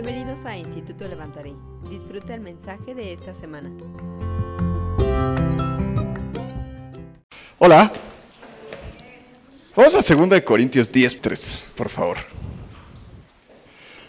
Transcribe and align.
Bienvenidos 0.00 0.44
a 0.44 0.56
Instituto 0.56 1.08
Levantaré. 1.08 1.56
Disfruta 1.90 2.32
el 2.32 2.40
mensaje 2.40 2.94
de 2.94 3.12
esta 3.12 3.34
semana. 3.34 3.68
Hola. 7.58 7.92
Vamos 9.74 9.96
a 9.96 10.14
2 10.14 10.40
Corintios 10.42 10.88
10.3, 10.92 11.70
por 11.74 11.88
favor. 11.88 12.18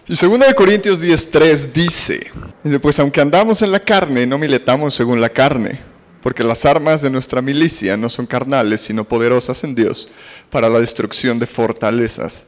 Y 0.08 0.14
2 0.14 0.54
Corintios 0.54 1.02
10.3 1.02 1.72
dice, 1.72 2.32
pues 2.80 3.00
aunque 3.00 3.22
andamos 3.22 3.64
en 3.64 3.72
la 3.72 3.80
carne, 3.80 4.28
no 4.28 4.38
militamos 4.38 4.94
según 4.94 5.20
la 5.20 5.30
carne, 5.30 5.80
porque 6.22 6.44
las 6.44 6.66
armas 6.66 7.02
de 7.02 7.10
nuestra 7.10 7.42
milicia 7.42 7.98
no 7.98 8.10
son 8.10 8.28
carnales, 8.28 8.82
sino 8.82 9.06
poderosas 9.06 9.64
en 9.64 9.74
Dios 9.74 10.08
para 10.52 10.70
la 10.70 10.80
destrucción 10.80 11.40
de 11.40 11.48
fortalezas, 11.48 12.46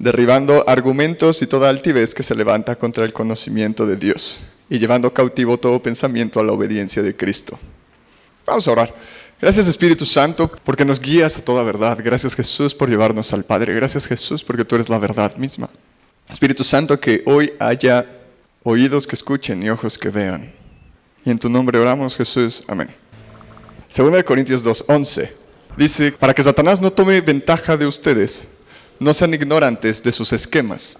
derribando 0.00 0.64
argumentos 0.66 1.42
y 1.42 1.46
toda 1.46 1.68
altivez 1.68 2.14
que 2.14 2.22
se 2.22 2.34
levanta 2.34 2.74
contra 2.74 3.04
el 3.04 3.12
conocimiento 3.12 3.86
de 3.86 3.96
Dios, 3.96 4.46
y 4.70 4.78
llevando 4.78 5.12
cautivo 5.12 5.58
todo 5.58 5.82
pensamiento 5.82 6.40
a 6.40 6.44
la 6.44 6.52
obediencia 6.52 7.02
de 7.02 7.14
Cristo. 7.14 7.58
Vamos 8.46 8.66
a 8.66 8.72
orar. 8.72 8.94
Gracias 9.38 9.68
Espíritu 9.68 10.06
Santo 10.06 10.50
porque 10.64 10.86
nos 10.86 11.00
guías 11.00 11.36
a 11.36 11.44
toda 11.44 11.62
verdad. 11.62 11.98
Gracias 12.02 12.34
Jesús 12.34 12.74
por 12.74 12.88
llevarnos 12.88 13.32
al 13.34 13.44
Padre. 13.44 13.74
Gracias 13.74 14.06
Jesús 14.06 14.42
porque 14.42 14.64
tú 14.64 14.74
eres 14.74 14.88
la 14.88 14.98
verdad 14.98 15.36
misma. 15.36 15.68
Espíritu 16.28 16.64
Santo, 16.64 16.98
que 16.98 17.22
hoy 17.26 17.52
haya 17.58 18.06
oídos 18.62 19.06
que 19.06 19.16
escuchen 19.16 19.62
y 19.62 19.68
ojos 19.68 19.98
que 19.98 20.08
vean. 20.08 20.50
Y 21.24 21.30
en 21.30 21.38
tu 21.38 21.50
nombre 21.50 21.78
oramos 21.78 22.16
Jesús. 22.16 22.62
Amén. 22.66 22.88
Segunda 23.88 24.16
de 24.16 24.24
Corintios 24.24 24.64
2.11 24.64 25.30
dice, 25.76 26.12
para 26.12 26.32
que 26.32 26.42
Satanás 26.42 26.80
no 26.80 26.90
tome 26.90 27.20
ventaja 27.20 27.76
de 27.76 27.86
ustedes, 27.86 28.48
no 29.00 29.12
sean 29.12 29.34
ignorantes 29.34 30.02
de 30.02 30.12
sus 30.12 30.32
esquemas 30.32 30.96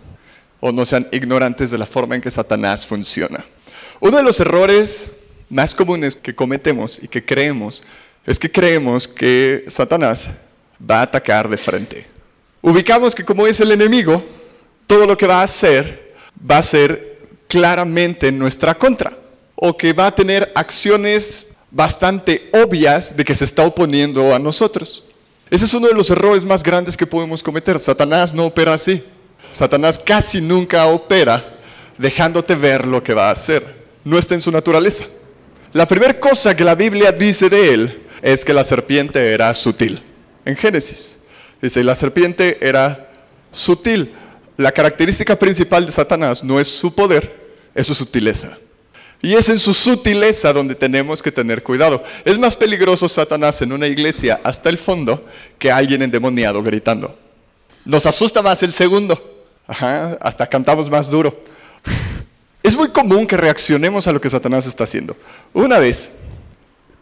o 0.59 0.73
no 0.73 0.85
sean 0.85 1.07
ignorantes 1.13 1.71
de 1.71 1.79
la 1.79 1.87
forma 1.87 2.17
en 2.17 2.21
que 2.21 2.31
Satanás 2.31 2.85
funciona. 2.85 3.45
Uno 4.01 4.17
de 4.17 4.23
los 4.23 4.41
errores 4.41 5.11
más 5.49 5.75
comunes 5.75 6.17
que 6.17 6.35
cometemos 6.35 6.99
y 7.01 7.09
que 7.09 7.25
creemos 7.25 7.83
es 8.27 8.39
que 8.39 8.51
creemos 8.51 9.07
que 9.07 9.65
Satanás 9.69 10.29
va 10.91 11.01
a 11.01 11.03
atacar 11.03 11.49
de 11.49 11.57
frente. 11.57 12.07
Ubicamos 12.63 13.15
que 13.15 13.25
como 13.25 13.47
es 13.47 13.61
el 13.61 13.71
enemigo, 13.71 14.25
todo 14.87 15.07
lo 15.07 15.17
que 15.17 15.27
va 15.27 15.41
a 15.41 15.45
hacer 15.45 16.15
va 16.51 16.59
a 16.59 16.63
ser 16.63 17.19
claramente 17.49 18.29
en 18.29 18.39
nuestra 18.39 18.75
contra 18.75 19.17
o 19.55 19.77
que 19.77 19.93
va 19.93 20.07
a 20.07 20.15
tener 20.15 20.51
acciones 20.55 21.49
bastante 21.71 22.49
obvias 22.53 23.17
de 23.17 23.25
que 23.25 23.35
se 23.35 23.45
está 23.45 23.65
oponiendo 23.67 24.35
a 24.35 24.39
nosotros. 24.39 25.05
Ese 25.51 25.65
es 25.65 25.75
uno 25.75 25.89
de 25.89 25.95
los 25.95 26.09
errores 26.11 26.45
más 26.45 26.63
grandes 26.63 26.97
que 26.97 27.07
podemos 27.07 27.43
cometer. 27.43 27.79
Satanás 27.79 28.33
no 28.33 28.47
opera 28.47 28.75
así. 28.75 29.03
Satanás 29.51 29.99
casi 29.99 30.41
nunca 30.41 30.87
opera 30.87 31.59
dejándote 31.99 32.55
ver 32.55 32.87
lo 32.87 33.03
que 33.03 33.15
va 33.15 33.29
a 33.29 33.33
hacer. 33.33 33.81
No 34.05 34.17
está 34.17 34.35
en 34.35 34.41
su 34.41 34.53
naturaleza. 34.53 35.07
La 35.73 35.87
primera 35.87 36.19
cosa 36.19 36.57
que 36.57 36.65
la 36.65 36.77
Biblia 36.77 37.11
dice 37.11 37.51
de 37.51 37.75
él 37.75 38.03
es 38.23 38.45
que 38.45 38.55
la 38.55 38.63
serpiente 38.63 39.33
era 39.33 39.53
sutil. 39.55 40.03
En 40.45 40.57
Génesis 40.57 41.21
dice, 41.61 41.83
la 41.83 41.95
serpiente 41.95 42.59
era 42.61 43.11
sutil. 43.51 44.15
La 44.57 44.71
característica 44.71 45.37
principal 45.37 45.85
de 45.85 45.93
Satanás 45.93 46.45
no 46.45 46.61
es 46.61 46.69
su 46.69 46.95
poder, 46.95 47.51
es 47.75 47.87
su 47.87 47.95
sutileza. 47.95 48.57
Y 49.23 49.35
es 49.35 49.49
en 49.51 49.59
su 49.59 49.75
sutileza 49.75 50.53
donde 50.53 50.75
tenemos 50.75 51.21
que 51.21 51.31
tener 51.31 51.63
cuidado. 51.63 52.03
Es 52.25 52.39
más 52.39 52.57
peligroso 52.57 53.09
Satanás 53.09 53.61
en 53.61 53.73
una 53.73 53.87
iglesia 53.87 54.41
hasta 54.43 54.71
el 54.71 54.79
fondo 54.79 55.27
que 55.59 55.71
alguien 55.71 56.01
endemoniado 56.03 56.63
gritando. 56.63 57.19
Nos 57.85 58.07
asusta 58.07 58.43
más 58.43 58.63
el 58.63 58.73
segundo. 58.73 59.45
hasta 59.69 60.47
cantamos 60.47 60.91
más 60.91 61.11
duro. 61.11 61.39
Es 62.63 62.77
muy 62.77 62.91
común 62.91 63.27
que 63.27 63.39
reaccionemos 63.39 64.07
a 64.07 64.13
lo 64.13 64.21
que 64.21 64.29
Satanás 64.29 64.67
está 64.67 64.85
haciendo. 64.85 65.17
Una 65.55 65.79
vez 65.79 66.11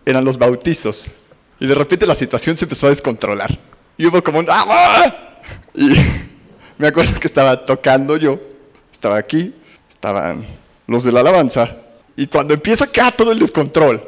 eran 0.06 0.24
los 0.24 0.38
bautizos 0.38 1.10
y 1.58 1.66
de 1.66 1.74
repente 1.74 2.06
la 2.06 2.14
situación 2.14 2.56
se 2.56 2.64
empezó 2.64 2.86
a 2.86 2.90
descontrolar. 2.90 3.58
Y 3.96 4.06
hubo 4.06 4.22
como 4.22 4.38
un... 4.38 4.46
¡Ah! 4.48 5.40
Y 5.74 5.96
me 6.78 6.86
acuerdo 6.86 7.18
que 7.18 7.26
estaba 7.26 7.64
tocando 7.64 8.16
yo, 8.16 8.38
estaba 8.92 9.16
aquí, 9.16 9.52
estaban 9.88 10.46
los 10.86 11.02
de 11.02 11.10
la 11.10 11.20
alabanza 11.20 11.76
y 12.18 12.26
cuando 12.26 12.52
empieza 12.52 12.84
acá 12.84 13.12
todo 13.12 13.30
el 13.30 13.38
descontrol, 13.38 14.02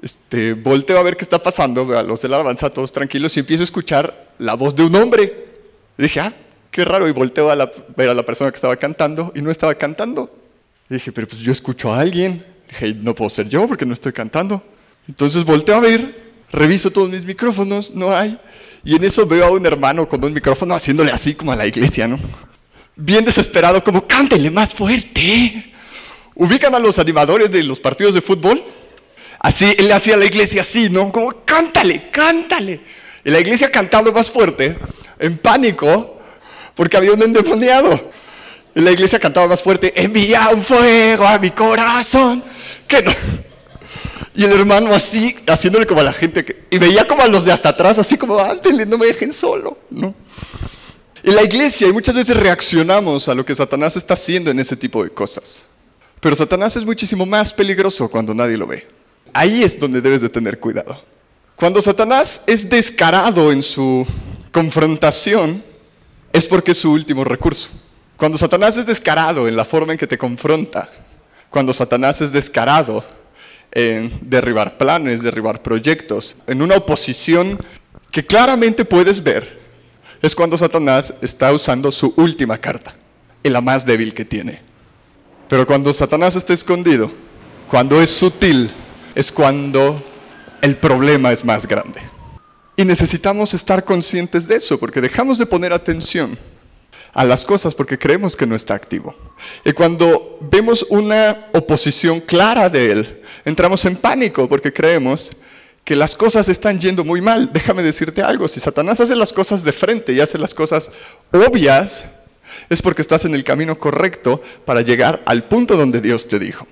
este, 0.00 0.52
volteo 0.52 0.96
a 0.96 1.02
ver 1.02 1.16
qué 1.16 1.24
está 1.24 1.42
pasando, 1.42 1.98
a 1.98 2.04
los 2.04 2.22
de 2.22 2.28
la 2.28 2.36
alabanza 2.36 2.70
todos 2.70 2.92
tranquilos 2.92 3.36
y 3.36 3.40
empiezo 3.40 3.64
a 3.64 3.64
escuchar 3.64 4.34
la 4.38 4.54
voz 4.54 4.76
de 4.76 4.84
un 4.84 4.94
hombre. 4.94 5.48
Y 5.98 6.02
dije, 6.02 6.20
ah, 6.20 6.32
qué 6.70 6.84
raro, 6.84 7.08
y 7.08 7.12
volteo 7.12 7.50
a 7.50 7.56
ver 7.96 8.08
a 8.08 8.14
la 8.14 8.24
persona 8.24 8.52
que 8.52 8.54
estaba 8.54 8.76
cantando 8.76 9.32
y 9.34 9.42
no 9.42 9.50
estaba 9.50 9.74
cantando. 9.74 10.32
Y 10.88 10.94
dije, 10.94 11.10
pero 11.10 11.26
pues 11.26 11.40
yo 11.40 11.50
escucho 11.50 11.92
a 11.92 11.98
alguien. 11.98 12.46
dije, 12.68 12.94
no 12.94 13.16
puedo 13.16 13.28
ser 13.28 13.48
yo 13.48 13.66
porque 13.66 13.84
no 13.84 13.94
estoy 13.94 14.12
cantando. 14.12 14.62
Entonces 15.08 15.44
volteo 15.44 15.74
a 15.74 15.80
ver, 15.80 16.34
reviso 16.52 16.92
todos 16.92 17.10
mis 17.10 17.24
micrófonos, 17.24 17.92
no 17.92 18.14
hay. 18.14 18.38
Y 18.84 18.94
en 18.94 19.02
eso 19.02 19.26
veo 19.26 19.46
a 19.46 19.50
un 19.50 19.66
hermano 19.66 20.08
con 20.08 20.22
un 20.22 20.32
micrófono 20.32 20.72
haciéndole 20.72 21.10
así 21.10 21.34
como 21.34 21.50
a 21.50 21.56
la 21.56 21.66
iglesia, 21.66 22.06
¿no? 22.06 22.16
Bien 22.94 23.24
desesperado, 23.24 23.82
como, 23.82 24.06
cántele 24.06 24.52
más 24.52 24.72
fuerte. 24.72 25.69
¿Ubican 26.40 26.74
a 26.74 26.78
los 26.78 26.98
animadores 26.98 27.50
de 27.50 27.62
los 27.62 27.78
partidos 27.80 28.14
de 28.14 28.22
fútbol? 28.22 28.64
Así, 29.40 29.74
él 29.76 29.88
le 29.88 29.92
hacía 29.92 30.14
a 30.14 30.16
la 30.16 30.24
iglesia 30.24 30.62
así, 30.62 30.88
¿no? 30.88 31.12
Como, 31.12 31.44
cántale, 31.44 32.08
cántale. 32.10 32.80
Y 33.22 33.30
la 33.30 33.40
iglesia 33.40 33.70
cantando 33.70 34.10
más 34.10 34.30
fuerte, 34.30 34.78
en 35.18 35.36
pánico, 35.36 36.18
porque 36.74 36.96
había 36.96 37.12
un 37.12 37.22
endemoniado. 37.22 38.10
Y 38.74 38.80
la 38.80 38.90
iglesia 38.90 39.18
cantaba 39.20 39.48
más 39.48 39.62
fuerte, 39.62 39.92
envía 39.94 40.48
un 40.48 40.62
fuego 40.62 41.26
a 41.26 41.38
mi 41.38 41.50
corazón. 41.50 42.42
Que 42.88 43.02
no. 43.02 43.12
Y 44.34 44.42
el 44.42 44.52
hermano 44.52 44.94
así, 44.94 45.36
haciéndole 45.46 45.84
como 45.84 46.00
a 46.00 46.04
la 46.04 46.14
gente, 46.14 46.42
que, 46.42 46.64
y 46.70 46.78
veía 46.78 47.06
como 47.06 47.20
a 47.20 47.28
los 47.28 47.44
de 47.44 47.52
hasta 47.52 47.68
atrás, 47.68 47.98
así 47.98 48.16
como, 48.16 48.38
ándale, 48.38 48.86
no 48.86 48.96
me 48.96 49.04
dejen 49.04 49.34
solo, 49.34 49.76
¿no? 49.90 50.14
Y 51.22 51.32
la 51.32 51.42
iglesia, 51.42 51.86
y 51.86 51.92
muchas 51.92 52.14
veces 52.14 52.34
reaccionamos 52.34 53.28
a 53.28 53.34
lo 53.34 53.44
que 53.44 53.54
Satanás 53.54 53.98
está 53.98 54.14
haciendo 54.14 54.50
en 54.50 54.58
ese 54.58 54.74
tipo 54.74 55.04
de 55.04 55.10
cosas. 55.10 55.66
Pero 56.20 56.36
Satanás 56.36 56.76
es 56.76 56.84
muchísimo 56.84 57.24
más 57.24 57.52
peligroso 57.52 58.08
cuando 58.08 58.34
nadie 58.34 58.58
lo 58.58 58.66
ve. 58.66 58.86
Ahí 59.32 59.62
es 59.62 59.78
donde 59.78 60.00
debes 60.00 60.20
de 60.20 60.28
tener 60.28 60.58
cuidado. 60.58 61.02
Cuando 61.56 61.80
Satanás 61.80 62.42
es 62.46 62.68
descarado 62.68 63.52
en 63.52 63.62
su 63.62 64.06
confrontación, 64.52 65.62
es 66.32 66.46
porque 66.46 66.72
es 66.72 66.78
su 66.78 66.92
último 66.92 67.24
recurso. 67.24 67.70
Cuando 68.16 68.36
Satanás 68.36 68.76
es 68.76 68.86
descarado 68.86 69.48
en 69.48 69.56
la 69.56 69.64
forma 69.64 69.92
en 69.92 69.98
que 69.98 70.06
te 70.06 70.18
confronta, 70.18 70.90
cuando 71.48 71.72
Satanás 71.72 72.20
es 72.20 72.32
descarado 72.32 73.04
en 73.72 74.12
derribar 74.22 74.76
planes, 74.76 75.22
derribar 75.22 75.62
proyectos, 75.62 76.36
en 76.46 76.60
una 76.60 76.76
oposición 76.76 77.58
que 78.10 78.26
claramente 78.26 78.84
puedes 78.84 79.22
ver, 79.22 79.58
es 80.20 80.34
cuando 80.34 80.58
Satanás 80.58 81.14
está 81.22 81.52
usando 81.52 81.90
su 81.90 82.12
última 82.16 82.58
carta, 82.58 82.94
y 83.42 83.48
la 83.48 83.60
más 83.60 83.86
débil 83.86 84.12
que 84.12 84.24
tiene. 84.24 84.69
Pero 85.50 85.66
cuando 85.66 85.92
Satanás 85.92 86.36
está 86.36 86.54
escondido, 86.54 87.10
cuando 87.68 88.00
es 88.00 88.10
sutil, 88.10 88.70
es 89.16 89.32
cuando 89.32 90.00
el 90.62 90.76
problema 90.76 91.32
es 91.32 91.44
más 91.44 91.66
grande. 91.66 92.00
Y 92.76 92.84
necesitamos 92.84 93.52
estar 93.52 93.84
conscientes 93.84 94.46
de 94.46 94.54
eso, 94.54 94.78
porque 94.78 95.00
dejamos 95.00 95.38
de 95.38 95.46
poner 95.46 95.72
atención 95.72 96.38
a 97.12 97.24
las 97.24 97.44
cosas 97.44 97.74
porque 97.74 97.98
creemos 97.98 98.36
que 98.36 98.46
no 98.46 98.54
está 98.54 98.74
activo. 98.74 99.12
Y 99.64 99.72
cuando 99.72 100.38
vemos 100.40 100.86
una 100.88 101.48
oposición 101.52 102.20
clara 102.20 102.68
de 102.68 102.92
él, 102.92 103.22
entramos 103.44 103.84
en 103.86 103.96
pánico 103.96 104.48
porque 104.48 104.72
creemos 104.72 105.30
que 105.82 105.96
las 105.96 106.14
cosas 106.14 106.48
están 106.48 106.78
yendo 106.78 107.04
muy 107.04 107.20
mal. 107.20 107.50
Déjame 107.52 107.82
decirte 107.82 108.22
algo, 108.22 108.46
si 108.46 108.60
Satanás 108.60 109.00
hace 109.00 109.16
las 109.16 109.32
cosas 109.32 109.64
de 109.64 109.72
frente 109.72 110.12
y 110.12 110.20
hace 110.20 110.38
las 110.38 110.54
cosas 110.54 110.92
obvias, 111.32 112.04
es 112.68 112.82
porque 112.82 113.02
estás 113.02 113.24
en 113.24 113.34
el 113.34 113.44
camino 113.44 113.78
correcto 113.78 114.42
para 114.64 114.82
llegar 114.82 115.22
al 115.26 115.44
punto 115.44 115.76
donde 115.76 116.00
Dios 116.00 116.28
te 116.28 116.38
dijo. 116.38 116.66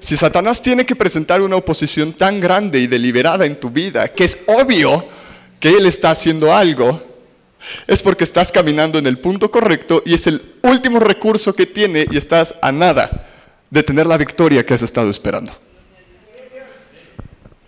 Si 0.00 0.16
Satanás 0.16 0.62
tiene 0.62 0.84
que 0.84 0.96
presentar 0.96 1.40
una 1.40 1.56
oposición 1.56 2.12
tan 2.12 2.38
grande 2.38 2.78
y 2.78 2.86
deliberada 2.86 3.46
en 3.46 3.58
tu 3.58 3.70
vida, 3.70 4.08
que 4.08 4.24
es 4.24 4.38
obvio 4.46 5.06
que 5.58 5.70
Él 5.70 5.86
está 5.86 6.10
haciendo 6.10 6.54
algo, 6.54 7.02
es 7.86 8.02
porque 8.02 8.24
estás 8.24 8.52
caminando 8.52 8.98
en 8.98 9.06
el 9.06 9.18
punto 9.18 9.50
correcto 9.50 10.02
y 10.04 10.14
es 10.14 10.26
el 10.26 10.54
último 10.62 11.00
recurso 11.00 11.54
que 11.54 11.66
tiene 11.66 12.06
y 12.10 12.16
estás 12.16 12.54
a 12.60 12.70
nada 12.70 13.26
de 13.70 13.82
tener 13.82 14.06
la 14.06 14.16
victoria 14.16 14.64
que 14.64 14.74
has 14.74 14.82
estado 14.82 15.10
esperando. 15.10 15.52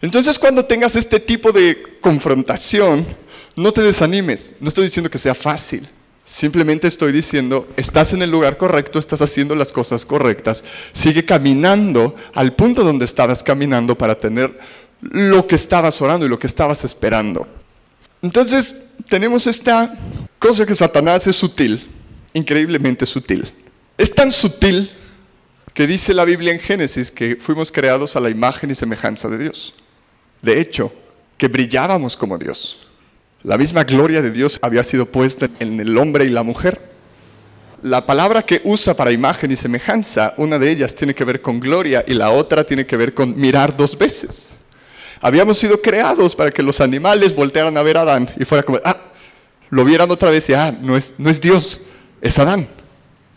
Entonces 0.00 0.38
cuando 0.38 0.64
tengas 0.64 0.94
este 0.94 1.19
tipo 1.19 1.50
de 1.50 1.99
confrontación, 2.00 3.05
no 3.56 3.73
te 3.73 3.82
desanimes, 3.82 4.55
no 4.61 4.69
estoy 4.69 4.85
diciendo 4.85 5.11
que 5.11 5.19
sea 5.19 5.35
fácil, 5.35 5.88
Simplemente 6.29 6.87
estoy 6.87 7.11
diciendo, 7.11 7.67
estás 7.79 8.13
en 8.13 8.21
el 8.21 8.31
lugar 8.31 8.59
correcto, 8.59 8.99
estás 8.99 9.23
haciendo 9.23 9.55
las 9.55 9.73
cosas 9.73 10.05
correctas, 10.05 10.63
sigue 10.93 11.25
caminando 11.25 12.15
al 12.35 12.55
punto 12.55 12.85
donde 12.85 13.07
estabas 13.07 13.43
caminando 13.43 13.97
para 13.97 14.15
tener 14.15 14.59
lo 15.01 15.47
que 15.47 15.55
estabas 15.55 16.03
orando 16.03 16.27
y 16.27 16.29
lo 16.29 16.39
que 16.39 16.47
estabas 16.47 16.85
esperando. 16.85 17.49
Entonces, 18.21 18.77
tenemos 19.09 19.47
esta 19.47 19.97
cosa 20.39 20.67
que 20.67 20.75
Satanás 20.75 21.27
es 21.27 21.37
sutil, 21.37 21.89
increíblemente 22.35 23.07
sutil. 23.07 23.51
Es 23.97 24.15
tan 24.15 24.31
sutil 24.31 24.93
que 25.73 25.87
dice 25.87 26.13
la 26.13 26.27
Biblia 26.27 26.53
en 26.53 26.61
Génesis 26.61 27.11
que 27.11 27.37
fuimos 27.37 27.73
creados 27.73 28.17
a 28.17 28.21
la 28.21 28.29
imagen 28.29 28.71
y 28.71 28.75
semejanza 28.75 29.31
de 29.31 29.39
Dios. 29.39 29.73
De 30.43 30.61
hecho, 30.61 30.93
que 31.39 31.49
brillábamos 31.49 32.19
como 32.19 32.37
Dios. 32.37 32.88
La 33.44 33.56
misma 33.56 33.85
gloria 33.85 34.20
de 34.20 34.32
Dios 34.32 34.58
había 34.62 34.82
sido 34.82 35.06
puesta 35.06 35.49
en 35.61 35.79
el 35.79 35.96
hombre 35.96 36.25
y 36.25 36.31
la 36.31 36.43
mujer. 36.43 36.81
La 37.82 38.05
palabra 38.05 38.43
que 38.43 38.61
usa 38.64 38.94
para 38.94 39.12
imagen 39.12 39.52
y 39.52 39.56
semejanza, 39.56 40.35
una 40.37 40.58
de 40.58 40.69
ellas 40.69 40.96
tiene 40.96 41.14
que 41.14 41.25
ver 41.25 41.40
con 41.40 41.61
gloria 41.61 42.05
y 42.05 42.14
la 42.14 42.31
otra 42.31 42.64
tiene 42.64 42.85
que 42.85 42.96
ver 42.96 43.14
con 43.14 43.38
mirar 43.38 43.76
dos 43.76 43.96
veces. 43.96 44.56
Habíamos 45.20 45.58
sido 45.58 45.81
creados 45.81 46.35
para 46.35 46.50
que 46.50 46.64
los 46.64 46.81
animales 46.81 47.32
voltearan 47.35 47.76
a 47.76 47.82
ver 47.82 47.99
a 47.99 48.02
Adán 48.02 48.29
y 48.37 48.44
fuera 48.44 48.64
como, 48.64 48.81
ah, 48.85 48.96
lo 49.70 49.85
vieran 49.85 50.11
otra 50.11 50.31
vez 50.31 50.49
y, 50.49 50.55
ah, 50.55 50.76
no 50.81 50.96
es, 50.96 51.14
no 51.19 51.31
es 51.31 51.40
Dios, 51.40 51.81
es 52.20 52.37
Adán. 52.40 52.67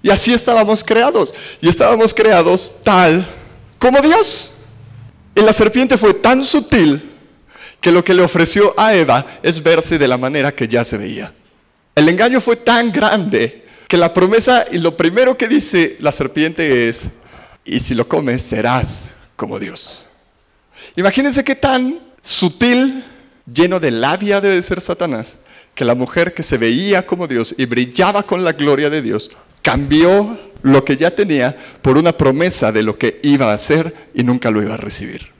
Y 0.01 0.09
así 0.09 0.33
estábamos 0.33 0.83
creados. 0.83 1.31
Y 1.61 1.69
estábamos 1.69 2.11
creados 2.11 2.73
tal 2.83 3.27
como 3.77 4.01
Dios. 4.01 4.51
Y 5.35 5.41
la 5.41 5.53
serpiente 5.53 5.95
fue 5.95 6.15
tan 6.15 6.43
sutil 6.43 7.10
que 7.81 7.91
lo 7.91 8.03
que 8.03 8.13
le 8.13 8.21
ofreció 8.21 8.73
a 8.79 8.93
Eva 8.93 9.25
es 9.43 9.61
verse 9.61 9.97
de 9.97 10.07
la 10.07 10.17
manera 10.17 10.53
que 10.53 10.67
ya 10.67 10.83
se 10.83 10.97
veía. 10.97 11.33
El 11.95 12.07
engaño 12.07 12.39
fue 12.39 12.55
tan 12.55 12.91
grande 12.91 13.65
que 13.87 13.97
la 13.97 14.13
promesa 14.13 14.65
y 14.71 14.77
lo 14.77 14.95
primero 14.95 15.35
que 15.35 15.47
dice 15.47 15.97
la 15.99 16.11
serpiente 16.11 16.87
es, 16.87 17.09
y 17.65 17.79
si 17.79 17.95
lo 17.95 18.07
comes 18.07 18.43
serás 18.43 19.09
como 19.35 19.59
Dios. 19.59 20.05
Imagínense 20.95 21.43
qué 21.43 21.55
tan 21.55 21.99
sutil, 22.21 23.03
lleno 23.51 23.79
de 23.79 23.91
labia 23.91 24.39
debe 24.39 24.61
ser 24.61 24.79
Satanás, 24.79 25.37
que 25.73 25.83
la 25.83 25.95
mujer 25.95 26.33
que 26.33 26.43
se 26.43 26.57
veía 26.57 27.05
como 27.05 27.27
Dios 27.27 27.55
y 27.57 27.65
brillaba 27.65 28.23
con 28.23 28.43
la 28.43 28.53
gloria 28.53 28.89
de 28.89 29.01
Dios, 29.01 29.31
cambió 29.61 30.39
lo 30.61 30.85
que 30.85 30.97
ya 30.97 31.11
tenía 31.11 31.57
por 31.81 31.97
una 31.97 32.11
promesa 32.11 32.71
de 32.71 32.83
lo 32.83 32.97
que 32.97 33.19
iba 33.23 33.51
a 33.51 33.55
hacer 33.55 34.09
y 34.13 34.23
nunca 34.23 34.51
lo 34.51 34.61
iba 34.61 34.75
a 34.75 34.77
recibir. 34.77 35.31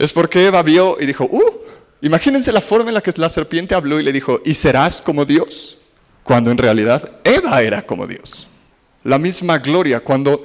Es 0.00 0.14
porque 0.14 0.46
Eva 0.46 0.62
vio 0.62 0.96
y 0.98 1.04
dijo, 1.04 1.24
uh, 1.24 1.60
imagínense 2.00 2.50
la 2.52 2.62
forma 2.62 2.88
en 2.88 2.94
la 2.94 3.02
que 3.02 3.12
la 3.16 3.28
serpiente 3.28 3.74
habló 3.74 4.00
y 4.00 4.02
le 4.02 4.12
dijo, 4.12 4.40
¿y 4.46 4.54
serás 4.54 4.98
como 4.98 5.26
Dios? 5.26 5.76
Cuando 6.22 6.50
en 6.50 6.56
realidad 6.56 7.18
Eva 7.22 7.60
era 7.60 7.82
como 7.82 8.06
Dios. 8.06 8.48
La 9.04 9.18
misma 9.18 9.58
gloria, 9.58 10.00
cuando 10.00 10.42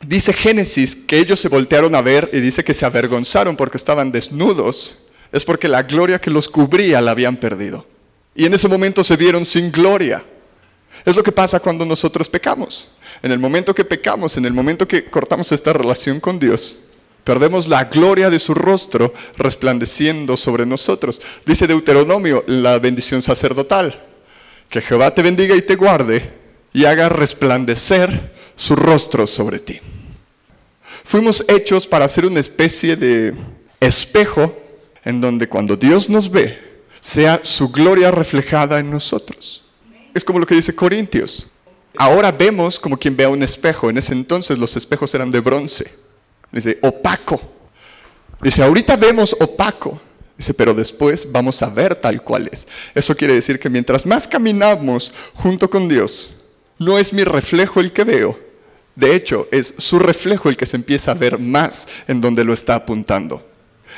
dice 0.00 0.32
Génesis 0.32 0.96
que 0.96 1.18
ellos 1.18 1.38
se 1.38 1.50
voltearon 1.50 1.94
a 1.94 2.00
ver 2.00 2.30
y 2.32 2.40
dice 2.40 2.64
que 2.64 2.72
se 2.72 2.86
avergonzaron 2.86 3.54
porque 3.54 3.76
estaban 3.76 4.10
desnudos, 4.10 4.96
es 5.30 5.44
porque 5.44 5.68
la 5.68 5.82
gloria 5.82 6.18
que 6.18 6.30
los 6.30 6.48
cubría 6.48 7.02
la 7.02 7.10
habían 7.10 7.36
perdido. 7.36 7.86
Y 8.34 8.46
en 8.46 8.54
ese 8.54 8.66
momento 8.66 9.04
se 9.04 9.18
vieron 9.18 9.44
sin 9.44 9.70
gloria. 9.70 10.24
Es 11.04 11.14
lo 11.14 11.22
que 11.22 11.32
pasa 11.32 11.60
cuando 11.60 11.84
nosotros 11.84 12.30
pecamos. 12.30 12.88
En 13.22 13.30
el 13.30 13.38
momento 13.38 13.74
que 13.74 13.84
pecamos, 13.84 14.38
en 14.38 14.46
el 14.46 14.54
momento 14.54 14.88
que 14.88 15.04
cortamos 15.04 15.52
esta 15.52 15.74
relación 15.74 16.18
con 16.18 16.38
Dios, 16.38 16.78
perdemos 17.26 17.66
la 17.66 17.86
gloria 17.86 18.30
de 18.30 18.38
su 18.38 18.54
rostro 18.54 19.12
resplandeciendo 19.36 20.36
sobre 20.36 20.64
nosotros. 20.64 21.20
Dice 21.44 21.66
Deuteronomio, 21.66 22.44
la 22.46 22.78
bendición 22.78 23.20
sacerdotal, 23.20 24.00
que 24.68 24.80
Jehová 24.80 25.12
te 25.12 25.22
bendiga 25.22 25.56
y 25.56 25.62
te 25.62 25.74
guarde 25.74 26.32
y 26.72 26.84
haga 26.84 27.08
resplandecer 27.08 28.32
su 28.54 28.76
rostro 28.76 29.26
sobre 29.26 29.58
ti. 29.58 29.80
Fuimos 31.02 31.44
hechos 31.48 31.88
para 31.88 32.08
ser 32.08 32.26
una 32.26 32.38
especie 32.38 32.94
de 32.94 33.34
espejo 33.80 34.56
en 35.04 35.20
donde 35.20 35.48
cuando 35.48 35.76
Dios 35.76 36.08
nos 36.08 36.30
ve, 36.30 36.56
sea 37.00 37.40
su 37.42 37.72
gloria 37.72 38.12
reflejada 38.12 38.78
en 38.78 38.88
nosotros. 38.88 39.64
Es 40.14 40.22
como 40.22 40.38
lo 40.38 40.46
que 40.46 40.54
dice 40.54 40.76
Corintios. 40.76 41.50
Ahora 41.98 42.30
vemos 42.30 42.78
como 42.78 42.96
quien 42.96 43.16
ve 43.16 43.24
a 43.24 43.30
un 43.30 43.42
espejo. 43.42 43.90
En 43.90 43.98
ese 43.98 44.12
entonces 44.12 44.58
los 44.58 44.76
espejos 44.76 45.12
eran 45.12 45.32
de 45.32 45.40
bronce. 45.40 46.05
Dice, 46.56 46.78
opaco. 46.80 47.38
Dice, 48.40 48.62
ahorita 48.62 48.96
vemos 48.96 49.36
opaco. 49.38 50.00
Dice, 50.38 50.54
pero 50.54 50.72
después 50.72 51.30
vamos 51.30 51.62
a 51.62 51.68
ver 51.68 51.94
tal 51.94 52.22
cual 52.22 52.48
es. 52.50 52.66
Eso 52.94 53.14
quiere 53.14 53.34
decir 53.34 53.60
que 53.60 53.68
mientras 53.68 54.06
más 54.06 54.26
caminamos 54.26 55.12
junto 55.34 55.68
con 55.68 55.86
Dios, 55.86 56.30
no 56.78 56.98
es 56.98 57.12
mi 57.12 57.24
reflejo 57.24 57.80
el 57.80 57.92
que 57.92 58.04
veo. 58.04 58.38
De 58.94 59.14
hecho, 59.14 59.46
es 59.50 59.74
su 59.76 59.98
reflejo 59.98 60.48
el 60.48 60.56
que 60.56 60.64
se 60.64 60.76
empieza 60.76 61.10
a 61.10 61.14
ver 61.14 61.38
más 61.38 61.86
en 62.08 62.22
donde 62.22 62.42
lo 62.42 62.54
está 62.54 62.74
apuntando. 62.74 63.46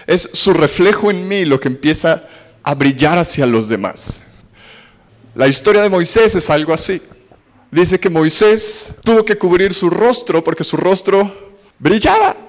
Es 0.04 0.28
su 0.32 0.52
reflejo 0.52 1.12
en 1.12 1.28
mí 1.28 1.44
lo 1.44 1.60
que 1.60 1.68
empieza 1.68 2.24
a 2.64 2.74
brillar 2.74 3.18
hacia 3.18 3.46
los 3.46 3.68
demás. 3.68 4.24
La 5.36 5.46
historia 5.46 5.82
de 5.82 5.90
Moisés 5.90 6.34
es 6.34 6.50
algo 6.50 6.72
así. 6.72 7.00
Dice 7.70 8.00
que 8.00 8.10
Moisés 8.10 8.94
tuvo 9.04 9.24
que 9.24 9.38
cubrir 9.38 9.72
su 9.72 9.90
rostro 9.90 10.42
porque 10.42 10.64
su 10.64 10.76
rostro 10.76 11.54
brillaba. 11.78 12.47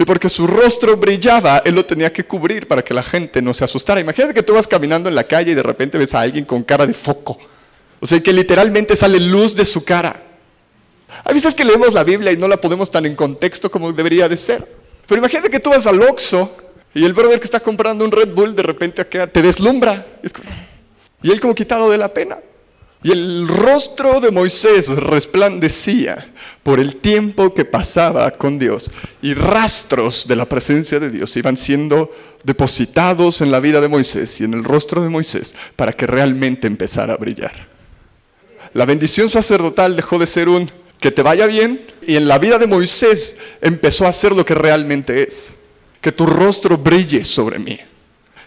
Y 0.00 0.04
porque 0.06 0.30
su 0.30 0.46
rostro 0.46 0.96
brillaba, 0.96 1.58
él 1.58 1.74
lo 1.74 1.84
tenía 1.84 2.10
que 2.10 2.24
cubrir 2.24 2.66
para 2.66 2.82
que 2.82 2.94
la 2.94 3.02
gente 3.02 3.42
no 3.42 3.52
se 3.52 3.64
asustara. 3.64 4.00
Imagínate 4.00 4.32
que 4.32 4.42
tú 4.42 4.54
vas 4.54 4.66
caminando 4.66 5.10
en 5.10 5.14
la 5.14 5.24
calle 5.24 5.52
y 5.52 5.54
de 5.54 5.62
repente 5.62 5.98
ves 5.98 6.14
a 6.14 6.20
alguien 6.20 6.46
con 6.46 6.62
cara 6.62 6.86
de 6.86 6.94
foco. 6.94 7.36
O 8.00 8.06
sea, 8.06 8.18
que 8.18 8.32
literalmente 8.32 8.96
sale 8.96 9.20
luz 9.20 9.54
de 9.54 9.66
su 9.66 9.84
cara. 9.84 10.16
Hay 11.22 11.34
veces 11.34 11.54
que 11.54 11.66
leemos 11.66 11.92
la 11.92 12.02
Biblia 12.02 12.32
y 12.32 12.38
no 12.38 12.48
la 12.48 12.56
podemos 12.56 12.90
tan 12.90 13.04
en 13.04 13.14
contexto 13.14 13.70
como 13.70 13.92
debería 13.92 14.26
de 14.26 14.38
ser. 14.38 14.66
Pero 15.06 15.18
imagínate 15.18 15.50
que 15.50 15.60
tú 15.60 15.68
vas 15.68 15.86
al 15.86 16.02
Oxxo 16.02 16.50
y 16.94 17.04
el 17.04 17.12
brother 17.12 17.38
que 17.38 17.44
está 17.44 17.60
comprando 17.60 18.02
un 18.02 18.10
Red 18.10 18.30
Bull 18.30 18.54
de 18.54 18.62
repente 18.62 19.04
te 19.04 19.42
deslumbra. 19.42 20.06
Y 21.22 21.30
él 21.30 21.42
como 21.42 21.54
quitado 21.54 21.90
de 21.90 21.98
la 21.98 22.08
pena. 22.08 22.38
Y 23.02 23.12
el 23.12 23.48
rostro 23.48 24.20
de 24.20 24.30
Moisés 24.30 24.88
resplandecía 24.88 26.32
por 26.62 26.80
el 26.80 26.96
tiempo 26.96 27.54
que 27.54 27.64
pasaba 27.64 28.30
con 28.30 28.58
Dios. 28.58 28.90
Y 29.22 29.32
rastros 29.32 30.26
de 30.28 30.36
la 30.36 30.46
presencia 30.46 31.00
de 31.00 31.08
Dios 31.08 31.34
iban 31.36 31.56
siendo 31.56 32.12
depositados 32.44 33.40
en 33.40 33.50
la 33.50 33.60
vida 33.60 33.80
de 33.80 33.88
Moisés 33.88 34.40
y 34.40 34.44
en 34.44 34.54
el 34.54 34.64
rostro 34.64 35.02
de 35.02 35.08
Moisés 35.08 35.54
para 35.76 35.92
que 35.92 36.06
realmente 36.06 36.66
empezara 36.66 37.14
a 37.14 37.16
brillar. 37.16 37.68
La 38.74 38.84
bendición 38.84 39.28
sacerdotal 39.28 39.96
dejó 39.96 40.18
de 40.18 40.26
ser 40.26 40.48
un 40.48 40.70
que 41.00 41.10
te 41.10 41.22
vaya 41.22 41.46
bien 41.46 41.80
y 42.06 42.16
en 42.16 42.28
la 42.28 42.38
vida 42.38 42.58
de 42.58 42.66
Moisés 42.66 43.36
empezó 43.62 44.06
a 44.06 44.12
ser 44.12 44.32
lo 44.32 44.44
que 44.44 44.54
realmente 44.54 45.22
es. 45.22 45.54
Que 46.02 46.12
tu 46.12 46.26
rostro 46.26 46.76
brille 46.78 47.24
sobre 47.24 47.58
mí. 47.58 47.78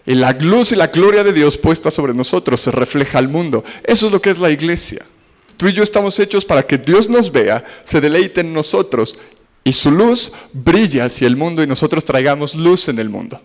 Y 0.06 0.16
la 0.16 0.34
luz 0.34 0.72
y 0.72 0.76
la 0.76 0.88
gloria 0.88 1.24
de 1.24 1.32
Dios 1.32 1.58
puesta 1.58 1.90
sobre 1.90 2.14
nosotros 2.14 2.60
se 2.60 2.72
refleja 2.72 3.20
al 3.20 3.30
mundo. 3.30 3.64
Eso 3.84 4.08
es 4.08 4.12
lo 4.12 4.22
que 4.22 4.30
es 4.30 4.38
la 4.38 4.52
iglesia. 4.52 5.06
Tú 5.56 5.68
y 5.68 5.74
yo 5.74 5.84
estamos 5.84 6.20
hechos 6.20 6.44
para 6.44 6.64
que 6.64 6.78
Dios 6.78 7.10
nos 7.10 7.32
vea, 7.32 7.64
se 7.86 8.02
deleite 8.02 8.42
en 8.42 8.54
nosotros 8.54 9.18
y 9.64 9.72
su 9.72 9.92
luz 9.92 10.34
brilla 10.52 11.06
hacia 11.06 11.28
el 11.28 11.38
mundo 11.38 11.64
y 11.64 11.68
nosotros 11.68 12.04
traigamos 12.04 12.56
luz 12.56 12.90
en 12.90 13.00
el 13.00 13.10
mundo. 13.10 13.40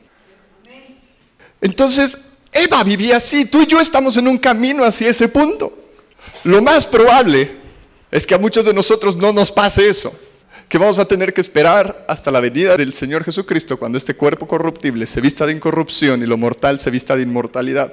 Entonces, 1.60 2.18
Eva 2.52 2.82
vivía 2.82 3.18
así, 3.18 3.44
tú 3.44 3.62
y 3.62 3.66
yo 3.66 3.80
estamos 3.80 4.16
en 4.16 4.26
un 4.26 4.38
camino 4.38 4.84
hacia 4.84 5.10
ese 5.10 5.28
punto. 5.28 5.76
Lo 6.44 6.60
más 6.62 6.86
probable 6.86 7.56
es 8.10 8.26
que 8.26 8.34
a 8.34 8.38
muchos 8.38 8.64
de 8.64 8.74
nosotros 8.74 9.16
no 9.16 9.32
nos 9.32 9.52
pase 9.52 9.88
eso 9.88 10.12
que 10.68 10.78
vamos 10.78 10.98
a 10.98 11.06
tener 11.06 11.32
que 11.32 11.40
esperar 11.40 12.04
hasta 12.08 12.30
la 12.30 12.40
venida 12.40 12.76
del 12.76 12.92
Señor 12.92 13.24
Jesucristo 13.24 13.78
cuando 13.78 13.96
este 13.96 14.14
cuerpo 14.14 14.46
corruptible 14.46 15.06
se 15.06 15.20
vista 15.20 15.46
de 15.46 15.52
incorrupción 15.52 16.22
y 16.22 16.26
lo 16.26 16.36
mortal 16.36 16.78
se 16.78 16.90
vista 16.90 17.16
de 17.16 17.22
inmortalidad. 17.22 17.92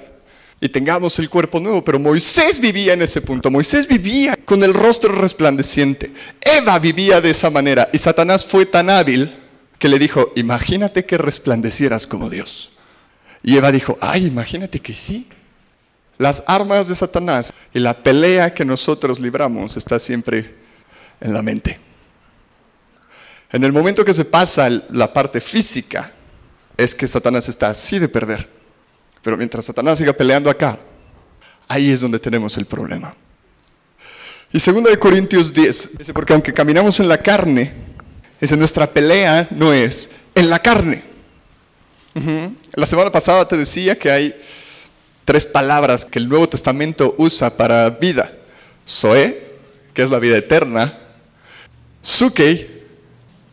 Y 0.59 0.69
tengamos 0.69 1.19
el 1.19 1.29
cuerpo 1.29 1.59
nuevo. 1.59 1.83
Pero 1.83 1.99
Moisés 1.99 2.59
vivía 2.59 2.93
en 2.93 3.01
ese 3.01 3.21
punto. 3.21 3.51
Moisés 3.51 3.87
vivía 3.87 4.37
con 4.45 4.63
el 4.63 4.73
rostro 4.73 5.13
resplandeciente. 5.13 6.11
Eva 6.41 6.79
vivía 6.79 7.21
de 7.21 7.31
esa 7.31 7.49
manera. 7.49 7.89
Y 7.91 7.97
Satanás 7.97 8.45
fue 8.45 8.65
tan 8.65 8.89
hábil 8.89 9.35
que 9.77 9.89
le 9.89 9.99
dijo, 9.99 10.31
imagínate 10.35 11.05
que 11.05 11.17
resplandecieras 11.17 12.07
como 12.07 12.29
Dios. 12.29 12.71
Y 13.43 13.57
Eva 13.57 13.71
dijo, 13.71 13.97
ay, 14.01 14.27
imagínate 14.27 14.79
que 14.79 14.93
sí. 14.93 15.27
Las 16.17 16.43
armas 16.47 16.87
de 16.87 16.95
Satanás 16.95 17.53
y 17.73 17.79
la 17.79 17.93
pelea 17.93 18.53
que 18.53 18.63
nosotros 18.63 19.19
libramos 19.19 19.75
está 19.75 19.99
siempre 19.99 20.55
en 21.19 21.33
la 21.33 21.41
mente. 21.41 21.84
En 23.51 23.63
el 23.63 23.71
momento 23.71 24.03
que 24.03 24.13
se 24.13 24.25
pasa 24.25 24.69
la 24.69 25.11
parte 25.11 25.39
física, 25.39 26.11
es 26.77 26.93
que 26.93 27.07
Satanás 27.07 27.47
está 27.49 27.69
así 27.69 27.99
de 27.99 28.09
perder. 28.09 28.49
Pero 29.21 29.37
mientras 29.37 29.65
Satanás 29.65 29.97
siga 29.97 30.13
peleando 30.13 30.49
acá, 30.49 30.77
ahí 31.67 31.91
es 31.91 32.01
donde 32.01 32.19
tenemos 32.19 32.57
el 32.57 32.65
problema. 32.65 33.13
Y 34.51 34.59
2 34.59 34.83
de 34.83 34.99
Corintios 34.99 35.53
10, 35.53 35.97
dice, 35.97 36.13
porque 36.13 36.33
aunque 36.33 36.53
caminamos 36.53 36.99
en 36.99 37.07
la 37.07 37.17
carne, 37.17 37.73
dice, 38.39 38.55
nuestra 38.55 38.91
pelea 38.91 39.47
no 39.51 39.73
es 39.73 40.09
en 40.33 40.49
la 40.49 40.59
carne. 40.59 41.03
La 42.73 42.85
semana 42.85 43.11
pasada 43.11 43.45
te 43.45 43.57
decía 43.57 43.97
que 43.99 44.09
hay 44.09 44.35
tres 45.25 45.45
palabras 45.45 46.05
que 46.05 46.19
el 46.19 46.29
Nuevo 46.29 46.47
Testamento 46.47 47.15
usa 47.17 47.57
para 47.57 47.89
vida. 47.89 48.31
Zoe, 48.87 49.57
que 49.93 50.03
es 50.03 50.09
la 50.09 50.19
vida 50.19 50.37
eterna. 50.37 50.97
Suke, 52.01 52.74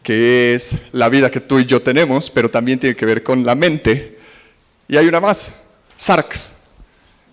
que 0.03 0.55
es 0.55 0.77
la 0.93 1.09
vida 1.09 1.31
que 1.31 1.41
tú 1.41 1.59
y 1.59 1.67
yo 1.67 1.83
tenemos, 1.83 2.31
pero 2.31 2.51
también 2.51 2.79
tiene 2.79 2.97
que 2.97 3.07
ver 3.07 3.23
con 3.23 3.45
la 3.45 3.55
mente. 3.55 4.19
Y 4.89 4.97
hay 4.97 5.07
una 5.07 5.21
más, 5.21 5.55
sarx, 5.97 6.53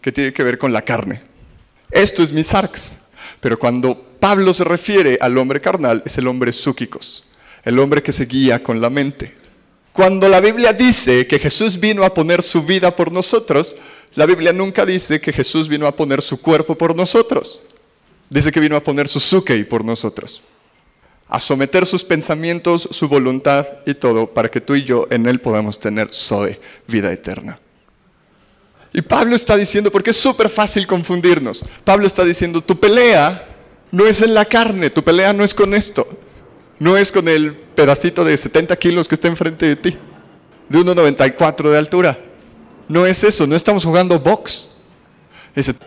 que 0.02 0.12
tiene 0.12 0.34
que 0.34 0.44
ver 0.44 0.58
con 0.58 0.72
la 0.72 0.84
carne. 0.84 1.22
Esto 1.92 2.24
es 2.24 2.32
mi 2.32 2.44
sarx. 2.44 2.98
Pero 3.40 3.58
cuando 3.58 4.18
Pablo 4.20 4.54
se 4.54 4.64
refiere 4.64 5.18
al 5.22 5.38
hombre 5.38 5.62
carnal 5.62 6.04
es 6.06 6.18
el 6.18 6.28
hombre 6.28 6.52
súquicos, 6.52 7.24
el 7.64 7.80
hombre 7.80 8.04
que 8.04 8.12
se 8.12 8.26
guía 8.26 8.62
con 8.62 8.82
la 8.82 8.90
mente. 8.90 9.34
Cuando 9.94 10.30
la 10.30 10.40
Biblia 10.40 10.74
dice 10.74 11.26
que 11.26 11.40
Jesús 11.40 11.80
vino 11.80 12.04
a 12.04 12.14
poner 12.14 12.44
su 12.44 12.64
vida 12.64 12.96
por 12.96 13.12
nosotros, 13.12 13.76
la 14.16 14.26
Biblia 14.26 14.54
nunca 14.54 14.86
dice 14.86 15.20
que 15.20 15.34
Jesús 15.34 15.68
vino 15.68 15.88
a 15.88 15.96
poner 15.96 16.22
su 16.22 16.42
cuerpo 16.42 16.78
por 16.78 16.96
nosotros. 16.96 17.62
Dice 18.30 18.52
que 18.52 18.60
vino 18.60 18.76
a 18.76 18.84
poner 18.84 19.08
su 19.08 19.20
suke 19.20 19.66
por 19.66 19.84
nosotros. 19.84 20.44
A 21.30 21.40
someter 21.40 21.86
sus 21.86 22.04
pensamientos, 22.04 22.90
su 22.92 23.08
voluntad 23.08 23.66
y 23.86 23.94
todo 23.94 24.34
para 24.34 24.50
que 24.50 24.60
tú 24.60 24.76
y 24.76 24.84
yo 24.84 25.08
en 25.12 25.28
Él 25.28 25.40
podamos 25.40 25.80
tener 25.80 26.14
Zoe, 26.14 26.60
vida 26.88 27.12
eterna. 27.12 27.60
Y 28.92 29.02
Pablo 29.02 29.36
está 29.36 29.56
diciendo, 29.56 29.92
porque 29.92 30.10
es 30.10 30.18
súper 30.18 30.50
fácil 30.50 30.88
confundirnos, 30.88 31.64
Pablo 31.84 32.08
está 32.08 32.26
diciendo, 32.26 32.62
tu 32.62 32.80
pelea 32.80 33.48
no 33.92 34.08
es 34.08 34.22
en 34.22 34.34
la 34.34 34.46
carne, 34.46 34.90
tu 34.90 35.04
pelea 35.04 35.32
no 35.32 35.44
es 35.44 35.54
con 35.54 35.76
esto, 35.76 36.08
no 36.80 36.98
es 36.98 37.12
con 37.12 37.28
el 37.28 37.54
pedacito 37.54 38.26
de 38.26 38.36
70 38.36 38.76
kilos 38.78 39.08
que 39.08 39.16
está 39.16 39.28
enfrente 39.28 39.68
de 39.68 39.76
ti, 39.76 39.98
de 40.68 40.80
1,94 40.80 41.70
de 41.70 41.78
altura. 41.78 42.18
No 42.88 43.06
es 43.06 43.24
eso, 43.24 43.46
no 43.46 43.56
estamos 43.56 43.86
jugando 43.86 44.20
box. 44.20 44.79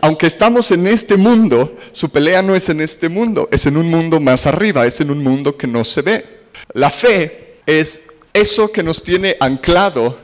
Aunque 0.01 0.27
estamos 0.27 0.71
en 0.71 0.87
este 0.87 1.17
mundo, 1.17 1.77
su 1.91 2.09
pelea 2.09 2.41
no 2.41 2.55
es 2.55 2.69
en 2.69 2.81
este 2.81 3.09
mundo, 3.09 3.47
es 3.51 3.65
en 3.65 3.77
un 3.77 3.89
mundo 3.89 4.19
más 4.19 4.45
arriba, 4.45 4.85
es 4.85 4.99
en 4.99 5.11
un 5.11 5.23
mundo 5.23 5.57
que 5.57 5.67
no 5.67 5.83
se 5.83 6.01
ve. 6.01 6.25
La 6.73 6.89
fe 6.89 7.61
es 7.65 8.01
eso 8.33 8.71
que 8.71 8.83
nos 8.83 9.03
tiene 9.03 9.37
anclado 9.39 10.17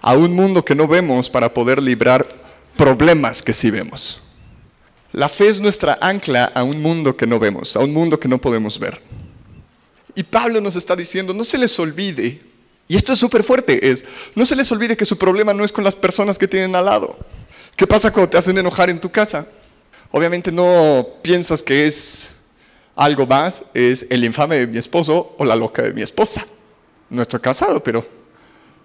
a 0.00 0.14
un 0.14 0.32
mundo 0.34 0.64
que 0.64 0.74
no 0.74 0.86
vemos 0.86 1.28
para 1.28 1.52
poder 1.52 1.82
librar 1.82 2.26
problemas 2.76 3.42
que 3.42 3.52
sí 3.52 3.70
vemos. 3.70 4.22
La 5.12 5.28
fe 5.28 5.48
es 5.48 5.60
nuestra 5.60 5.98
ancla 6.00 6.44
a 6.44 6.62
un 6.62 6.80
mundo 6.82 7.16
que 7.16 7.26
no 7.26 7.38
vemos, 7.38 7.74
a 7.76 7.80
un 7.80 7.92
mundo 7.92 8.20
que 8.20 8.28
no 8.28 8.38
podemos 8.38 8.78
ver. 8.78 9.00
Y 10.14 10.22
Pablo 10.22 10.60
nos 10.60 10.76
está 10.76 10.94
diciendo, 10.94 11.34
no 11.34 11.44
se 11.44 11.58
les 11.58 11.78
olvide, 11.78 12.40
y 12.88 12.96
esto 12.96 13.12
es 13.12 13.18
súper 13.18 13.42
fuerte, 13.42 13.90
es, 13.90 14.04
no 14.34 14.46
se 14.46 14.54
les 14.54 14.70
olvide 14.70 14.96
que 14.96 15.04
su 15.04 15.18
problema 15.18 15.52
no 15.52 15.64
es 15.64 15.72
con 15.72 15.84
las 15.84 15.94
personas 15.94 16.38
que 16.38 16.46
tienen 16.46 16.74
al 16.76 16.84
lado. 16.84 17.18
¿Qué 17.76 17.86
pasa 17.86 18.12
cuando 18.12 18.30
te 18.30 18.38
hacen 18.38 18.56
enojar 18.58 18.90
en 18.90 19.00
tu 19.00 19.10
casa? 19.10 19.46
Obviamente 20.10 20.50
no 20.50 21.06
piensas 21.22 21.62
que 21.62 21.86
es 21.86 22.30
algo 22.94 23.26
más, 23.26 23.62
es 23.74 24.06
el 24.08 24.24
infame 24.24 24.56
de 24.56 24.66
mi 24.66 24.78
esposo 24.78 25.34
o 25.38 25.44
la 25.44 25.54
loca 25.54 25.82
de 25.82 25.92
mi 25.92 26.02
esposa. 26.02 26.46
No 27.10 27.22
estoy 27.22 27.40
casado, 27.40 27.82
pero 27.84 28.04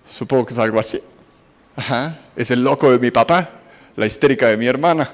supongo 0.10 0.46
que 0.46 0.54
es 0.54 0.60
algo 0.60 0.80
así. 0.80 1.02
Ajá, 1.76 2.20
es 2.36 2.52
el 2.52 2.64
loco 2.64 2.92
de 2.92 3.00
mi 3.00 3.12
papá, 3.12 3.50
la 3.96 4.06
histérica 4.06 4.48
de 4.48 4.58
mi 4.58 4.68
hermana 4.68 5.14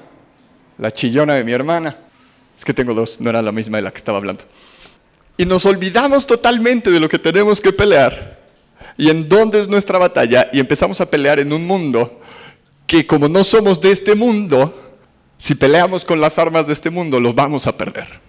la 0.78 0.92
chillona 0.92 1.34
de 1.34 1.44
mi 1.44 1.52
hermana. 1.52 1.96
Es 2.56 2.64
que 2.64 2.72
tengo 2.72 2.94
dos, 2.94 3.20
no 3.20 3.30
era 3.30 3.42
la 3.42 3.52
misma 3.52 3.78
de 3.78 3.82
la 3.82 3.90
que 3.90 3.98
estaba 3.98 4.18
hablando. 4.18 4.44
Y 5.36 5.44
nos 5.44 5.66
olvidamos 5.66 6.26
totalmente 6.26 6.90
de 6.90 6.98
lo 6.98 7.08
que 7.08 7.18
tenemos 7.18 7.60
que 7.60 7.72
pelear 7.72 8.38
y 8.96 9.10
en 9.10 9.28
dónde 9.28 9.60
es 9.60 9.68
nuestra 9.68 9.98
batalla 9.98 10.48
y 10.52 10.58
empezamos 10.58 11.00
a 11.00 11.08
pelear 11.08 11.38
en 11.38 11.52
un 11.52 11.64
mundo 11.64 12.20
que 12.88 13.06
como 13.06 13.28
no 13.28 13.44
somos 13.44 13.80
de 13.80 13.92
este 13.92 14.16
mundo, 14.16 14.96
si 15.36 15.54
peleamos 15.54 16.04
con 16.04 16.20
las 16.20 16.38
armas 16.40 16.66
de 16.66 16.72
este 16.72 16.90
mundo, 16.90 17.20
los 17.20 17.36
vamos 17.36 17.68
a 17.68 17.76
perder. 17.76 18.20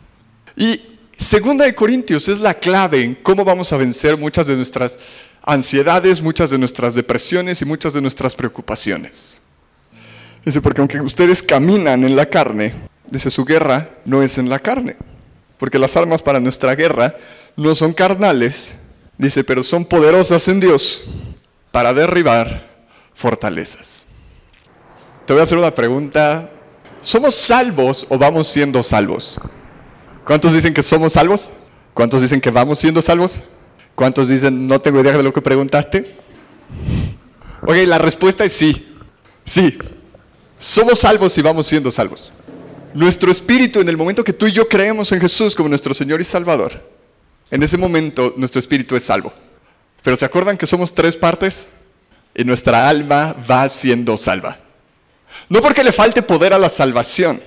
Y 0.55 0.79
Segunda 1.19 1.65
de 1.65 1.75
Corintios 1.75 2.29
es 2.29 2.39
la 2.39 2.53
clave 2.53 3.03
en 3.03 3.15
cómo 3.15 3.43
vamos 3.43 3.73
a 3.73 3.77
vencer 3.77 4.17
muchas 4.17 4.47
de 4.47 4.55
nuestras 4.55 4.97
ansiedades, 5.41 6.21
muchas 6.21 6.49
de 6.49 6.57
nuestras 6.57 6.95
depresiones 6.95 7.61
y 7.61 7.65
muchas 7.65 7.91
de 7.91 7.99
nuestras 7.99 8.35
preocupaciones. 8.35 9.37
Dice, 10.45 10.61
porque 10.61 10.79
aunque 10.79 11.01
ustedes 11.01 11.43
caminan 11.43 12.05
en 12.05 12.15
la 12.15 12.27
carne, 12.27 12.71
dice, 13.09 13.29
su 13.31 13.43
guerra 13.43 13.89
no 14.05 14.23
es 14.23 14.37
en 14.37 14.47
la 14.47 14.59
carne. 14.59 14.95
Porque 15.57 15.77
las 15.77 15.97
armas 15.97 16.21
para 16.21 16.39
nuestra 16.39 16.73
guerra 16.73 17.13
no 17.57 17.75
son 17.75 17.91
carnales, 17.91 18.71
dice, 19.17 19.43
pero 19.43 19.61
son 19.61 19.83
poderosas 19.83 20.47
en 20.47 20.61
Dios 20.61 21.03
para 21.71 21.93
derribar 21.93 22.85
fortalezas. 23.13 24.05
Te 25.29 25.33
voy 25.33 25.41
a 25.41 25.43
hacer 25.43 25.59
una 25.59 25.75
pregunta. 25.75 26.49
¿Somos 27.03 27.35
salvos 27.35 28.03
o 28.09 28.17
vamos 28.17 28.47
siendo 28.47 28.81
salvos? 28.81 29.39
¿Cuántos 30.25 30.53
dicen 30.53 30.73
que 30.73 30.81
somos 30.81 31.13
salvos? 31.13 31.51
¿Cuántos 31.93 32.23
dicen 32.23 32.41
que 32.41 32.49
vamos 32.49 32.79
siendo 32.79 32.99
salvos? 32.99 33.43
¿Cuántos 33.93 34.29
dicen 34.29 34.67
no 34.67 34.79
tengo 34.79 35.01
idea 35.01 35.15
de 35.15 35.21
lo 35.21 35.31
que 35.31 35.39
preguntaste? 35.39 36.15
Ok, 37.61 37.75
la 37.85 37.99
respuesta 37.99 38.43
es 38.43 38.53
sí. 38.53 38.91
Sí, 39.45 39.77
somos 40.57 40.97
salvos 40.97 41.37
y 41.37 41.43
vamos 41.43 41.67
siendo 41.67 41.91
salvos. 41.91 42.33
Nuestro 42.95 43.29
espíritu, 43.29 43.81
en 43.81 43.89
el 43.89 43.97
momento 43.97 44.23
que 44.23 44.33
tú 44.33 44.47
y 44.47 44.51
yo 44.51 44.67
creemos 44.67 45.11
en 45.11 45.21
Jesús 45.21 45.55
como 45.55 45.69
nuestro 45.69 45.93
Señor 45.93 46.19
y 46.21 46.23
Salvador, 46.23 46.89
en 47.51 47.61
ese 47.61 47.77
momento 47.77 48.33
nuestro 48.35 48.57
espíritu 48.57 48.95
es 48.95 49.03
salvo. 49.03 49.31
Pero 50.01 50.17
¿se 50.17 50.25
acuerdan 50.25 50.57
que 50.57 50.65
somos 50.65 50.91
tres 50.91 51.15
partes? 51.15 51.67
Y 52.33 52.43
nuestra 52.43 52.89
alma 52.89 53.35
va 53.47 53.69
siendo 53.69 54.17
salva. 54.17 54.57
No 55.49 55.61
porque 55.61 55.83
le 55.83 55.91
falte 55.91 56.21
poder 56.21 56.53
a 56.53 56.59
la 56.59 56.69
salvación, 56.69 57.41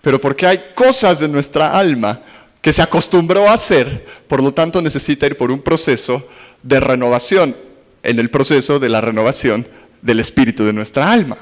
pero 0.00 0.20
porque 0.20 0.46
hay 0.46 0.64
cosas 0.74 1.20
de 1.20 1.28
nuestra 1.28 1.78
alma 1.78 2.22
que 2.60 2.72
se 2.72 2.80
acostumbró 2.82 3.48
a 3.48 3.52
hacer, 3.52 4.06
por 4.26 4.42
lo 4.42 4.52
tanto 4.52 4.80
necesita 4.80 5.26
ir 5.26 5.36
por 5.36 5.50
un 5.50 5.60
proceso 5.60 6.26
de 6.62 6.80
renovación, 6.80 7.54
en 8.02 8.18
el 8.18 8.30
proceso 8.30 8.78
de 8.78 8.88
la 8.88 9.02
renovación 9.02 9.66
del 10.00 10.20
espíritu 10.20 10.64
de 10.64 10.72
nuestra 10.72 11.12
alma. 11.12 11.36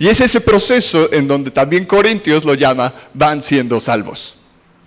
Y 0.00 0.08
es 0.08 0.20
ese 0.20 0.40
proceso 0.40 1.12
en 1.12 1.26
donde 1.26 1.50
también 1.50 1.84
Corintios 1.84 2.44
lo 2.44 2.54
llama, 2.54 2.94
van 3.14 3.42
siendo 3.42 3.80
salvos. 3.80 4.36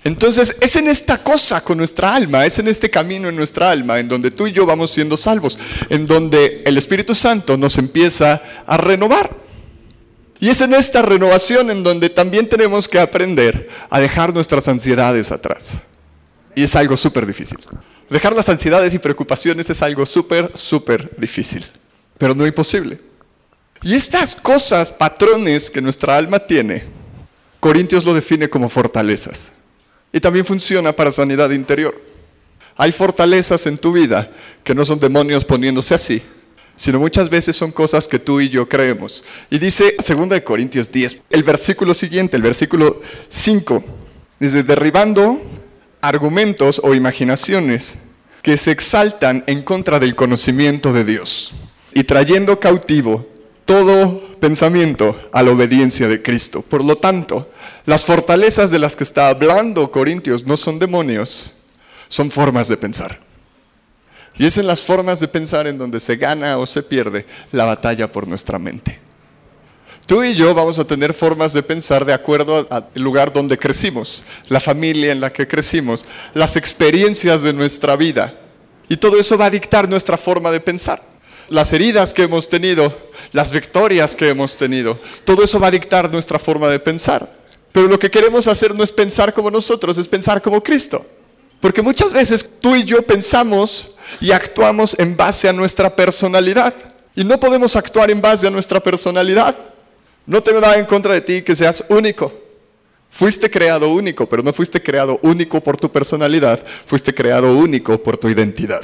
Entonces 0.04 0.56
es 0.60 0.76
en 0.78 0.88
esta 0.88 1.18
cosa 1.18 1.64
con 1.64 1.78
nuestra 1.78 2.16
alma, 2.16 2.46
es 2.46 2.58
en 2.60 2.68
este 2.68 2.90
camino 2.90 3.30
en 3.30 3.36
nuestra 3.36 3.72
alma, 3.72 4.00
en 4.00 4.08
donde 4.08 4.32
tú 4.32 4.48
y 4.48 4.52
yo 4.52 4.66
vamos 4.66 4.92
siendo 4.92 5.16
salvos, 5.16 5.60
en 5.90 6.06
donde 6.06 6.64
el 6.66 6.78
Espíritu 6.78 7.14
Santo 7.14 7.56
nos 7.58 7.78
empieza 7.78 8.42
a 8.66 8.78
renovar. 8.78 9.30
Y 10.42 10.50
es 10.50 10.60
en 10.60 10.74
esta 10.74 11.04
renovación 11.04 11.70
en 11.70 11.84
donde 11.84 12.10
también 12.10 12.50
tenemos 12.50 12.88
que 12.88 13.00
aprender 13.00 13.70
a 13.92 14.00
dejar 14.00 14.34
nuestras 14.34 14.68
ansiedades 14.68 15.32
atrás. 15.32 15.80
Y 16.56 16.64
es 16.64 16.76
algo 16.76 16.98
súper 16.98 17.28
difícil. 17.28 17.60
Dejar 18.10 18.34
las 18.36 18.50
ansiedades 18.50 18.92
y 18.96 18.98
preocupaciones 18.98 19.70
es 19.70 19.84
algo 19.84 20.04
súper, 20.04 20.52
súper 20.56 21.12
difícil, 21.16 21.64
pero 22.18 22.34
no 22.34 22.48
imposible. 22.48 23.00
Y 23.84 23.94
estas 23.94 24.36
cosas, 24.36 24.90
patrones 24.90 25.70
que 25.70 25.80
nuestra 25.80 26.18
alma 26.18 26.40
tiene, 26.40 26.86
Corintios 27.60 28.04
lo 28.04 28.16
define 28.16 28.50
como 28.50 28.68
fortalezas. 28.68 29.52
Y 30.12 30.20
también 30.20 30.44
funciona 30.44 30.92
para 30.92 31.12
sanidad 31.12 31.52
interior. 31.52 32.02
Hay 32.76 32.92
fortalezas 32.92 33.68
en 33.68 33.78
tu 33.78 33.92
vida 33.92 34.32
que 34.64 34.74
no 34.74 34.84
son 34.86 34.98
demonios 34.98 35.46
poniéndose 35.46 35.94
así, 35.94 36.24
sino 36.82 36.98
muchas 36.98 37.30
veces 37.30 37.56
son 37.56 37.72
cosas 37.72 38.08
que 38.08 38.18
tú 38.18 38.42
y 38.42 38.50
yo 38.50 38.68
creemos. 38.68 39.24
Y 39.52 39.60
dice 39.60 39.96
2 40.00 40.42
Corintios 40.42 40.92
10, 40.92 41.18
el 41.30 41.44
versículo 41.44 41.94
siguiente, 41.94 42.38
el 42.38 42.42
versículo 42.42 43.00
5, 43.30 43.84
dice, 44.40 44.64
derribando 44.64 45.40
argumentos 46.02 46.82
o 46.84 46.96
imaginaciones 46.96 48.00
que 48.42 48.58
se 48.58 48.72
exaltan 48.72 49.44
en 49.46 49.62
contra 49.62 50.00
del 50.00 50.16
conocimiento 50.16 50.92
de 50.92 51.06
Dios 51.06 51.54
y 51.94 52.04
trayendo 52.04 52.60
cautivo 52.60 53.28
todo 53.66 54.40
pensamiento 54.40 55.30
a 55.32 55.44
la 55.44 55.52
obediencia 55.52 56.08
de 56.08 56.24
Cristo. 56.24 56.64
Por 56.64 56.84
lo 56.84 56.96
tanto, 56.96 57.52
las 57.86 58.06
fortalezas 58.06 58.72
de 58.72 58.80
las 58.80 58.96
que 58.96 59.04
está 59.04 59.28
hablando 59.28 59.92
Corintios 59.92 60.48
no 60.48 60.58
son 60.58 60.80
demonios, 60.80 61.54
son 62.08 62.32
formas 62.32 62.68
de 62.70 62.78
pensar. 62.78 63.31
Y 64.36 64.46
es 64.46 64.58
en 64.58 64.68
las 64.68 64.82
formas 64.82 65.20
de 65.20 65.28
pensar 65.28 65.68
en 65.68 65.78
donde 65.78 66.00
se 66.00 66.16
gana 66.16 66.58
o 66.58 66.66
se 66.66 66.84
pierde 66.84 67.26
la 67.52 67.66
batalla 67.66 68.12
por 68.12 68.28
nuestra 68.28 68.58
mente. 68.58 69.00
Tú 70.06 70.24
y 70.24 70.34
yo 70.34 70.54
vamos 70.54 70.80
a 70.80 70.86
tener 70.86 71.14
formas 71.14 71.54
de 71.54 71.64
pensar 71.64 72.06
de 72.06 72.14
acuerdo 72.14 72.68
al 72.70 72.88
lugar 72.96 73.32
donde 73.32 73.58
crecimos, 73.58 74.24
la 74.50 74.60
familia 74.60 75.12
en 75.12 75.22
la 75.22 75.30
que 75.30 75.48
crecimos, 75.48 76.06
las 76.34 76.56
experiencias 76.56 77.44
de 77.44 77.54
nuestra 77.54 77.96
vida. 77.96 78.34
Y 78.90 78.98
todo 78.98 79.20
eso 79.20 79.38
va 79.38 79.46
a 79.46 79.50
dictar 79.52 79.88
nuestra 79.88 80.18
forma 80.18 80.52
de 80.52 80.60
pensar 80.60 81.02
las 81.52 81.74
heridas 81.74 82.14
que 82.14 82.24
hemos 82.24 82.48
tenido, 82.48 82.98
las 83.34 83.52
victorias 83.52 84.16
que 84.16 84.30
hemos 84.30 84.56
tenido, 84.56 84.98
todo 85.26 85.44
eso 85.44 85.60
va 85.60 85.68
a 85.68 85.72
dictar 85.72 86.10
nuestra 86.10 86.40
forma 86.40 86.70
de 86.70 86.80
pensar. 86.80 87.30
Pero 87.74 87.88
lo 87.88 88.00
que 88.00 88.10
queremos 88.10 88.48
hacer 88.48 88.74
no 88.74 88.84
es 88.84 88.92
pensar 88.92 89.34
como 89.34 89.52
nosotros, 89.52 89.98
es 89.98 90.08
pensar 90.08 90.42
como 90.42 90.64
Cristo. 90.64 91.06
Porque 91.62 91.82
muchas 91.82 92.12
veces 92.12 92.48
tú 92.60 92.76
y 92.76 92.84
yo 92.84 93.02
pensamos 93.04 93.96
y 94.20 94.32
actuamos 94.32 94.96
en 95.00 95.16
base 95.16 95.48
a 95.48 95.54
nuestra 95.54 95.96
personalidad. 95.96 96.74
Y 97.16 97.24
no 97.24 97.40
podemos 97.40 97.76
actuar 97.78 98.12
en 98.12 98.20
base 98.20 98.48
a 98.48 98.52
nuestra 98.52 98.82
personalidad. 98.82 99.56
No 100.26 100.44
te 100.44 100.52
va 100.52 100.76
en 100.76 100.86
contra 100.86 101.14
de 101.14 101.22
ti 101.22 101.42
que 101.42 101.56
seas 101.56 101.84
único. 101.88 102.34
Fuiste 103.10 103.50
creado 103.50 103.90
único, 103.90 104.28
pero 104.28 104.44
no 104.44 104.52
fuiste 104.52 104.82
creado 104.82 105.20
único 105.22 105.62
por 105.62 105.78
tu 105.78 105.92
personalidad, 105.92 106.66
fuiste 106.86 107.14
creado 107.14 107.56
único 107.56 108.02
por 108.02 108.18
tu 108.18 108.30
identidad 108.30 108.82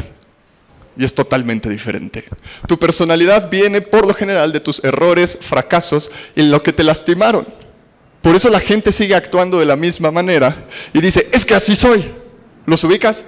y 0.98 1.06
es 1.06 1.14
totalmente 1.14 1.70
diferente. 1.70 2.26
Tu 2.68 2.78
personalidad 2.78 3.50
viene 3.50 3.82
por 3.82 4.08
lo 4.08 4.14
general 4.14 4.52
de 4.52 4.60
tus 4.60 4.84
errores, 4.84 5.38
fracasos 5.40 6.12
y 6.36 6.42
lo 6.44 6.64
que 6.64 6.74
te 6.74 6.84
lastimaron. 6.84 7.48
Por 8.22 8.36
eso 8.36 8.50
la 8.50 8.60
gente 8.60 8.92
sigue 8.92 9.16
actuando 9.16 9.60
de 9.60 9.66
la 9.66 9.76
misma 9.76 10.12
manera 10.12 10.66
y 10.92 11.00
dice, 11.00 11.30
es 11.32 11.46
que 11.46 11.54
así 11.54 11.76
soy. 11.76 12.12
¿Los 12.68 12.84
ubicas? 12.84 13.26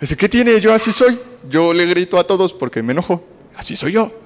Dice, 0.00 0.16
¿qué 0.16 0.30
tiene 0.30 0.58
yo 0.62 0.72
así 0.72 0.92
soy? 0.92 1.20
Yo 1.48 1.74
le 1.74 1.84
grito 1.84 2.18
a 2.18 2.26
todos 2.26 2.54
porque 2.54 2.82
me 2.82 2.92
enojo. 2.92 3.22
Así 3.54 3.76
soy 3.76 3.92
yo. 3.92 4.18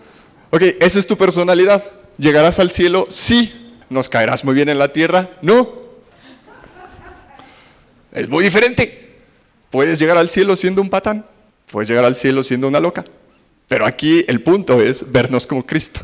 Ok, 0.51 0.63
esa 0.79 1.01
es 1.01 1.07
tu 1.07 1.17
personalidad. 1.17 1.83
¿Llegarás 2.17 2.61
al 2.61 2.71
cielo? 2.71 3.07
Sí. 3.11 3.53
¿Nos 3.91 4.09
caerás 4.09 4.45
muy 4.45 4.55
bien 4.55 4.69
en 4.69 4.79
la 4.79 4.93
tierra? 4.93 5.31
No. 5.43 5.69
Es 8.13 8.29
muy 8.29 8.45
diferente. 8.45 9.19
Puedes 9.69 9.99
llegar 9.99 10.17
al 10.17 10.29
cielo 10.29 10.55
siendo 10.55 10.81
un 10.81 10.91
patán. 10.91 11.27
Puedes 11.73 11.89
llegar 11.89 12.05
al 12.05 12.15
cielo 12.15 12.45
siendo 12.45 12.69
una 12.69 12.79
loca. 12.79 13.05
Pero 13.67 13.85
aquí 13.85 14.25
el 14.29 14.45
punto 14.45 14.81
es 14.81 15.11
vernos 15.11 15.45
como 15.45 15.67
Cristo. 15.67 16.03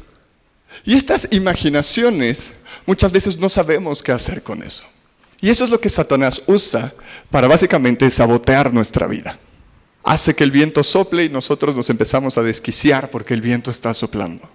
Y 0.84 0.96
estas 0.96 1.28
imaginaciones 1.30 2.54
muchas 2.86 3.12
veces 3.12 3.38
no 3.38 3.48
sabemos 3.48 4.02
qué 4.02 4.10
hacer 4.10 4.42
con 4.42 4.64
eso. 4.64 4.84
Y 5.40 5.50
eso 5.50 5.64
es 5.64 5.70
lo 5.70 5.80
que 5.80 5.88
Satanás 5.88 6.42
usa 6.46 6.92
para 7.30 7.46
básicamente 7.46 8.10
sabotear 8.10 8.72
nuestra 8.72 9.06
vida. 9.06 9.38
Hace 10.02 10.34
que 10.34 10.44
el 10.44 10.50
viento 10.50 10.82
sople 10.82 11.24
y 11.24 11.28
nosotros 11.28 11.76
nos 11.76 11.90
empezamos 11.90 12.38
a 12.38 12.42
desquiciar 12.42 13.10
porque 13.10 13.34
el 13.34 13.40
viento 13.40 13.70
está 13.70 13.94
soplando. 13.94 14.48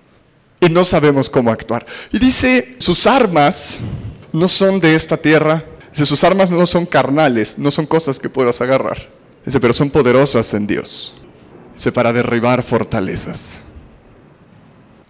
Y 0.60 0.70
no 0.70 0.84
sabemos 0.84 1.30
cómo 1.30 1.52
actuar. 1.52 1.86
Y 2.12 2.20
dice, 2.20 2.76
sus 2.80 3.06
armas 3.06 3.78
no 4.32 4.48
son 4.48 4.80
de 4.80 4.96
esta 4.96 5.18
tierra. 5.18 5.64
Dice, 5.92 6.06
sus 6.06 6.24
armas 6.24 6.50
no 6.50 6.66
son 6.66 6.86
carnales, 6.86 7.58
no 7.58 7.72
son 7.72 7.86
cosas 7.86 8.20
que 8.20 8.30
puedas 8.30 8.60
agarrar. 8.62 9.10
Dice, 9.46 9.60
pero 9.60 9.74
son 9.74 9.90
poderosas 9.90 10.54
en 10.54 10.66
Dios. 10.66 11.14
Dice, 11.76 11.92
para 11.92 12.12
derribar 12.12 12.64
fortalezas. 12.64 13.62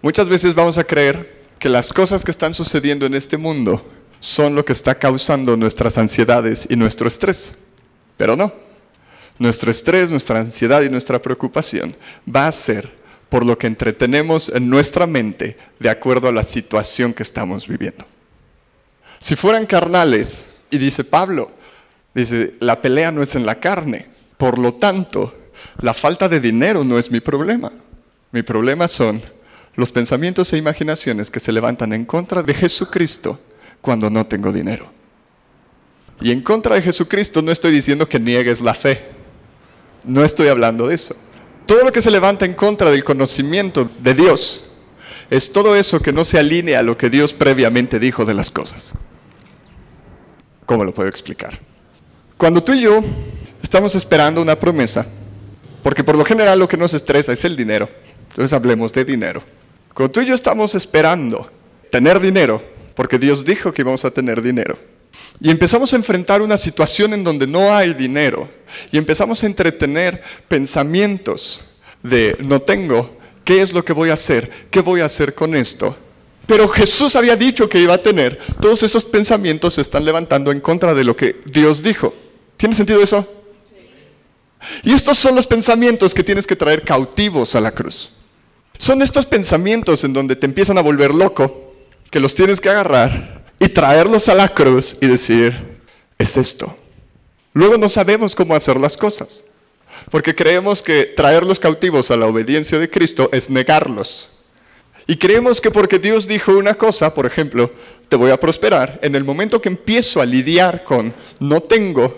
Muchas 0.02 0.28
veces 0.28 0.54
vamos 0.54 0.76
a 0.76 0.84
creer 0.84 1.42
que 1.58 1.68
las 1.68 1.92
cosas 1.92 2.24
que 2.24 2.30
están 2.30 2.52
sucediendo 2.52 3.06
en 3.06 3.14
este 3.14 3.36
mundo 3.36 3.82
son 4.24 4.54
lo 4.54 4.64
que 4.64 4.72
está 4.72 4.94
causando 4.94 5.54
nuestras 5.54 5.98
ansiedades 5.98 6.66
y 6.70 6.76
nuestro 6.76 7.06
estrés. 7.06 7.56
Pero 8.16 8.36
no. 8.36 8.54
Nuestro 9.38 9.70
estrés, 9.70 10.10
nuestra 10.10 10.38
ansiedad 10.38 10.80
y 10.80 10.88
nuestra 10.88 11.20
preocupación 11.20 11.94
va 12.26 12.46
a 12.46 12.52
ser 12.52 12.90
por 13.28 13.44
lo 13.44 13.58
que 13.58 13.66
entretenemos 13.66 14.48
en 14.48 14.70
nuestra 14.70 15.06
mente 15.06 15.58
de 15.78 15.90
acuerdo 15.90 16.28
a 16.28 16.32
la 16.32 16.42
situación 16.42 17.12
que 17.12 17.22
estamos 17.22 17.68
viviendo. 17.68 18.06
Si 19.20 19.36
fueran 19.36 19.66
carnales, 19.66 20.46
y 20.70 20.78
dice 20.78 21.04
Pablo, 21.04 21.50
dice, 22.14 22.54
la 22.60 22.80
pelea 22.80 23.10
no 23.10 23.22
es 23.22 23.36
en 23.36 23.44
la 23.44 23.60
carne, 23.60 24.06
por 24.38 24.58
lo 24.58 24.72
tanto, 24.72 25.34
la 25.82 25.92
falta 25.92 26.30
de 26.30 26.40
dinero 26.40 26.82
no 26.82 26.98
es 26.98 27.10
mi 27.10 27.20
problema. 27.20 27.70
Mi 28.32 28.42
problema 28.42 28.88
son 28.88 29.20
los 29.74 29.92
pensamientos 29.92 30.50
e 30.54 30.56
imaginaciones 30.56 31.30
que 31.30 31.40
se 31.40 31.52
levantan 31.52 31.92
en 31.92 32.06
contra 32.06 32.42
de 32.42 32.54
Jesucristo 32.54 33.38
cuando 33.84 34.08
no 34.08 34.26
tengo 34.26 34.50
dinero. 34.50 34.86
Y 36.18 36.30
en 36.30 36.40
contra 36.40 36.74
de 36.74 36.80
Jesucristo 36.80 37.42
no 37.42 37.52
estoy 37.52 37.70
diciendo 37.70 38.08
que 38.08 38.18
niegues 38.18 38.62
la 38.62 38.72
fe. 38.72 39.10
No 40.04 40.24
estoy 40.24 40.48
hablando 40.48 40.88
de 40.88 40.94
eso. 40.94 41.14
Todo 41.66 41.84
lo 41.84 41.92
que 41.92 42.00
se 42.00 42.10
levanta 42.10 42.46
en 42.46 42.54
contra 42.54 42.90
del 42.90 43.04
conocimiento 43.04 43.90
de 44.00 44.14
Dios 44.14 44.64
es 45.28 45.52
todo 45.52 45.76
eso 45.76 46.00
que 46.00 46.14
no 46.14 46.24
se 46.24 46.38
alinea 46.38 46.78
a 46.78 46.82
lo 46.82 46.96
que 46.96 47.10
Dios 47.10 47.34
previamente 47.34 47.98
dijo 47.98 48.24
de 48.24 48.32
las 48.32 48.50
cosas. 48.50 48.94
¿Cómo 50.64 50.82
lo 50.82 50.94
puedo 50.94 51.10
explicar? 51.10 51.58
Cuando 52.38 52.64
tú 52.64 52.72
y 52.72 52.80
yo 52.80 53.02
estamos 53.62 53.94
esperando 53.94 54.40
una 54.40 54.58
promesa, 54.58 55.06
porque 55.82 56.02
por 56.02 56.16
lo 56.16 56.24
general 56.24 56.58
lo 56.58 56.68
que 56.68 56.78
nos 56.78 56.94
estresa 56.94 57.34
es 57.34 57.44
el 57.44 57.54
dinero, 57.54 57.86
entonces 58.30 58.54
hablemos 58.54 58.94
de 58.94 59.04
dinero. 59.04 59.42
Cuando 59.92 60.10
tú 60.10 60.20
y 60.22 60.24
yo 60.24 60.34
estamos 60.34 60.74
esperando 60.74 61.50
tener 61.90 62.18
dinero, 62.18 62.73
porque 62.94 63.18
Dios 63.18 63.44
dijo 63.44 63.72
que 63.72 63.82
íbamos 63.82 64.04
a 64.04 64.10
tener 64.10 64.42
dinero, 64.42 64.78
y 65.40 65.50
empezamos 65.50 65.92
a 65.92 65.96
enfrentar 65.96 66.42
una 66.42 66.56
situación 66.56 67.12
en 67.14 67.24
donde 67.24 67.46
no 67.46 67.74
hay 67.74 67.94
dinero, 67.94 68.48
y 68.90 68.98
empezamos 68.98 69.42
a 69.42 69.46
entretener 69.46 70.22
pensamientos 70.48 71.60
de 72.02 72.36
no 72.40 72.60
tengo, 72.60 73.18
¿qué 73.44 73.62
es 73.62 73.72
lo 73.72 73.84
que 73.84 73.92
voy 73.92 74.10
a 74.10 74.14
hacer? 74.14 74.50
¿Qué 74.70 74.80
voy 74.80 75.00
a 75.00 75.06
hacer 75.06 75.34
con 75.34 75.54
esto? 75.54 75.96
Pero 76.46 76.68
Jesús 76.68 77.16
había 77.16 77.36
dicho 77.36 77.68
que 77.68 77.80
iba 77.80 77.94
a 77.94 78.02
tener. 78.02 78.38
Todos 78.60 78.82
esos 78.82 79.04
pensamientos 79.04 79.74
se 79.74 79.80
están 79.80 80.04
levantando 80.04 80.52
en 80.52 80.60
contra 80.60 80.92
de 80.92 81.04
lo 81.04 81.16
que 81.16 81.40
Dios 81.46 81.82
dijo. 81.82 82.14
¿Tiene 82.56 82.74
sentido 82.74 83.02
eso? 83.02 83.26
Y 84.82 84.92
estos 84.92 85.18
son 85.18 85.34
los 85.34 85.46
pensamientos 85.46 86.14
que 86.14 86.24
tienes 86.24 86.46
que 86.46 86.56
traer 86.56 86.82
cautivos 86.82 87.54
a 87.54 87.60
la 87.60 87.72
cruz. 87.72 88.10
Son 88.78 89.00
estos 89.02 89.24
pensamientos 89.26 90.04
en 90.04 90.12
donde 90.12 90.36
te 90.36 90.46
empiezan 90.46 90.78
a 90.78 90.82
volver 90.82 91.14
loco, 91.14 91.73
que 92.14 92.20
los 92.20 92.32
tienes 92.32 92.60
que 92.60 92.68
agarrar 92.68 93.42
y 93.58 93.68
traerlos 93.68 94.28
a 94.28 94.36
la 94.36 94.48
cruz 94.48 94.96
y 95.00 95.08
decir, 95.08 95.80
es 96.16 96.36
esto. 96.36 96.72
Luego 97.52 97.76
no 97.76 97.88
sabemos 97.88 98.36
cómo 98.36 98.54
hacer 98.54 98.76
las 98.76 98.96
cosas, 98.96 99.42
porque 100.12 100.32
creemos 100.32 100.80
que 100.80 101.06
traerlos 101.06 101.58
cautivos 101.58 102.12
a 102.12 102.16
la 102.16 102.26
obediencia 102.26 102.78
de 102.78 102.88
Cristo 102.88 103.28
es 103.32 103.50
negarlos. 103.50 104.28
Y 105.08 105.16
creemos 105.16 105.60
que 105.60 105.72
porque 105.72 105.98
Dios 105.98 106.28
dijo 106.28 106.52
una 106.52 106.74
cosa, 106.74 107.12
por 107.12 107.26
ejemplo, 107.26 107.68
te 108.08 108.14
voy 108.14 108.30
a 108.30 108.38
prosperar, 108.38 109.00
en 109.02 109.16
el 109.16 109.24
momento 109.24 109.60
que 109.60 109.70
empiezo 109.70 110.20
a 110.20 110.24
lidiar 110.24 110.84
con 110.84 111.12
no 111.40 111.60
tengo, 111.62 112.16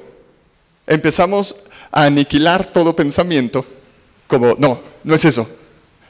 empezamos 0.87 1.57
a 1.91 2.05
aniquilar 2.05 2.67
todo 2.71 2.95
pensamiento 2.95 3.65
como, 4.27 4.57
no, 4.59 4.79
no 5.05 5.15
es 5.15 5.25
eso, 5.25 5.49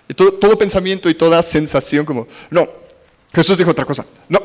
y 0.08 0.14
todo, 0.14 0.58
pensamiento 0.58 1.08
y 1.08 1.14
toda 1.14 1.40
sensación 1.40 2.04
como, 2.04 2.26
no, 2.50 2.68
Jesús 3.32 3.58
dijo 3.58 3.70
otra 3.70 3.84
cosa, 3.84 4.06
no, 4.28 4.40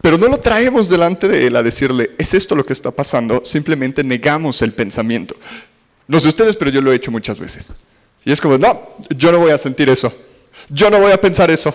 pero 0.00 0.18
no 0.18 0.28
lo 0.28 0.38
traemos 0.38 0.88
delante 0.88 1.28
de 1.28 1.46
Él 1.46 1.56
a 1.56 1.62
decirle, 1.62 2.10
es 2.18 2.34
esto 2.34 2.54
lo 2.54 2.64
que 2.64 2.72
está 2.74 2.90
pasando, 2.90 3.42
simplemente 3.44 4.04
negamos 4.04 4.60
el 4.62 4.72
pensamiento. 4.72 5.34
No 6.06 6.20
sé 6.20 6.28
ustedes, 6.28 6.56
pero 6.56 6.70
yo 6.70 6.82
lo 6.82 6.92
he 6.92 6.96
hecho 6.96 7.10
muchas 7.10 7.40
veces. 7.40 7.74
Y 8.24 8.32
es 8.32 8.40
como, 8.40 8.58
no, 8.58 8.96
yo 9.16 9.32
no 9.32 9.38
voy 9.38 9.50
a 9.50 9.58
sentir 9.58 9.88
eso, 9.88 10.12
yo 10.68 10.90
no 10.90 11.00
voy 11.00 11.12
a 11.12 11.20
pensar 11.20 11.50
eso, 11.50 11.74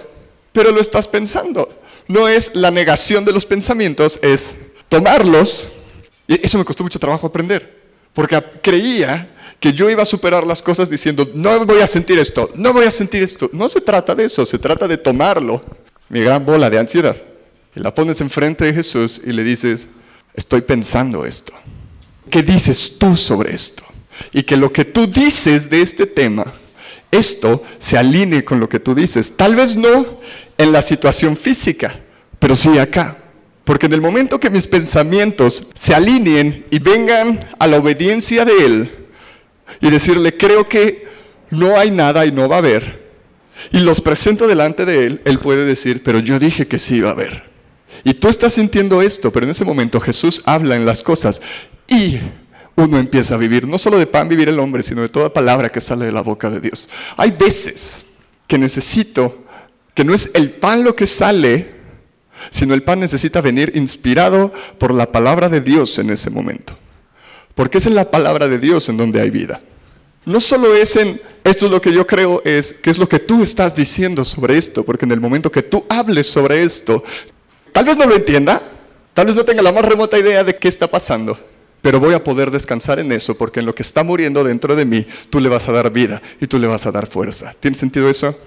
pero 0.52 0.72
lo 0.72 0.82
estás 0.82 1.08
pensando. 1.08 1.68
No 2.08 2.28
es 2.28 2.56
la 2.56 2.72
negación 2.72 3.24
de 3.24 3.32
los 3.32 3.46
pensamientos, 3.46 4.20
es 4.22 4.56
tomarlos. 4.90 5.70
Y 6.28 6.44
eso 6.46 6.58
me 6.58 6.66
costó 6.66 6.84
mucho 6.84 7.00
trabajo 7.00 7.28
aprender, 7.28 7.82
porque 8.14 8.42
creía 8.62 9.36
que 9.60 9.74
yo 9.74 9.90
iba 9.90 10.04
a 10.04 10.06
superar 10.06 10.46
las 10.46 10.62
cosas 10.62 10.90
diciendo, 10.90 11.30
no 11.34 11.66
voy 11.66 11.82
a 11.82 11.88
sentir 11.88 12.18
esto, 12.18 12.50
no 12.56 12.74
voy 12.74 12.86
a 12.86 12.92
sentir 12.92 13.24
esto. 13.24 13.50
No 13.54 13.68
se 13.70 13.82
trata 13.82 14.16
de 14.16 14.26
eso, 14.26 14.46
se 14.46 14.58
trata 14.58 14.88
de 14.88 14.98
tomarlo, 14.98 15.62
mi 16.10 16.22
gran 16.22 16.46
bola 16.46 16.70
de 16.70 16.80
ansiedad, 16.80 17.16
y 17.76 17.80
la 17.80 17.94
pones 17.94 18.22
enfrente 18.22 18.66
de 18.66 18.74
Jesús 18.74 19.22
y 19.24 19.32
le 19.32 19.44
dices, 19.44 19.90
estoy 20.34 20.62
pensando 20.62 21.26
esto. 21.26 21.54
¿Qué 22.30 22.44
dices 22.44 22.98
tú 22.98 23.16
sobre 23.16 23.54
esto? 23.54 23.84
Y 24.32 24.44
que 24.44 24.58
lo 24.58 24.72
que 24.72 24.86
tú 24.86 25.08
dices 25.08 25.70
de 25.70 25.82
este 25.82 26.06
tema, 26.06 26.52
esto 27.12 27.64
se 27.80 27.98
alinee 27.98 28.44
con 28.44 28.60
lo 28.60 28.68
que 28.70 28.80
tú 28.80 28.94
dices. 28.94 29.36
Tal 29.36 29.56
vez 29.56 29.76
no 29.76 30.20
en 30.58 30.72
la 30.72 30.82
situación 30.82 31.36
física, 31.36 32.00
pero 32.38 32.56
sí 32.56 32.78
acá. 32.78 33.18
Porque 33.64 33.86
en 33.86 33.94
el 33.94 34.02
momento 34.02 34.40
que 34.40 34.50
mis 34.50 34.68
pensamientos 34.68 35.68
se 35.76 35.94
alineen 35.94 36.66
y 36.72 36.80
vengan 36.80 37.50
a 37.60 37.68
la 37.68 37.78
obediencia 37.78 38.46
de 38.46 38.66
Él, 38.66 38.96
y 39.82 39.90
decirle, 39.90 40.36
creo 40.36 40.68
que 40.68 41.08
no 41.52 41.78
hay 41.78 41.92
nada 41.92 42.26
y 42.26 42.32
no 42.32 42.50
va 42.50 42.58
a 42.58 42.60
haber. 42.60 43.09
Y 43.72 43.80
los 43.80 44.02
presento 44.02 44.48
delante 44.48 44.86
de 44.86 45.06
Él, 45.06 45.22
Él 45.26 45.40
puede 45.40 45.66
decir, 45.66 46.02
pero 46.04 46.20
yo 46.20 46.40
dije 46.40 46.68
que 46.68 46.80
sí 46.80 46.96
iba 46.96 47.10
a 47.10 47.14
haber. 47.14 47.50
Y 48.04 48.14
tú 48.14 48.30
estás 48.30 48.54
sintiendo 48.54 49.02
esto, 49.02 49.32
pero 49.32 49.46
en 49.46 49.52
ese 49.52 49.66
momento 49.66 50.00
Jesús 50.00 50.42
habla 50.46 50.76
en 50.76 50.86
las 50.86 51.04
cosas 51.04 51.42
y 51.88 52.20
uno 52.76 52.98
empieza 52.98 53.36
a 53.36 53.38
vivir, 53.38 53.68
no 53.68 53.78
solo 53.78 53.98
de 53.98 54.08
pan 54.08 54.30
vivir 54.30 54.48
el 54.48 54.60
hombre, 54.60 54.84
sino 54.84 55.02
de 55.02 55.10
toda 55.10 55.34
palabra 55.34 55.70
que 55.70 55.82
sale 55.82 56.06
de 56.06 56.12
la 56.12 56.22
boca 56.22 56.50
de 56.50 56.62
Dios. 56.62 56.88
Hay 57.18 57.32
veces 57.32 58.06
que 58.48 58.58
necesito, 58.58 59.44
que 59.94 60.04
no 60.04 60.14
es 60.14 60.32
el 60.34 60.52
pan 60.52 60.84
lo 60.84 60.96
que 60.96 61.06
sale, 61.06 61.80
sino 62.50 62.74
el 62.74 62.84
pan 62.84 63.02
necesita 63.02 63.42
venir 63.42 63.74
inspirado 63.76 64.54
por 64.78 64.94
la 64.94 65.12
palabra 65.12 65.50
de 65.50 65.60
Dios 65.60 66.00
en 66.00 66.10
ese 66.10 66.30
momento. 66.30 66.78
Porque 67.54 67.80
es 67.80 67.86
la 67.88 68.10
palabra 68.10 68.48
de 68.48 68.60
Dios 68.60 68.88
en 68.88 68.96
donde 68.96 69.20
hay 69.20 69.30
vida. 69.30 69.60
No 70.30 70.40
solo 70.40 70.76
es 70.76 70.96
en, 70.96 71.20
esto 71.44 71.66
es 71.66 71.72
lo 71.72 71.82
que 71.82 71.92
yo 71.92 72.06
creo, 72.06 72.44
es 72.46 72.72
qué 72.72 72.92
es 72.92 73.00
lo 73.00 73.10
que 73.10 73.18
tú 73.18 73.42
estás 73.42 73.76
diciendo 73.76 74.24
sobre 74.24 74.60
esto, 74.60 74.84
porque 74.84 75.06
en 75.06 75.12
el 75.12 75.20
momento 75.20 75.52
que 75.52 75.64
tú 75.64 75.84
hables 75.90 76.28
sobre 76.28 76.62
esto, 76.62 77.04
tal 77.72 77.86
vez 77.86 77.98
no 77.98 78.06
lo 78.06 78.16
entienda, 78.16 78.62
tal 79.16 79.26
vez 79.26 79.36
no 79.36 79.44
tenga 79.44 79.64
la 79.64 79.72
más 79.72 79.84
remota 79.84 80.20
idea 80.20 80.44
de 80.44 80.56
qué 80.56 80.68
está 80.68 80.88
pasando, 80.88 81.36
pero 81.82 82.00
voy 82.00 82.14
a 82.14 82.24
poder 82.24 82.52
descansar 82.52 83.00
en 83.00 83.12
eso, 83.12 83.36
porque 83.36 83.60
en 83.60 83.66
lo 83.66 83.74
que 83.74 83.82
está 83.82 84.04
muriendo 84.04 84.44
dentro 84.44 84.76
de 84.76 84.86
mí, 84.86 85.08
tú 85.32 85.40
le 85.40 85.50
vas 85.50 85.68
a 85.68 85.72
dar 85.72 85.90
vida 85.92 86.22
y 86.40 86.46
tú 86.46 86.60
le 86.60 86.68
vas 86.68 86.86
a 86.86 86.92
dar 86.92 87.08
fuerza. 87.08 87.52
¿Tiene 87.60 87.76
sentido 87.76 88.08
eso? 88.08 88.38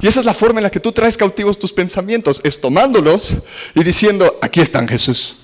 Y 0.00 0.06
esa 0.06 0.20
es 0.20 0.26
la 0.26 0.32
forma 0.32 0.60
en 0.60 0.62
la 0.62 0.70
que 0.70 0.78
tú 0.78 0.92
traes 0.92 1.16
cautivos 1.16 1.58
tus 1.58 1.72
pensamientos, 1.72 2.40
es 2.44 2.60
tomándolos 2.60 3.36
y 3.74 3.82
diciendo, 3.82 4.38
aquí 4.40 4.60
están 4.60 4.86
Jesús. 4.86 5.38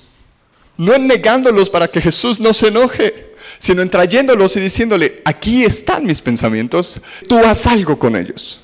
No 0.76 0.94
en 0.94 1.08
negándolos 1.08 1.70
para 1.70 1.88
que 1.88 2.00
Jesús 2.00 2.38
no 2.38 2.52
se 2.52 2.68
enoje, 2.68 3.34
sino 3.58 3.82
en 3.82 3.90
trayéndolos 3.90 4.56
y 4.56 4.60
diciéndole, 4.60 5.22
aquí 5.24 5.64
están 5.64 6.04
mis 6.04 6.20
pensamientos, 6.20 7.00
tú 7.28 7.38
haz 7.38 7.66
algo 7.66 7.98
con 7.98 8.16
ellos. 8.16 8.60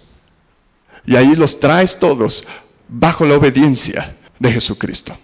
Y 1.06 1.16
ahí 1.16 1.34
los 1.34 1.58
traes 1.58 1.98
todos 1.98 2.46
bajo 2.88 3.24
la 3.24 3.34
obediencia 3.34 4.14
de 4.38 4.52
Jesucristo. 4.52 5.16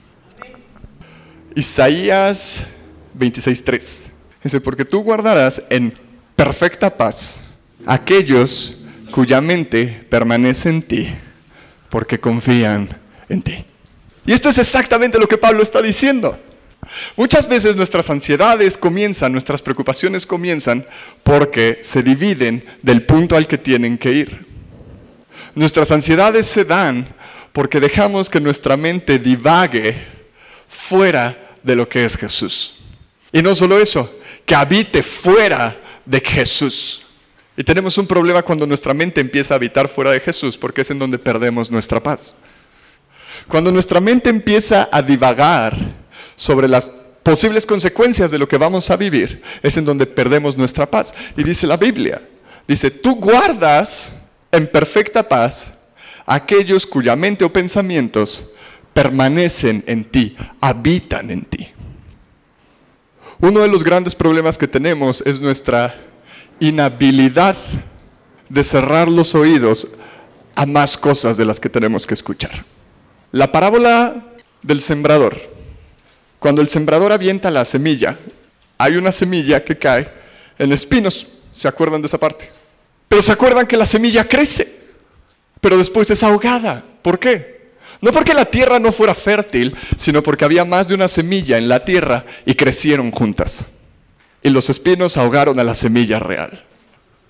Isaías 1.55 2.65
26.3. 3.19 4.07
Dice, 4.43 4.61
porque 4.61 4.85
tú 4.85 5.03
guardarás 5.03 5.63
en 5.71 5.97
perfecta 6.37 6.97
paz 6.97 7.41
aquellos 7.85 8.79
cuya 9.11 9.41
mente 9.41 10.07
permanece 10.09 10.69
en 10.69 10.83
ti, 10.83 11.09
porque 11.91 12.21
confían 12.21 12.89
en 13.29 13.43
ti. 13.43 13.65
Y 14.27 14.33
esto 14.33 14.49
es 14.49 14.59
exactamente 14.59 15.19
lo 15.19 15.27
que 15.27 15.39
Pablo 15.39 15.63
está 15.63 15.81
diciendo. 15.81 16.39
Muchas 17.17 17.49
veces 17.49 17.77
nuestras 17.77 18.11
ansiedades 18.11 18.77
comienzan, 18.77 19.33
nuestras 19.33 19.63
preocupaciones 19.63 20.27
comienzan 20.27 20.87
porque 21.23 21.81
se 21.83 22.03
dividen 22.03 22.65
del 22.83 23.03
punto 23.03 23.37
al 23.37 23.47
que 23.47 23.59
tienen 23.59 23.99
que 23.99 24.13
ir. 24.13 24.47
Nuestras 25.55 25.91
ansiedades 25.91 26.47
se 26.47 26.65
dan 26.65 27.07
porque 27.53 27.81
dejamos 27.81 28.31
que 28.31 28.41
nuestra 28.41 28.77
mente 28.77 29.19
divague 29.19 29.97
fuera 30.69 31.37
de 31.63 31.77
lo 31.77 31.89
que 31.89 32.05
es 32.05 32.17
Jesús. 32.17 32.77
Y 33.33 33.43
no 33.43 33.55
solo 33.55 33.79
eso, 33.79 34.19
que 34.47 34.55
habite 34.55 35.03
fuera 35.03 35.77
de 36.05 36.21
Jesús. 36.21 37.03
Y 37.57 37.65
tenemos 37.65 37.99
un 37.99 38.07
problema 38.07 38.43
cuando 38.43 38.67
nuestra 38.67 38.95
mente 38.95 39.21
empieza 39.21 39.55
a 39.55 39.57
habitar 39.57 39.89
fuera 39.89 40.13
de 40.13 40.21
Jesús, 40.21 40.57
porque 40.57 40.83
es 40.83 40.91
en 40.91 40.99
donde 40.99 41.19
perdemos 41.19 41.71
nuestra 41.71 42.01
paz. 42.01 42.37
Cuando 43.49 43.73
nuestra 43.73 44.01
mente 44.01 44.31
empieza 44.31 44.89
a 44.93 45.03
divagar 45.03 45.77
sobre 46.39 46.69
las 46.69 46.91
posibles 47.23 47.67
consecuencias 47.67 48.31
de 48.31 48.39
lo 48.39 48.49
que 48.49 48.57
vamos 48.57 48.91
a 48.91 48.97
vivir, 48.97 49.43
es 49.63 49.77
en 49.77 49.85
donde 49.85 50.07
perdemos 50.07 50.57
nuestra 50.57 50.91
paz. 50.91 51.13
Y 51.37 51.43
dice 51.43 51.67
la 51.67 51.77
Biblia, 51.77 52.23
dice, 52.67 52.91
tú 52.91 53.17
guardas 53.17 54.13
en 54.51 54.67
perfecta 54.67 55.29
paz 55.29 55.75
aquellos 56.25 56.87
cuya 56.87 57.17
mente 57.17 57.45
o 57.45 57.53
pensamientos 57.53 58.49
permanecen 58.95 59.85
en 59.87 60.05
ti, 60.05 60.37
habitan 60.61 61.31
en 61.31 61.45
ti. 61.45 61.69
Uno 63.41 63.61
de 63.61 63.69
los 63.69 63.85
grandes 63.85 64.15
problemas 64.15 64.57
que 64.57 64.69
tenemos 64.69 65.23
es 65.27 65.41
nuestra 65.41 65.95
inhabilidad 66.61 67.57
de 68.49 68.65
cerrar 68.65 69.09
los 69.09 69.35
oídos 69.35 69.89
a 70.57 70.67
más 70.67 70.97
cosas 70.97 71.37
de 71.37 71.45
las 71.45 71.61
que 71.61 71.69
tenemos 71.69 72.07
que 72.07 72.15
escuchar. 72.15 72.65
La 73.33 73.53
parábola 73.53 74.25
del 74.63 74.81
sembrador. 74.81 75.58
Cuando 76.39 76.61
el 76.63 76.69
sembrador 76.69 77.13
avienta 77.13 77.51
la 77.51 77.65
semilla, 77.65 78.19
hay 78.79 78.97
una 78.97 79.13
semilla 79.13 79.65
que 79.65 79.77
cae 79.77 80.09
en 80.59 80.73
espinos. 80.73 81.27
¿Se 81.51 81.67
acuerdan 81.67 82.01
de 82.01 82.07
esa 82.07 82.19
parte? 82.19 82.51
Pero 83.09 83.23
se 83.23 83.33
acuerdan 83.33 83.67
que 83.67 83.77
la 83.77 83.87
semilla 83.87 84.29
crece, 84.29 84.73
pero 85.61 85.77
después 85.77 86.11
es 86.11 86.23
ahogada. 86.23 86.85
¿Por 87.03 87.19
qué? 87.19 87.59
No 88.01 88.13
porque 88.13 88.35
la 88.35 88.45
tierra 88.45 88.79
no 88.79 88.93
fuera 88.93 89.15
fértil, 89.15 89.75
sino 89.97 90.23
porque 90.23 90.45
había 90.45 90.65
más 90.65 90.87
de 90.87 90.95
una 90.95 91.09
semilla 91.09 91.59
en 91.59 91.69
la 91.69 91.85
tierra 91.85 92.25
y 92.47 92.55
crecieron 92.55 93.11
juntas. 93.11 93.67
Y 94.43 94.51
los 94.51 94.71
espinos 94.71 95.17
ahogaron 95.17 95.59
a 95.59 95.65
la 95.65 95.75
semilla 95.75 96.21
real. 96.21 96.65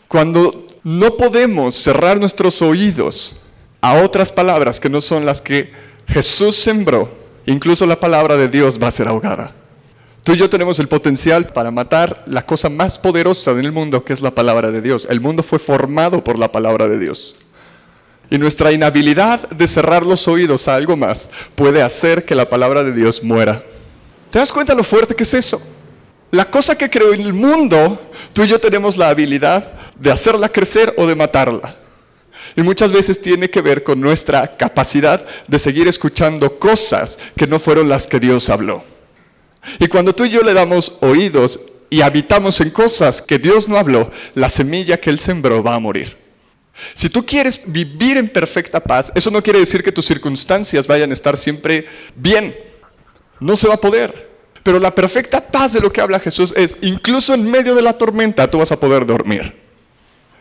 Cuando 0.08 0.66
no 0.84 1.16
podemos 1.16 1.74
cerrar 1.74 2.20
nuestros 2.20 2.60
oídos 2.60 3.40
a 3.80 3.94
otras 4.02 4.30
palabras 4.30 4.78
que 4.80 4.90
no 4.90 5.00
son 5.00 5.24
las 5.24 5.40
que 5.40 5.72
Jesús 6.06 6.56
sembró, 6.56 7.17
incluso 7.52 7.86
la 7.86 7.98
palabra 7.98 8.36
de 8.36 8.48
Dios 8.48 8.78
va 8.82 8.88
a 8.88 8.92
ser 8.92 9.08
ahogada. 9.08 9.52
Tú 10.22 10.32
y 10.32 10.36
yo 10.36 10.50
tenemos 10.50 10.78
el 10.78 10.88
potencial 10.88 11.46
para 11.46 11.70
matar 11.70 12.22
la 12.26 12.44
cosa 12.44 12.68
más 12.68 12.98
poderosa 12.98 13.52
en 13.52 13.60
el 13.60 13.72
mundo, 13.72 14.04
que 14.04 14.12
es 14.12 14.20
la 14.20 14.30
palabra 14.30 14.70
de 14.70 14.82
Dios. 14.82 15.06
El 15.08 15.20
mundo 15.20 15.42
fue 15.42 15.58
formado 15.58 16.22
por 16.22 16.38
la 16.38 16.52
palabra 16.52 16.86
de 16.86 16.98
Dios. 16.98 17.34
Y 18.30 18.36
nuestra 18.36 18.72
inhabilidad 18.72 19.48
de 19.48 19.66
cerrar 19.66 20.04
los 20.04 20.28
oídos 20.28 20.68
a 20.68 20.74
algo 20.74 20.96
más 20.96 21.30
puede 21.54 21.80
hacer 21.80 22.26
que 22.26 22.34
la 22.34 22.48
palabra 22.48 22.84
de 22.84 22.92
Dios 22.92 23.22
muera. 23.22 23.62
¿Te 24.30 24.38
das 24.38 24.52
cuenta 24.52 24.74
lo 24.74 24.84
fuerte 24.84 25.14
que 25.14 25.22
es 25.22 25.32
eso? 25.32 25.62
La 26.30 26.44
cosa 26.44 26.76
que 26.76 26.90
creó 26.90 27.14
el 27.14 27.32
mundo, 27.32 28.10
tú 28.34 28.42
y 28.44 28.48
yo 28.48 28.60
tenemos 28.60 28.98
la 28.98 29.08
habilidad 29.08 29.72
de 29.98 30.12
hacerla 30.12 30.50
crecer 30.50 30.92
o 30.98 31.06
de 31.06 31.14
matarla. 31.14 31.77
Y 32.58 32.62
muchas 32.64 32.90
veces 32.90 33.22
tiene 33.22 33.48
que 33.48 33.60
ver 33.60 33.84
con 33.84 34.00
nuestra 34.00 34.56
capacidad 34.56 35.24
de 35.46 35.60
seguir 35.60 35.86
escuchando 35.86 36.58
cosas 36.58 37.16
que 37.36 37.46
no 37.46 37.60
fueron 37.60 37.88
las 37.88 38.08
que 38.08 38.18
Dios 38.18 38.50
habló. 38.50 38.82
Y 39.78 39.86
cuando 39.86 40.12
tú 40.12 40.24
y 40.24 40.30
yo 40.30 40.42
le 40.42 40.54
damos 40.54 40.98
oídos 41.00 41.60
y 41.88 42.00
habitamos 42.00 42.60
en 42.60 42.70
cosas 42.70 43.22
que 43.22 43.38
Dios 43.38 43.68
no 43.68 43.76
habló, 43.76 44.10
la 44.34 44.48
semilla 44.48 44.96
que 44.96 45.08
Él 45.08 45.20
sembró 45.20 45.62
va 45.62 45.76
a 45.76 45.78
morir. 45.78 46.16
Si 46.94 47.08
tú 47.08 47.24
quieres 47.24 47.60
vivir 47.64 48.16
en 48.16 48.28
perfecta 48.28 48.80
paz, 48.80 49.12
eso 49.14 49.30
no 49.30 49.40
quiere 49.40 49.60
decir 49.60 49.84
que 49.84 49.92
tus 49.92 50.06
circunstancias 50.06 50.88
vayan 50.88 51.10
a 51.10 51.14
estar 51.14 51.36
siempre 51.36 51.86
bien. 52.16 52.58
No 53.38 53.56
se 53.56 53.68
va 53.68 53.74
a 53.74 53.80
poder. 53.80 54.30
Pero 54.64 54.80
la 54.80 54.92
perfecta 54.92 55.40
paz 55.40 55.74
de 55.74 55.80
lo 55.80 55.92
que 55.92 56.00
habla 56.00 56.18
Jesús 56.18 56.52
es, 56.56 56.76
incluso 56.80 57.34
en 57.34 57.48
medio 57.48 57.76
de 57.76 57.82
la 57.82 57.96
tormenta, 57.96 58.50
tú 58.50 58.58
vas 58.58 58.72
a 58.72 58.80
poder 58.80 59.06
dormir. 59.06 59.67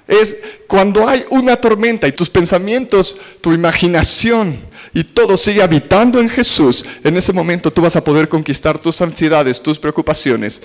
Es 0.07 0.37
cuando 0.67 1.07
hay 1.07 1.25
una 1.29 1.55
tormenta 1.57 2.07
y 2.07 2.13
tus 2.13 2.29
pensamientos, 2.29 3.17
tu 3.41 3.51
imaginación 3.51 4.57
y 4.93 5.03
todo 5.03 5.35
sigue 5.35 5.61
habitando 5.61 6.19
en 6.19 6.29
Jesús, 6.29 6.85
en 7.03 7.17
ese 7.17 7.33
momento 7.33 7.71
tú 7.71 7.81
vas 7.81 7.95
a 7.95 8.03
poder 8.03 8.29
conquistar 8.29 8.79
tus 8.79 9.01
ansiedades, 9.01 9.61
tus 9.61 9.77
preocupaciones, 9.77 10.61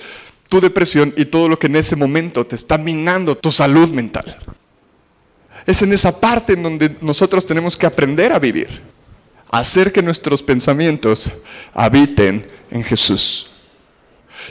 tu 0.49 0.61
depresión 0.61 1.13
y 1.17 1.25
todo 1.25 1.49
lo 1.49 1.59
que 1.59 1.67
en 1.67 1.75
ese 1.75 1.95
momento 1.95 2.45
te 2.45 2.55
está 2.55 2.77
minando 2.77 3.37
tu 3.37 3.51
salud 3.51 3.89
mental. 3.89 4.37
Es 5.65 5.81
en 5.81 5.93
esa 5.93 6.19
parte 6.19 6.53
en 6.53 6.63
donde 6.63 6.95
nosotros 7.01 7.45
tenemos 7.45 7.77
que 7.77 7.85
aprender 7.85 8.31
a 8.31 8.39
vivir. 8.39 8.81
Hacer 9.49 9.91
que 9.91 10.01
nuestros 10.01 10.41
pensamientos 10.41 11.31
habiten 11.73 12.47
en 12.71 12.83
Jesús. 12.83 13.49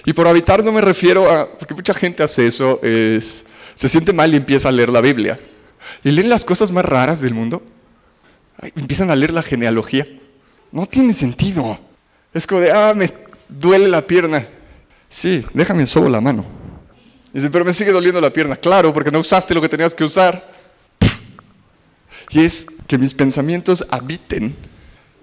Y 0.05 0.12
por 0.12 0.26
habitar 0.26 0.64
no 0.64 0.72
me 0.72 0.81
refiero 0.81 1.31
a, 1.31 1.59
porque 1.59 1.74
mucha 1.74 1.92
gente 1.92 2.22
hace 2.22 2.46
eso, 2.46 2.81
es, 2.83 3.44
se 3.83 3.88
siente 3.88 4.12
mal 4.12 4.33
y 4.33 4.37
empieza 4.37 4.68
a 4.68 4.73
leer 4.73 4.90
la 4.90 5.01
Biblia. 5.01 5.40
Y 6.05 6.12
leen 6.12 6.29
las 6.29 6.45
cosas 6.45 6.71
más 6.71 6.85
raras 6.85 7.21
del 7.21 7.35
mundo. 7.35 7.64
Empiezan 8.77 9.11
a 9.11 9.16
leer 9.16 9.33
la 9.33 9.42
genealogía. 9.42 10.07
No 10.71 10.87
tiene 10.87 11.12
sentido. 11.12 11.81
Es 12.33 12.47
como 12.47 12.61
de, 12.61 12.71
ah, 12.71 12.92
me 12.95 13.11
duele 13.49 13.88
la 13.88 14.01
pierna. 14.01 14.47
Sí, 15.09 15.45
déjame 15.53 15.85
sobo 15.88 16.09
la 16.09 16.21
mano. 16.21 16.47
Dice, 17.33 17.51
pero 17.51 17.64
me 17.64 17.73
sigue 17.73 17.90
doliendo 17.90 18.21
la 18.21 18.33
pierna. 18.33 18.55
Claro, 18.55 18.95
porque 18.95 19.11
no 19.11 19.18
usaste 19.18 19.53
lo 19.53 19.61
que 19.61 19.68
tenías 19.68 19.97
que 19.97 20.05
usar. 20.05 20.49
Y 22.31 22.38
es 22.38 22.68
que 22.87 22.99
mis 22.99 23.12
pensamientos 23.14 23.85
habiten 23.90 24.55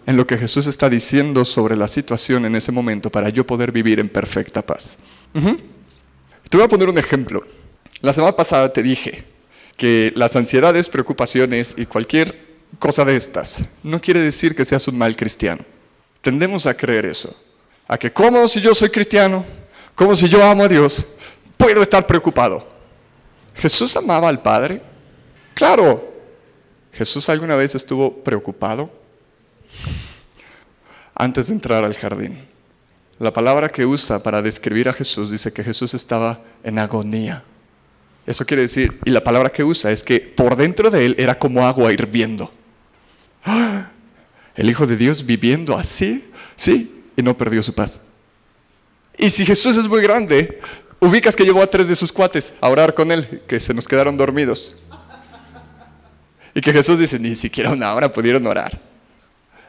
en 0.05 0.17
lo 0.17 0.27
que 0.27 0.37
Jesús 0.37 0.67
está 0.67 0.89
diciendo 0.89 1.45
sobre 1.45 1.77
la 1.77 1.87
situación 1.87 2.43
en 2.43 2.57
ese 2.57 2.73
momento 2.73 3.09
para 3.09 3.29
yo 3.29 3.47
poder 3.47 3.71
vivir 3.71 4.01
en 4.01 4.09
perfecta 4.09 4.61
paz. 4.61 4.97
Te 5.31 6.57
voy 6.57 6.65
a 6.65 6.67
poner 6.67 6.89
un 6.89 6.97
ejemplo. 6.97 7.45
La 8.01 8.13
semana 8.13 8.35
pasada 8.35 8.71
te 8.71 8.81
dije 8.81 9.23
que 9.77 10.11
las 10.15 10.35
ansiedades, 10.35 10.89
preocupaciones 10.89 11.73
y 11.77 11.85
cualquier 11.85 12.47
cosa 12.79 13.03
de 13.03 13.15
estas 13.15 13.63
no 13.83 13.99
quiere 13.99 14.21
decir 14.21 14.55
que 14.55 14.65
seas 14.65 14.87
un 14.87 14.97
mal 14.97 15.15
cristiano. 15.15 15.63
Tendemos 16.21 16.65
a 16.65 16.75
creer 16.75 17.05
eso. 17.05 17.35
A 17.87 17.97
que 17.97 18.11
como 18.11 18.47
si 18.47 18.61
yo 18.61 18.75
soy 18.75 18.89
cristiano, 18.89 19.45
como 19.95 20.15
si 20.15 20.29
yo 20.29 20.43
amo 20.43 20.63
a 20.63 20.67
Dios, 20.67 21.05
puedo 21.57 21.81
estar 21.81 22.05
preocupado. 22.05 22.67
¿Jesús 23.55 23.95
amaba 23.95 24.29
al 24.29 24.41
Padre? 24.41 24.81
Claro, 25.53 26.09
¿Jesús 26.91 27.29
alguna 27.29 27.55
vez 27.55 27.75
estuvo 27.75 28.13
preocupado 28.23 28.89
antes 31.13 31.47
de 31.47 31.53
entrar 31.53 31.83
al 31.83 31.93
jardín? 31.93 32.45
La 33.19 33.31
palabra 33.31 33.69
que 33.69 33.85
usa 33.85 34.23
para 34.23 34.41
describir 34.41 34.89
a 34.89 34.93
Jesús 34.93 35.31
dice 35.31 35.51
que 35.51 35.63
Jesús 35.63 35.93
estaba 35.93 36.41
en 36.63 36.79
agonía. 36.79 37.43
Eso 38.29 38.45
quiere 38.45 38.61
decir, 38.61 38.99
y 39.05 39.09
la 39.09 39.23
palabra 39.23 39.49
que 39.49 39.63
usa 39.63 39.89
es 39.89 40.03
que 40.03 40.19
por 40.19 40.55
dentro 40.55 40.91
de 40.91 41.03
él 41.03 41.15
era 41.17 41.39
como 41.39 41.65
agua 41.65 41.91
hirviendo. 41.91 42.51
El 44.55 44.69
Hijo 44.69 44.85
de 44.85 44.95
Dios 44.95 45.25
viviendo 45.25 45.75
así, 45.75 46.29
sí, 46.55 47.05
y 47.17 47.23
no 47.23 47.35
perdió 47.35 47.63
su 47.63 47.73
paz. 47.73 47.99
Y 49.17 49.31
si 49.31 49.47
Jesús 49.47 49.77
es 49.77 49.87
muy 49.87 50.03
grande, 50.03 50.59
ubicas 50.99 51.35
que 51.35 51.43
llevó 51.43 51.63
a 51.63 51.65
tres 51.65 51.87
de 51.87 51.95
sus 51.95 52.11
cuates 52.11 52.53
a 52.61 52.69
orar 52.69 52.93
con 52.93 53.11
él, 53.11 53.41
que 53.47 53.59
se 53.59 53.73
nos 53.73 53.87
quedaron 53.87 54.15
dormidos. 54.15 54.75
Y 56.53 56.61
que 56.61 56.71
Jesús 56.71 56.99
dice, 56.99 57.17
ni 57.17 57.35
siquiera 57.35 57.71
una 57.71 57.91
hora 57.95 58.13
pudieron 58.13 58.45
orar. 58.45 58.79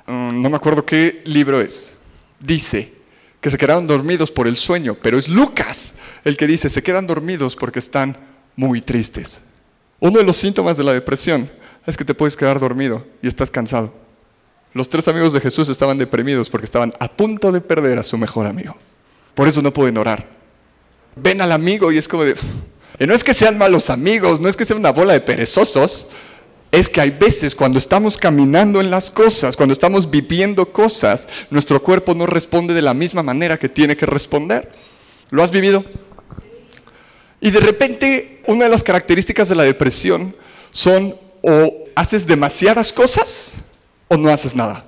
Mm, 0.06 0.42
no 0.42 0.50
me 0.50 0.56
acuerdo 0.56 0.84
qué 0.84 1.22
libro 1.24 1.62
es. 1.62 1.94
Dice 2.38 2.92
que 3.40 3.48
se 3.48 3.56
quedaron 3.56 3.86
dormidos 3.86 4.30
por 4.30 4.46
el 4.46 4.58
sueño, 4.58 4.98
pero 5.00 5.18
es 5.18 5.30
Lucas 5.30 5.94
el 6.24 6.36
que 6.36 6.46
dice, 6.46 6.68
se 6.68 6.82
quedan 6.82 7.06
dormidos 7.06 7.56
porque 7.56 7.78
están 7.78 8.28
muy 8.56 8.80
tristes. 8.80 9.42
Uno 9.98 10.18
de 10.18 10.24
los 10.24 10.36
síntomas 10.36 10.76
de 10.76 10.84
la 10.84 10.92
depresión 10.92 11.50
es 11.86 11.96
que 11.96 12.04
te 12.04 12.14
puedes 12.14 12.36
quedar 12.36 12.58
dormido 12.58 13.06
y 13.22 13.28
estás 13.28 13.50
cansado. 13.50 13.92
Los 14.72 14.88
tres 14.88 15.08
amigos 15.08 15.32
de 15.32 15.40
Jesús 15.40 15.68
estaban 15.68 15.98
deprimidos 15.98 16.48
porque 16.48 16.64
estaban 16.64 16.92
a 17.00 17.08
punto 17.08 17.50
de 17.50 17.60
perder 17.60 17.98
a 17.98 18.02
su 18.02 18.16
mejor 18.16 18.46
amigo. 18.46 18.76
Por 19.34 19.48
eso 19.48 19.62
no 19.62 19.72
pueden 19.72 19.98
orar. 19.98 20.28
Ven 21.16 21.40
al 21.40 21.52
amigo 21.52 21.90
y 21.90 21.98
es 21.98 22.06
como 22.06 22.24
de... 22.24 22.36
Y 22.98 23.06
no 23.06 23.14
es 23.14 23.24
que 23.24 23.34
sean 23.34 23.58
malos 23.58 23.90
amigos, 23.90 24.40
no 24.40 24.48
es 24.48 24.56
que 24.56 24.64
sean 24.64 24.78
una 24.78 24.92
bola 24.92 25.14
de 25.14 25.20
perezosos, 25.20 26.06
es 26.70 26.88
que 26.88 27.00
hay 27.00 27.10
veces 27.10 27.54
cuando 27.54 27.78
estamos 27.78 28.16
caminando 28.16 28.80
en 28.80 28.90
las 28.90 29.10
cosas, 29.10 29.56
cuando 29.56 29.72
estamos 29.72 30.08
viviendo 30.08 30.70
cosas, 30.70 31.26
nuestro 31.50 31.82
cuerpo 31.82 32.14
no 32.14 32.26
responde 32.26 32.74
de 32.74 32.82
la 32.82 32.94
misma 32.94 33.22
manera 33.22 33.58
que 33.58 33.68
tiene 33.68 33.96
que 33.96 34.06
responder. 34.06 34.70
¿Lo 35.30 35.42
has 35.42 35.50
vivido? 35.50 35.84
Y 37.40 37.50
de 37.50 37.60
repente, 37.60 38.42
una 38.46 38.64
de 38.64 38.70
las 38.70 38.82
características 38.82 39.48
de 39.48 39.54
la 39.54 39.64
depresión 39.64 40.34
son 40.70 41.16
o 41.42 41.84
haces 41.94 42.26
demasiadas 42.26 42.92
cosas 42.92 43.54
o 44.08 44.16
no 44.16 44.28
haces 44.28 44.54
nada. 44.54 44.84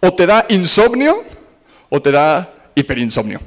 O 0.00 0.12
te 0.12 0.26
da 0.26 0.44
insomnio 0.48 1.22
o 1.88 2.02
te 2.02 2.10
da 2.10 2.70
hiperinsomnio, 2.74 3.40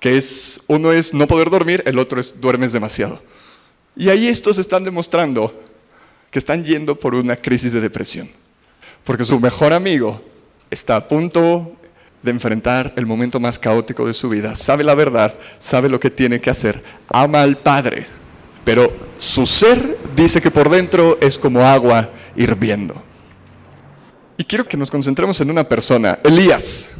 que 0.00 0.16
es 0.16 0.60
uno 0.66 0.92
es 0.92 1.14
no 1.14 1.26
poder 1.26 1.50
dormir, 1.50 1.82
el 1.86 1.98
otro 1.98 2.20
es 2.20 2.40
duermes 2.40 2.72
demasiado. 2.72 3.22
Y 3.94 4.08
ahí 4.08 4.26
estos 4.26 4.58
están 4.58 4.82
demostrando 4.82 5.62
que 6.30 6.38
están 6.38 6.64
yendo 6.64 6.98
por 6.98 7.14
una 7.14 7.36
crisis 7.36 7.72
de 7.72 7.80
depresión, 7.80 8.30
porque 9.04 9.24
su 9.24 9.38
mejor 9.38 9.72
amigo 9.72 10.22
está 10.70 10.96
a 10.96 11.06
punto 11.06 11.76
de 12.22 12.30
enfrentar 12.30 12.92
el 12.96 13.06
momento 13.06 13.40
más 13.40 13.58
caótico 13.58 14.06
de 14.06 14.14
su 14.14 14.28
vida, 14.28 14.54
sabe 14.54 14.84
la 14.84 14.94
verdad, 14.94 15.32
sabe 15.58 15.88
lo 15.88 15.98
que 15.98 16.10
tiene 16.10 16.40
que 16.40 16.50
hacer, 16.50 16.82
ama 17.08 17.42
al 17.42 17.58
Padre, 17.58 18.06
pero 18.64 18.92
su 19.18 19.44
ser 19.46 19.98
dice 20.14 20.40
que 20.40 20.50
por 20.50 20.70
dentro 20.70 21.18
es 21.20 21.38
como 21.38 21.60
agua 21.60 22.10
hirviendo. 22.36 23.02
Y 24.36 24.44
quiero 24.44 24.66
que 24.66 24.76
nos 24.76 24.90
concentremos 24.90 25.40
en 25.40 25.50
una 25.50 25.64
persona, 25.64 26.18
Elías. 26.24 26.90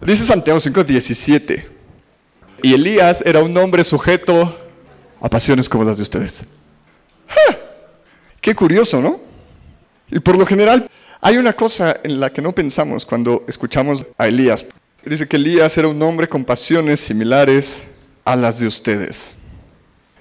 Dice 0.00 0.24
Santiago 0.24 0.58
5:17. 0.60 1.66
Y 2.62 2.74
Elías 2.74 3.22
era 3.26 3.40
un 3.42 3.56
hombre 3.56 3.84
sujeto 3.84 4.58
a 5.20 5.28
pasiones 5.28 5.68
como 5.68 5.84
las 5.84 5.98
de 5.98 6.02
ustedes. 6.02 6.42
Qué 8.40 8.54
curioso, 8.54 9.00
¿no? 9.00 9.20
Y 10.10 10.18
por 10.20 10.36
lo 10.36 10.44
general 10.44 10.88
hay 11.24 11.38
una 11.38 11.54
cosa 11.54 12.00
en 12.02 12.20
la 12.20 12.30
que 12.30 12.42
no 12.42 12.52
pensamos 12.52 13.06
cuando 13.06 13.46
escuchamos 13.48 14.04
a 14.18 14.28
Elías. 14.28 14.66
Dice 15.02 15.26
que 15.26 15.36
Elías 15.36 15.76
era 15.78 15.88
un 15.88 16.00
hombre 16.02 16.28
con 16.28 16.44
pasiones 16.44 17.00
similares 17.00 17.86
a 18.26 18.36
las 18.36 18.58
de 18.58 18.66
ustedes. 18.66 19.34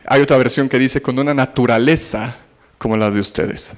Hay 0.05 0.21
otra 0.21 0.37
versión 0.37 0.69
que 0.69 0.79
dice 0.79 1.01
con 1.01 1.19
una 1.19 1.33
naturaleza 1.33 2.37
como 2.77 2.95
la 2.95 3.11
de 3.11 3.19
ustedes. 3.19 3.73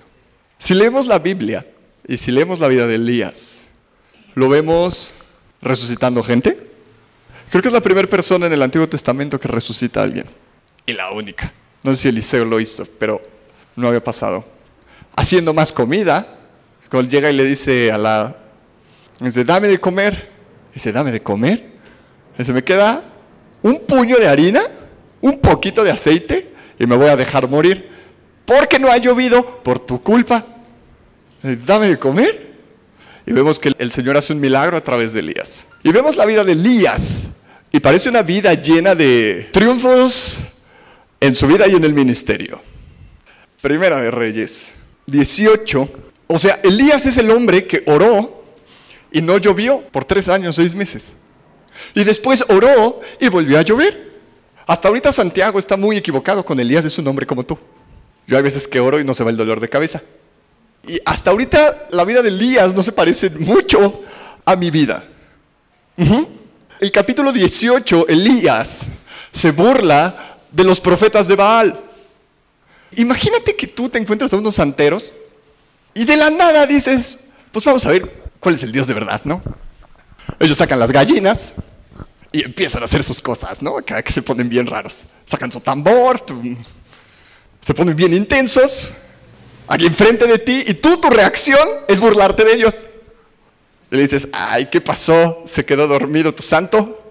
Si 0.59 0.75
leemos 0.75 1.07
la 1.07 1.17
Biblia 1.17 1.65
y 2.07 2.17
si 2.17 2.31
leemos 2.31 2.59
la 2.59 2.67
vida 2.67 2.85
de 2.85 2.93
Elías, 2.93 3.65
lo 4.35 4.47
vemos 4.47 5.11
resucitando 5.63 6.21
gente. 6.21 6.69
Creo 7.49 7.63
que 7.63 7.69
es 7.69 7.73
la 7.73 7.81
primera 7.81 8.07
persona 8.07 8.45
en 8.45 8.53
el 8.53 8.61
Antiguo 8.61 8.87
Testamento 8.87 9.39
que 9.39 9.47
resucita 9.47 10.01
a 10.01 10.03
alguien. 10.03 10.27
Y 10.85 10.93
la 10.93 11.09
única. 11.09 11.51
No 11.81 11.95
sé 11.95 12.03
si 12.03 12.07
Eliseo 12.09 12.45
lo 12.45 12.59
hizo, 12.59 12.87
pero 12.99 13.19
no 13.75 13.87
había 13.87 14.03
pasado. 14.03 14.45
Haciendo 15.15 15.55
más 15.55 15.71
comida, 15.71 16.35
llega 17.01 17.29
y 17.29 17.35
le 17.35 17.43
dice 17.43 17.91
a 17.91 17.97
la, 17.97 18.35
dice, 19.19 19.43
dame 19.43 19.67
de 19.67 19.79
comer. 19.79 20.29
Dice, 20.73 20.91
dame 20.91 21.11
de 21.11 21.21
comer. 21.21 21.71
Dice, 22.37 22.53
me 22.53 22.63
queda 22.63 23.03
un 23.61 23.79
puño 23.79 24.17
de 24.17 24.27
harina, 24.27 24.61
un 25.21 25.39
poquito 25.39 25.83
de 25.83 25.91
aceite 25.91 26.51
y 26.77 26.85
me 26.85 26.95
voy 26.95 27.07
a 27.07 27.15
dejar 27.15 27.47
morir. 27.47 27.89
Porque 28.45 28.77
no 28.77 28.91
ha 28.91 28.97
llovido 28.97 29.63
por 29.63 29.79
tu 29.79 30.01
culpa. 30.01 30.45
Dice, 31.41 31.61
dame 31.65 31.87
de 31.87 31.97
comer. 31.97 32.53
Y 33.25 33.33
vemos 33.33 33.59
que 33.59 33.73
el 33.77 33.91
Señor 33.91 34.17
hace 34.17 34.33
un 34.33 34.39
milagro 34.39 34.77
a 34.77 34.81
través 34.81 35.13
de 35.13 35.21
Elías. 35.21 35.65
Y 35.83 35.91
vemos 35.91 36.15
la 36.15 36.25
vida 36.25 36.43
de 36.43 36.51
Elías. 36.51 37.29
Y 37.71 37.79
parece 37.79 38.09
una 38.09 38.21
vida 38.21 38.53
llena 38.53 38.95
de 38.95 39.49
triunfos 39.51 40.39
en 41.19 41.33
su 41.33 41.47
vida 41.47 41.67
y 41.67 41.75
en 41.75 41.83
el 41.83 41.93
ministerio. 41.93 42.61
Primera 43.61 43.99
de 43.99 44.11
Reyes 44.11 44.73
18. 45.07 46.04
O 46.27 46.39
sea, 46.39 46.59
Elías 46.63 47.05
es 47.05 47.17
el 47.17 47.29
hombre 47.29 47.67
que 47.67 47.83
oró 47.87 48.43
y 49.11 49.21
no 49.21 49.37
llovió 49.37 49.81
por 49.91 50.05
tres 50.05 50.27
años, 50.29 50.55
seis 50.55 50.75
meses. 50.75 51.15
Y 51.93 52.03
después 52.03 52.43
oró 52.49 53.01
y 53.19 53.29
volvió 53.29 53.59
a 53.59 53.61
llover. 53.61 54.13
Hasta 54.65 54.87
ahorita 54.87 55.11
Santiago 55.11 55.59
está 55.59 55.77
muy 55.77 55.97
equivocado 55.97 56.43
con 56.43 56.59
Elías, 56.59 56.85
es 56.85 56.97
un 56.97 57.07
hombre 57.07 57.25
como 57.25 57.45
tú. 57.45 57.57
Yo 58.27 58.37
hay 58.37 58.43
veces 58.43 58.67
que 58.67 58.79
oro 58.79 58.99
y 58.99 59.03
no 59.03 59.13
se 59.13 59.23
va 59.23 59.29
el 59.29 59.37
dolor 59.37 59.59
de 59.59 59.69
cabeza. 59.69 60.01
Y 60.87 60.99
hasta 61.05 61.29
ahorita 61.29 61.87
la 61.91 62.03
vida 62.05 62.21
de 62.21 62.29
Elías 62.29 62.73
no 62.73 62.81
se 62.81 62.91
parece 62.91 63.29
mucho 63.29 64.03
a 64.43 64.55
mi 64.55 64.71
vida. 64.71 65.03
El 66.79 66.91
capítulo 66.91 67.31
18, 67.31 68.07
Elías 68.07 68.87
se 69.31 69.51
burla 69.51 70.37
de 70.51 70.63
los 70.63 70.79
profetas 70.79 71.27
de 71.27 71.35
Baal. 71.35 71.79
Imagínate 72.95 73.55
que 73.55 73.67
tú 73.67 73.89
te 73.89 73.99
encuentras 73.99 74.33
a 74.33 74.37
unos 74.37 74.55
santeros 74.55 75.11
y 75.95 76.03
de 76.03 76.17
la 76.17 76.29
nada 76.29 76.67
dices, 76.67 77.17
pues 77.51 77.65
vamos 77.65 77.85
a 77.85 77.89
ver 77.89 78.23
cuál 78.39 78.53
es 78.53 78.63
el 78.63 78.71
Dios 78.71 78.85
de 78.85 78.93
verdad, 78.93 79.21
¿no? 79.23 79.41
Ellos 80.39 80.57
sacan 80.57 80.77
las 80.77 80.91
gallinas 80.91 81.53
y 82.33 82.43
empiezan 82.43 82.81
a 82.81 82.85
hacer 82.85 83.01
sus 83.01 83.21
cosas, 83.21 83.61
¿no? 83.61 83.77
Que, 83.77 84.03
que 84.03 84.11
se 84.11 84.21
ponen 84.21 84.49
bien 84.49 84.67
raros. 84.67 85.05
Sacan 85.25 85.51
su 85.51 85.61
tambor, 85.61 86.23
se 87.61 87.73
ponen 87.73 87.95
bien 87.95 88.13
intensos, 88.13 88.93
aquí 89.67 89.85
enfrente 89.85 90.27
de 90.27 90.37
ti, 90.37 90.65
y 90.67 90.73
tú, 90.73 90.97
tu 90.97 91.09
reacción 91.09 91.65
es 91.87 91.97
burlarte 91.97 92.43
de 92.43 92.53
ellos. 92.53 92.75
Y 93.89 93.95
le 93.95 94.01
dices, 94.01 94.27
ay, 94.33 94.65
¿qué 94.69 94.81
pasó? 94.81 95.43
¿Se 95.45 95.63
quedó 95.63 95.87
dormido 95.87 96.35
tu 96.35 96.43
santo? 96.43 97.01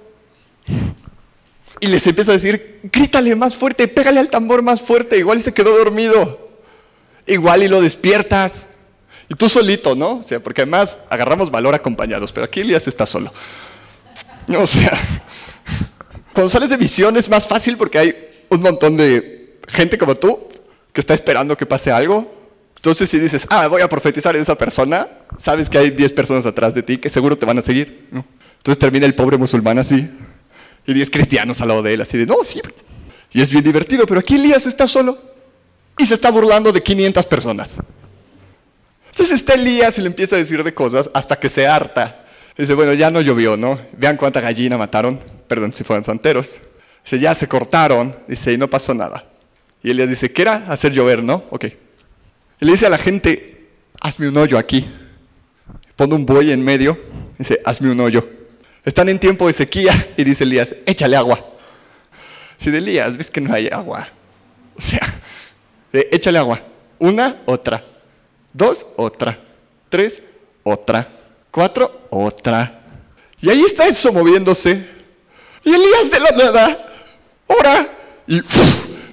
Y 1.81 1.87
les 1.87 2.07
empieza 2.07 2.33
a 2.33 2.35
decir, 2.35 2.81
grítale 2.93 3.35
más 3.35 3.55
fuerte, 3.55 3.89
pégale 3.89 4.21
al 4.21 4.29
tambor 4.29 4.61
más 4.61 4.83
fuerte, 4.83 5.17
igual 5.17 5.41
se 5.41 5.55
quedó 5.55 5.77
dormido. 5.77 6.51
Igual 7.27 7.63
y 7.63 7.69
lo 7.69 7.81
despiertas. 7.81 8.67
Y 9.29 9.35
tú 9.35 9.49
solito, 9.49 9.95
¿no? 9.95 10.19
O 10.19 10.23
sea, 10.23 10.41
porque 10.41 10.63
además 10.63 11.01
agarramos 11.09 11.51
valor 11.51 11.75
acompañados, 11.75 12.33
pero 12.33 12.45
aquí 12.45 12.61
Elías 12.61 12.87
está 12.87 13.07
solo. 13.07 13.33
O 14.59 14.67
sea, 14.67 14.93
cuando 16.35 16.49
sales 16.51 16.71
de 16.71 16.77
visión 16.77 17.17
es 17.17 17.29
más 17.29 17.47
fácil 17.47 17.77
porque 17.77 17.99
hay 17.99 18.15
un 18.51 18.61
montón 18.61 18.97
de 18.97 19.59
gente 19.69 19.97
como 19.97 20.15
tú 20.17 20.39
que 20.93 21.01
está 21.01 21.15
esperando 21.15 21.57
que 21.57 21.65
pase 21.65 21.91
algo. 21.91 22.33
Entonces 22.77 23.09
si 23.09 23.19
dices, 23.19 23.47
ah, 23.51 23.67
voy 23.69 23.81
a 23.81 23.89
profetizar 23.89 24.37
en 24.37 24.43
esa 24.43 24.55
persona, 24.55 25.09
sabes 25.39 25.71
que 25.71 25.79
hay 25.79 25.91
10 25.91 26.13
personas 26.13 26.45
atrás 26.45 26.75
de 26.75 26.83
ti 26.83 26.99
que 26.99 27.09
seguro 27.09 27.39
te 27.39 27.47
van 27.47 27.59
a 27.59 27.63
seguir. 27.63 28.09
Entonces 28.13 28.79
termina 28.79 29.07
el 29.07 29.15
pobre 29.15 29.39
musulmán 29.39 29.79
así, 29.79 30.11
y 30.87 30.93
10 30.93 31.11
cristianos 31.11 31.61
al 31.61 31.69
lado 31.69 31.83
de 31.83 31.95
él, 31.95 32.01
así 32.01 32.19
de, 32.19 32.27
no, 32.27 32.37
sí. 32.45 32.61
Y 33.33 33.41
es 33.41 33.51
bien 33.51 33.65
divertido, 33.65 34.07
pero 34.07 34.21
aquí 34.21 34.37
Elías 34.37 34.67
está 34.67 34.87
solo 34.87 35.19
y 35.99 36.07
se 36.07 36.15
está 36.15 36.31
burlando 36.31 36.73
de 36.73 36.83
500 36.83 37.27
personas. 37.27 37.79
Entonces 39.15 39.37
está 39.37 39.55
Elías 39.55 39.97
y 39.97 40.01
le 40.01 40.09
empieza 40.09 40.35
a 40.35 40.41
decir 40.41 40.65
de 40.65 40.75
cosas 40.75 41.09
hasta 41.15 41.39
que 41.39 41.49
se 41.49 41.69
harta. 41.69 42.25
Dice, 42.59 42.75
bueno, 42.75 42.95
ya 42.95 43.13
no 43.13 43.21
llovió, 43.21 43.57
¿no? 43.57 43.81
Vean 43.93 44.17
cuánta 44.17 44.41
gallina 44.41 44.77
mataron. 44.77 45.21
Perdón, 45.47 45.73
si 45.73 45.85
fueron 45.85 46.03
santeros. 46.03 46.59
Dice, 47.05 47.21
ya 47.21 47.33
se 47.33 47.47
cortaron. 47.47 48.17
Dice, 48.27 48.53
y 48.53 48.59
no 48.59 48.69
pasó 48.69 48.93
nada. 48.93 49.23
Y 49.85 49.93
Elías 49.93 50.09
dice, 50.09 50.33
¿qué 50.33 50.43
era? 50.43 50.65
Hacer 50.69 50.93
llover, 50.93 51.23
¿no? 51.23 51.45
Ok. 51.51 51.67
Y 52.61 52.65
le 52.65 52.73
dice 52.73 52.87
a 52.87 52.89
la 52.89 52.99
gente, 52.99 53.69
hazme 54.01 54.29
un 54.29 54.37
hoyo 54.37 54.59
aquí. 54.59 54.85
Pone 55.95 56.13
un 56.13 56.27
buey 56.27 56.51
en 56.51 56.65
medio. 56.65 56.99
Dice, 57.39 57.61
hazme 57.65 57.93
un 57.93 58.01
hoyo. 58.01 58.29
Están 58.85 59.09
en 59.09 59.21
tiempo 59.21 59.47
de 59.47 59.53
sequía 59.53 59.93
y 60.17 60.25
dice 60.25 60.43
Elías, 60.43 60.75
échale 60.87 61.15
agua. 61.15 61.39
Si 62.57 62.73
de 62.73 62.79
Elías 62.79 63.17
ves 63.17 63.31
que 63.31 63.41
no 63.41 63.55
hay 63.55 63.69
agua, 63.69 64.09
o 64.77 64.81
sea, 64.81 65.07
échale 65.93 66.39
agua. 66.41 66.61
Una, 66.99 67.37
otra. 67.47 67.94
Dos, 68.55 68.87
otra. 68.97 69.39
Tres, 69.91 70.23
otra. 70.63 71.07
Cuatro, 71.51 72.07
otra. 72.09 72.81
Y 73.43 73.51
ahí 73.51 73.63
está 73.63 73.87
eso 73.87 74.13
moviéndose. 74.13 74.89
Y 75.65 75.75
Elías 75.75 76.11
de 76.11 76.21
la 76.21 76.31
nada, 76.31 76.95
ora 77.47 77.89
y 78.27 78.41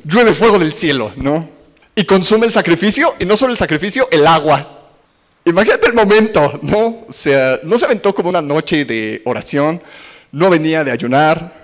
llueve 0.05 0.33
fuego 0.33 0.57
del 0.57 0.73
cielo, 0.73 1.11
¿no? 1.15 1.49
Y 1.95 2.05
consume 2.05 2.45
el 2.45 2.51
sacrificio, 2.51 3.15
y 3.19 3.25
no 3.25 3.35
solo 3.35 3.51
el 3.51 3.57
sacrificio, 3.57 4.07
el 4.11 4.25
agua. 4.25 4.89
Imagínate 5.43 5.87
el 5.87 5.93
momento, 5.93 6.59
¿no? 6.61 7.05
O 7.07 7.11
sea, 7.11 7.59
no 7.63 7.77
se 7.77 7.85
aventó 7.85 8.13
como 8.13 8.29
una 8.29 8.41
noche 8.41 8.85
de 8.85 9.21
oración, 9.25 9.81
no 10.31 10.49
venía 10.49 10.83
de 10.83 10.91
ayunar, 10.91 11.61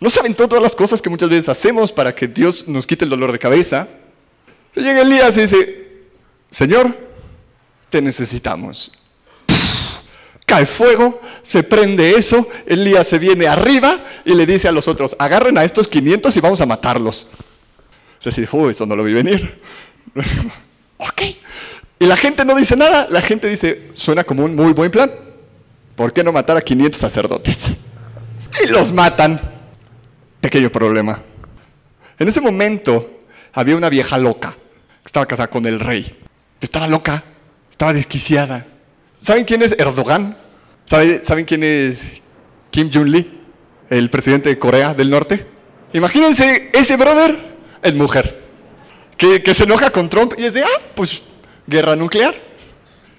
no 0.00 0.10
se 0.10 0.18
aventó 0.18 0.48
todas 0.48 0.62
las 0.62 0.74
cosas 0.74 1.00
que 1.00 1.08
muchas 1.08 1.28
veces 1.28 1.48
hacemos 1.48 1.92
para 1.92 2.14
que 2.14 2.26
Dios 2.26 2.66
nos 2.66 2.86
quite 2.86 3.04
el 3.04 3.10
dolor 3.10 3.30
de 3.30 3.38
cabeza. 3.38 3.88
Y 4.74 4.80
llega 4.80 5.02
Elías 5.02 5.36
y 5.36 5.42
dice, 5.42 5.88
Señor, 6.50 7.11
te 7.92 8.00
necesitamos. 8.00 8.90
cae 10.46 10.64
fuego, 10.64 11.20
se 11.42 11.62
prende 11.62 12.12
eso, 12.12 12.48
Elías 12.66 13.06
se 13.06 13.18
viene 13.18 13.46
arriba 13.46 13.98
y 14.24 14.34
le 14.34 14.46
dice 14.46 14.66
a 14.66 14.72
los 14.72 14.88
otros, 14.88 15.14
agarren 15.18 15.58
a 15.58 15.64
estos 15.64 15.88
500 15.88 16.34
y 16.34 16.40
vamos 16.40 16.60
a 16.62 16.66
matarlos. 16.66 17.26
O 18.18 18.22
sea, 18.22 18.30
así, 18.30 18.48
eso 18.70 18.86
no 18.86 18.96
lo 18.96 19.04
vi 19.04 19.12
venir. 19.12 19.58
ok. 20.96 21.22
Y 21.98 22.06
la 22.06 22.16
gente 22.16 22.46
no 22.46 22.56
dice 22.56 22.76
nada, 22.76 23.06
la 23.10 23.20
gente 23.20 23.46
dice, 23.46 23.90
suena 23.94 24.24
como 24.24 24.44
un 24.44 24.56
muy 24.56 24.72
buen 24.72 24.90
plan. 24.90 25.12
¿Por 25.94 26.14
qué 26.14 26.24
no 26.24 26.32
matar 26.32 26.56
a 26.56 26.62
500 26.62 26.98
sacerdotes? 26.98 27.76
Y 28.64 28.72
los 28.72 28.90
matan. 28.90 29.38
Pequeño 30.40 30.72
problema. 30.72 31.22
En 32.18 32.26
ese 32.26 32.40
momento 32.40 33.18
había 33.52 33.76
una 33.76 33.90
vieja 33.90 34.16
loca 34.16 34.52
que 34.52 35.06
estaba 35.06 35.26
casada 35.26 35.50
con 35.50 35.66
el 35.66 35.78
rey. 35.78 36.18
Estaba 36.60 36.86
loca, 36.86 37.22
estaba 37.82 37.94
desquiciada. 37.94 38.64
¿Saben 39.18 39.44
quién 39.44 39.60
es 39.60 39.74
Erdogan? 39.76 40.36
¿Saben 40.86 41.44
quién 41.44 41.64
es 41.64 42.10
Kim 42.70 42.88
Jong-lee, 42.94 43.40
el 43.90 44.08
presidente 44.08 44.50
de 44.50 44.56
Corea 44.56 44.94
del 44.94 45.10
Norte? 45.10 45.44
Imagínense 45.92 46.70
ese 46.72 46.96
brother 46.96 47.36
es 47.82 47.92
mujer, 47.94 48.40
que, 49.16 49.42
se 49.52 49.64
enoja 49.64 49.90
con 49.90 50.08
Trump 50.08 50.34
y 50.38 50.42
dice, 50.42 50.62
ah, 50.62 50.82
pues 50.94 51.24
guerra 51.66 51.96
nuclear. 51.96 52.36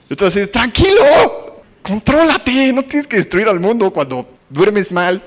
Entonces, 0.09 0.49
tranquilo, 0.49 1.61
contrólate, 1.81 2.71
no 2.71 2.85
tienes 2.85 3.05
que 3.05 3.17
destruir 3.17 3.49
al 3.49 3.59
mundo 3.59 3.91
cuando 3.91 4.29
duermes 4.47 4.93
mal. 4.93 5.21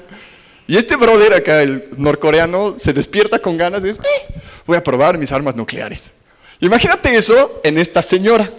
Y 0.67 0.79
este 0.79 0.97
brother 0.97 1.35
acá, 1.35 1.61
el 1.61 1.91
norcoreano, 1.99 2.77
se 2.79 2.95
despierta 2.95 3.39
con 3.39 3.59
ganas 3.59 3.85
y 3.85 3.89
dice, 3.89 4.01
eh, 4.01 4.41
voy 4.65 4.79
a 4.79 4.83
probar 4.83 5.19
mis 5.19 5.31
armas 5.31 5.55
nucleares. 5.55 6.05
Imagínate 6.59 7.15
eso 7.15 7.61
en 7.63 7.77
esta 7.77 8.03
señora. 8.03 8.51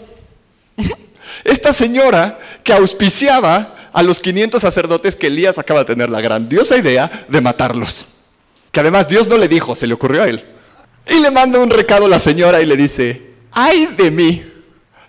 Esta 1.43 1.73
señora 1.73 2.39
que 2.63 2.73
auspiciaba 2.73 3.75
a 3.93 4.03
los 4.03 4.19
500 4.19 4.61
sacerdotes 4.61 5.15
que 5.15 5.27
Elías 5.27 5.57
acaba 5.57 5.79
de 5.79 5.85
tener 5.85 6.09
la 6.09 6.21
grandiosa 6.21 6.77
idea 6.77 7.25
de 7.27 7.41
matarlos. 7.41 8.07
Que 8.71 8.81
además 8.81 9.07
Dios 9.07 9.27
no 9.27 9.37
le 9.37 9.47
dijo, 9.47 9.75
se 9.75 9.87
le 9.87 9.93
ocurrió 9.93 10.23
a 10.23 10.27
él. 10.27 10.45
Y 11.09 11.19
le 11.19 11.31
manda 11.31 11.59
un 11.59 11.69
recado 11.69 12.05
a 12.05 12.09
la 12.09 12.19
señora 12.19 12.61
y 12.61 12.65
le 12.65 12.75
dice, 12.75 13.33
ay 13.51 13.87
de 13.97 14.11
mí 14.11 14.43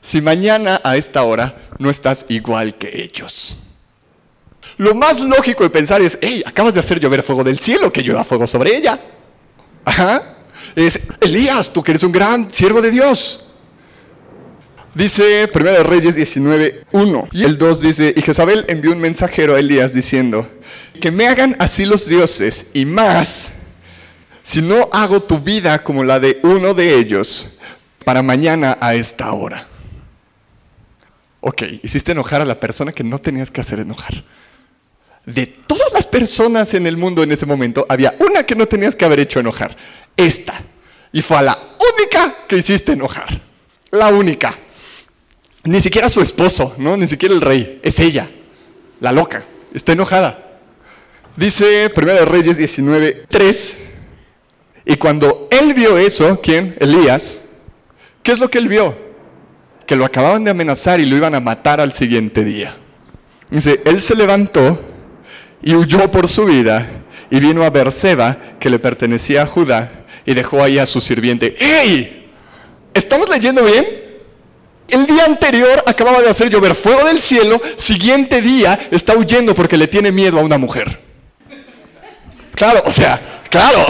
si 0.00 0.20
mañana 0.20 0.80
a 0.84 0.96
esta 0.96 1.22
hora 1.22 1.70
no 1.78 1.90
estás 1.90 2.24
igual 2.28 2.76
que 2.76 3.02
ellos. 3.02 3.56
Lo 4.78 4.94
más 4.94 5.20
lógico 5.20 5.64
de 5.64 5.70
pensar 5.70 6.00
es, 6.00 6.18
hey, 6.22 6.42
acabas 6.46 6.72
de 6.72 6.80
hacer 6.80 7.00
llover 7.00 7.22
fuego 7.22 7.42
del 7.42 7.58
cielo, 7.58 7.92
que 7.92 8.00
llueva 8.00 8.24
fuego 8.24 8.46
sobre 8.46 8.76
ella. 8.76 8.98
Ajá. 9.84 10.36
Es, 10.76 11.00
Elías, 11.20 11.72
tú 11.72 11.82
que 11.82 11.90
eres 11.90 12.04
un 12.04 12.12
gran 12.12 12.50
siervo 12.50 12.80
de 12.80 12.92
Dios. 12.92 13.44
Dice 14.98 15.48
1 15.54 15.84
Reyes 15.84 16.16
19, 16.16 16.80
1. 16.90 17.28
Y 17.30 17.44
el 17.44 17.56
2 17.56 17.80
dice, 17.82 18.12
y 18.16 18.20
Jezabel 18.20 18.64
envió 18.66 18.90
un 18.90 18.98
mensajero 18.98 19.54
a 19.54 19.60
Elías 19.60 19.92
diciendo, 19.92 20.50
que 21.00 21.12
me 21.12 21.28
hagan 21.28 21.54
así 21.60 21.86
los 21.86 22.08
dioses 22.08 22.66
y 22.74 22.84
más, 22.84 23.52
si 24.42 24.60
no 24.60 24.88
hago 24.92 25.22
tu 25.22 25.38
vida 25.38 25.84
como 25.84 26.02
la 26.02 26.18
de 26.18 26.40
uno 26.42 26.74
de 26.74 26.96
ellos, 26.96 27.48
para 28.04 28.24
mañana 28.24 28.76
a 28.80 28.96
esta 28.96 29.32
hora. 29.32 29.68
Ok, 31.42 31.62
hiciste 31.84 32.10
enojar 32.10 32.40
a 32.40 32.44
la 32.44 32.58
persona 32.58 32.90
que 32.90 33.04
no 33.04 33.20
tenías 33.20 33.52
que 33.52 33.60
hacer 33.60 33.78
enojar. 33.78 34.24
De 35.24 35.46
todas 35.46 35.92
las 35.92 36.08
personas 36.08 36.74
en 36.74 36.88
el 36.88 36.96
mundo 36.96 37.22
en 37.22 37.30
ese 37.30 37.46
momento, 37.46 37.86
había 37.88 38.16
una 38.18 38.42
que 38.42 38.56
no 38.56 38.66
tenías 38.66 38.96
que 38.96 39.04
haber 39.04 39.20
hecho 39.20 39.38
enojar. 39.38 39.76
Esta. 40.16 40.60
Y 41.12 41.22
fue 41.22 41.36
a 41.36 41.42
la 41.42 41.56
única 41.56 42.34
que 42.48 42.56
hiciste 42.56 42.94
enojar. 42.94 43.40
La 43.92 44.08
única. 44.08 44.58
Ni 45.68 45.80
siquiera 45.80 46.08
su 46.08 46.20
esposo, 46.20 46.74
¿no? 46.78 46.96
Ni 46.96 47.06
siquiera 47.06 47.34
el 47.34 47.40
rey. 47.40 47.80
Es 47.82 47.98
ella. 47.98 48.28
La 49.00 49.12
loca. 49.12 49.44
Está 49.74 49.92
enojada. 49.92 50.58
Dice 51.36 51.92
1 51.94 52.24
Reyes 52.24 52.56
19, 52.56 53.24
3. 53.28 53.76
Y 54.86 54.96
cuando 54.96 55.48
él 55.50 55.74
vio 55.74 55.98
eso, 55.98 56.40
¿quién? 56.40 56.74
Elías. 56.80 57.42
¿Qué 58.22 58.32
es 58.32 58.38
lo 58.38 58.50
que 58.50 58.58
él 58.58 58.68
vio? 58.68 59.08
que 59.88 59.96
lo 59.96 60.04
acababan 60.04 60.44
de 60.44 60.50
amenazar 60.50 61.00
y 61.00 61.06
lo 61.06 61.16
iban 61.16 61.34
a 61.34 61.40
matar 61.40 61.80
al 61.80 61.94
siguiente 61.94 62.44
día. 62.44 62.76
Dice, 63.50 63.80
él 63.86 64.02
se 64.02 64.14
levantó 64.14 64.78
y 65.62 65.74
huyó 65.74 66.10
por 66.10 66.28
su 66.28 66.44
vida 66.44 66.86
y 67.30 67.40
vino 67.40 67.62
a 67.64 67.70
Berseba, 67.70 68.36
que 68.60 68.68
le 68.68 68.78
pertenecía 68.78 69.42
a 69.42 69.46
Judá, 69.46 70.04
y 70.26 70.34
dejó 70.34 70.62
ahí 70.62 70.78
a 70.78 70.84
su 70.84 71.00
sirviente. 71.00 71.56
¡Ey! 71.58 72.30
¿Estamos 72.92 73.30
leyendo 73.30 73.64
bien? 73.64 74.07
El 74.88 75.06
día 75.06 75.26
anterior 75.26 75.82
acababa 75.86 76.20
de 76.20 76.30
hacer 76.30 76.48
llover 76.48 76.74
fuego 76.74 77.04
del 77.04 77.20
cielo, 77.20 77.60
siguiente 77.76 78.40
día 78.40 78.78
está 78.90 79.14
huyendo 79.14 79.54
porque 79.54 79.76
le 79.76 79.86
tiene 79.86 80.10
miedo 80.10 80.38
a 80.38 80.42
una 80.42 80.56
mujer. 80.56 80.98
Claro, 82.54 82.82
o 82.84 82.90
sea, 82.90 83.42
claro. 83.50 83.84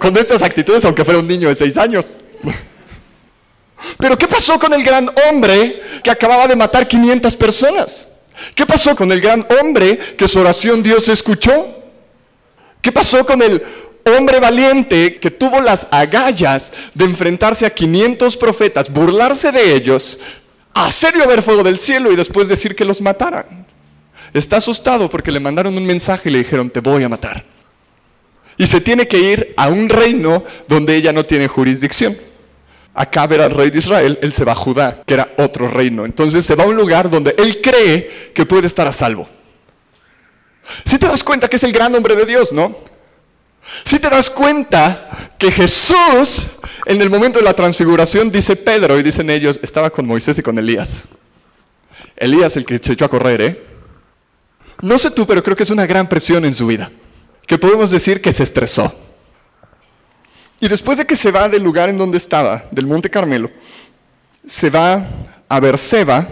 Con, 0.00 0.16
estas 0.16 0.42
actitudes, 0.42 0.84
aunque 0.84 1.04
fuera 1.04 1.20
un 1.20 1.26
niño 1.28 1.48
de 1.48 1.54
seis 1.54 1.76
años. 1.76 2.04
Pero 3.96 4.18
¿qué 4.18 4.26
pasó 4.26 4.58
con 4.58 4.72
el 4.72 4.82
gran 4.82 5.08
hombre 5.28 5.82
que 6.02 6.10
acababa 6.10 6.48
de 6.48 6.56
matar 6.56 6.88
500 6.88 7.36
personas? 7.36 8.08
¿Qué 8.54 8.66
pasó 8.66 8.96
con 8.96 9.10
el 9.12 9.20
gran 9.20 9.46
hombre 9.60 9.98
que 10.16 10.26
su 10.26 10.40
oración 10.40 10.82
Dios 10.82 11.08
escuchó? 11.08 11.76
¿Qué 12.82 12.90
pasó 12.90 13.24
con 13.24 13.40
el 13.40 13.62
hombre 14.14 14.40
valiente 14.40 15.16
que 15.16 15.30
tuvo 15.30 15.60
las 15.60 15.86
agallas 15.90 16.72
de 16.94 17.04
enfrentarse 17.04 17.66
a 17.66 17.70
500 17.70 18.36
profetas, 18.36 18.90
burlarse 18.90 19.52
de 19.52 19.74
ellos, 19.74 20.18
hacer 20.74 21.14
llover 21.16 21.42
fuego 21.42 21.62
del 21.62 21.78
cielo 21.78 22.12
y 22.12 22.16
después 22.16 22.48
decir 22.48 22.74
que 22.74 22.84
los 22.84 23.00
mataran? 23.00 23.66
Está 24.32 24.58
asustado 24.58 25.10
porque 25.10 25.32
le 25.32 25.40
mandaron 25.40 25.76
un 25.76 25.86
mensaje 25.86 26.28
y 26.28 26.32
le 26.32 26.38
dijeron, 26.38 26.70
te 26.70 26.80
voy 26.80 27.02
a 27.02 27.08
matar. 27.08 27.44
Y 28.56 28.66
se 28.66 28.80
tiene 28.80 29.06
que 29.06 29.18
ir 29.18 29.54
a 29.56 29.68
un 29.68 29.88
reino 29.88 30.44
donde 30.66 30.96
ella 30.96 31.12
no 31.12 31.24
tiene 31.24 31.48
jurisdicción. 31.48 32.16
Acá 32.92 33.26
ver 33.28 33.40
al 33.40 33.52
rey 33.52 33.70
de 33.70 33.78
Israel, 33.78 34.18
él 34.20 34.32
se 34.32 34.44
va 34.44 34.52
a 34.52 34.56
Judá, 34.56 35.02
que 35.06 35.14
era 35.14 35.32
otro 35.38 35.68
reino. 35.68 36.04
Entonces 36.04 36.44
se 36.44 36.56
va 36.56 36.64
a 36.64 36.66
un 36.66 36.74
lugar 36.74 37.08
donde 37.08 37.34
él 37.38 37.60
cree 37.62 38.32
que 38.34 38.44
puede 38.44 38.66
estar 38.66 38.88
a 38.88 38.92
salvo. 38.92 39.28
Si 40.84 40.98
te 40.98 41.06
das 41.06 41.22
cuenta 41.22 41.48
que 41.48 41.56
es 41.56 41.62
el 41.62 41.72
gran 41.72 41.94
hombre 41.94 42.16
de 42.16 42.26
Dios, 42.26 42.52
¿no? 42.52 42.76
Si 43.84 43.98
te 43.98 44.08
das 44.08 44.30
cuenta 44.30 45.34
que 45.38 45.50
Jesús, 45.50 46.48
en 46.86 47.00
el 47.00 47.10
momento 47.10 47.38
de 47.38 47.44
la 47.44 47.54
transfiguración, 47.54 48.30
dice 48.30 48.56
Pedro 48.56 48.98
y 48.98 49.02
dicen 49.02 49.30
ellos, 49.30 49.60
estaba 49.62 49.90
con 49.90 50.06
Moisés 50.06 50.38
y 50.38 50.42
con 50.42 50.58
Elías. 50.58 51.04
Elías 52.16 52.56
el 52.56 52.64
que 52.64 52.78
se 52.78 52.92
echó 52.92 53.04
a 53.04 53.10
correr, 53.10 53.40
¿eh? 53.42 53.62
No 54.80 54.96
sé 54.96 55.10
tú, 55.10 55.26
pero 55.26 55.42
creo 55.42 55.56
que 55.56 55.64
es 55.64 55.70
una 55.70 55.86
gran 55.86 56.08
presión 56.08 56.44
en 56.44 56.54
su 56.54 56.66
vida. 56.66 56.90
Que 57.46 57.58
podemos 57.58 57.90
decir 57.90 58.20
que 58.20 58.32
se 58.32 58.44
estresó. 58.44 58.92
Y 60.60 60.68
después 60.68 60.98
de 60.98 61.06
que 61.06 61.16
se 61.16 61.30
va 61.30 61.48
del 61.48 61.62
lugar 61.62 61.88
en 61.88 61.98
donde 61.98 62.16
estaba, 62.16 62.64
del 62.70 62.86
Monte 62.86 63.10
Carmelo, 63.10 63.50
se 64.46 64.70
va 64.70 65.06
a 65.48 65.60
Berseba, 65.60 66.26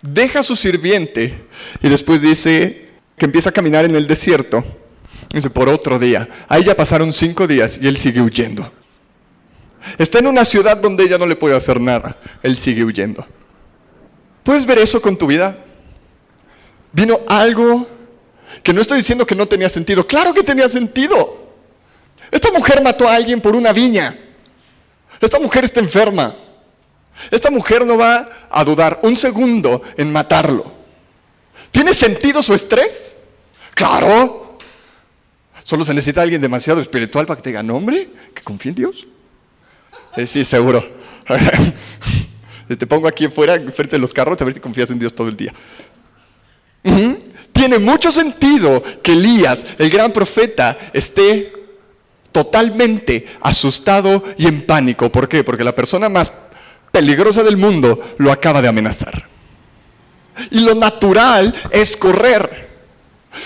deja 0.00 0.40
a 0.40 0.42
su 0.42 0.56
sirviente 0.56 1.46
y 1.82 1.88
después 1.88 2.22
dice 2.22 2.88
que 3.16 3.26
empieza 3.26 3.50
a 3.50 3.52
caminar 3.52 3.84
en 3.84 3.94
el 3.94 4.06
desierto. 4.06 4.64
Dice, 5.30 5.50
por 5.50 5.68
otro 5.68 5.98
día. 5.98 6.28
Ahí 6.48 6.64
ya 6.64 6.76
pasaron 6.76 7.12
cinco 7.12 7.46
días 7.46 7.78
y 7.82 7.86
él 7.86 7.96
sigue 7.96 8.20
huyendo. 8.20 8.70
Está 9.98 10.18
en 10.18 10.26
una 10.26 10.44
ciudad 10.44 10.76
donde 10.76 11.04
ella 11.04 11.18
no 11.18 11.26
le 11.26 11.36
puede 11.36 11.56
hacer 11.56 11.80
nada. 11.80 12.16
Él 12.42 12.56
sigue 12.56 12.84
huyendo. 12.84 13.26
¿Puedes 14.42 14.66
ver 14.66 14.78
eso 14.78 15.00
con 15.00 15.16
tu 15.16 15.26
vida? 15.26 15.56
Vino 16.92 17.18
algo 17.28 17.86
que 18.62 18.72
no 18.72 18.80
estoy 18.80 18.98
diciendo 18.98 19.26
que 19.26 19.34
no 19.34 19.46
tenía 19.46 19.68
sentido. 19.68 20.06
Claro 20.06 20.32
que 20.32 20.42
tenía 20.42 20.68
sentido. 20.68 21.44
Esta 22.30 22.50
mujer 22.52 22.82
mató 22.82 23.08
a 23.08 23.14
alguien 23.14 23.40
por 23.40 23.54
una 23.54 23.72
viña. 23.72 24.18
Esta 25.20 25.38
mujer 25.38 25.64
está 25.64 25.80
enferma. 25.80 26.34
Esta 27.30 27.50
mujer 27.50 27.86
no 27.86 27.96
va 27.96 28.28
a 28.50 28.64
dudar 28.64 29.00
un 29.02 29.16
segundo 29.16 29.82
en 29.96 30.12
matarlo. 30.12 30.72
¿Tiene 31.70 31.94
sentido 31.94 32.42
su 32.42 32.54
estrés? 32.54 33.16
Claro. 33.74 34.43
Solo 35.64 35.84
se 35.84 35.92
necesita 35.94 36.22
alguien 36.22 36.40
demasiado 36.40 36.80
espiritual 36.80 37.26
para 37.26 37.38
que 37.38 37.42
te 37.42 37.48
diga, 37.48 37.62
nombre, 37.62 38.08
que 38.34 38.42
confíe 38.42 38.70
en 38.70 38.76
Dios. 38.76 39.06
Eh, 40.16 40.26
sí, 40.26 40.44
seguro. 40.44 40.86
te 42.68 42.86
pongo 42.86 43.08
aquí 43.08 43.24
afuera, 43.24 43.58
frente 43.74 43.96
a 43.96 43.98
los 43.98 44.12
carros, 44.12 44.40
a 44.40 44.44
ver 44.44 44.54
si 44.54 44.60
confías 44.60 44.90
en 44.90 44.98
Dios 44.98 45.14
todo 45.14 45.28
el 45.28 45.36
día. 45.36 45.52
Tiene 47.52 47.78
mucho 47.78 48.12
sentido 48.12 48.82
que 49.02 49.12
Elías, 49.12 49.64
el 49.78 49.88
gran 49.88 50.12
profeta, 50.12 50.76
esté 50.92 51.50
totalmente 52.30 53.26
asustado 53.40 54.22
y 54.36 54.46
en 54.46 54.66
pánico. 54.66 55.10
¿Por 55.10 55.28
qué? 55.28 55.42
Porque 55.44 55.64
la 55.64 55.74
persona 55.74 56.10
más 56.10 56.30
peligrosa 56.90 57.42
del 57.42 57.56
mundo 57.56 58.14
lo 58.18 58.30
acaba 58.30 58.60
de 58.60 58.68
amenazar. 58.68 59.28
Y 60.50 60.60
lo 60.60 60.74
natural 60.74 61.54
es 61.70 61.96
correr. 61.96 62.63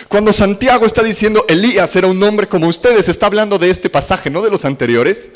Cuando 0.08 0.32
Santiago 0.32 0.86
está 0.86 1.02
diciendo 1.02 1.44
Elías 1.48 1.94
era 1.96 2.06
un 2.06 2.22
hombre 2.22 2.48
como 2.48 2.68
ustedes, 2.68 3.08
está 3.08 3.26
hablando 3.26 3.58
de 3.58 3.70
este 3.70 3.90
pasaje, 3.90 4.30
no 4.30 4.42
de 4.42 4.50
los 4.50 4.64
anteriores. 4.64 5.30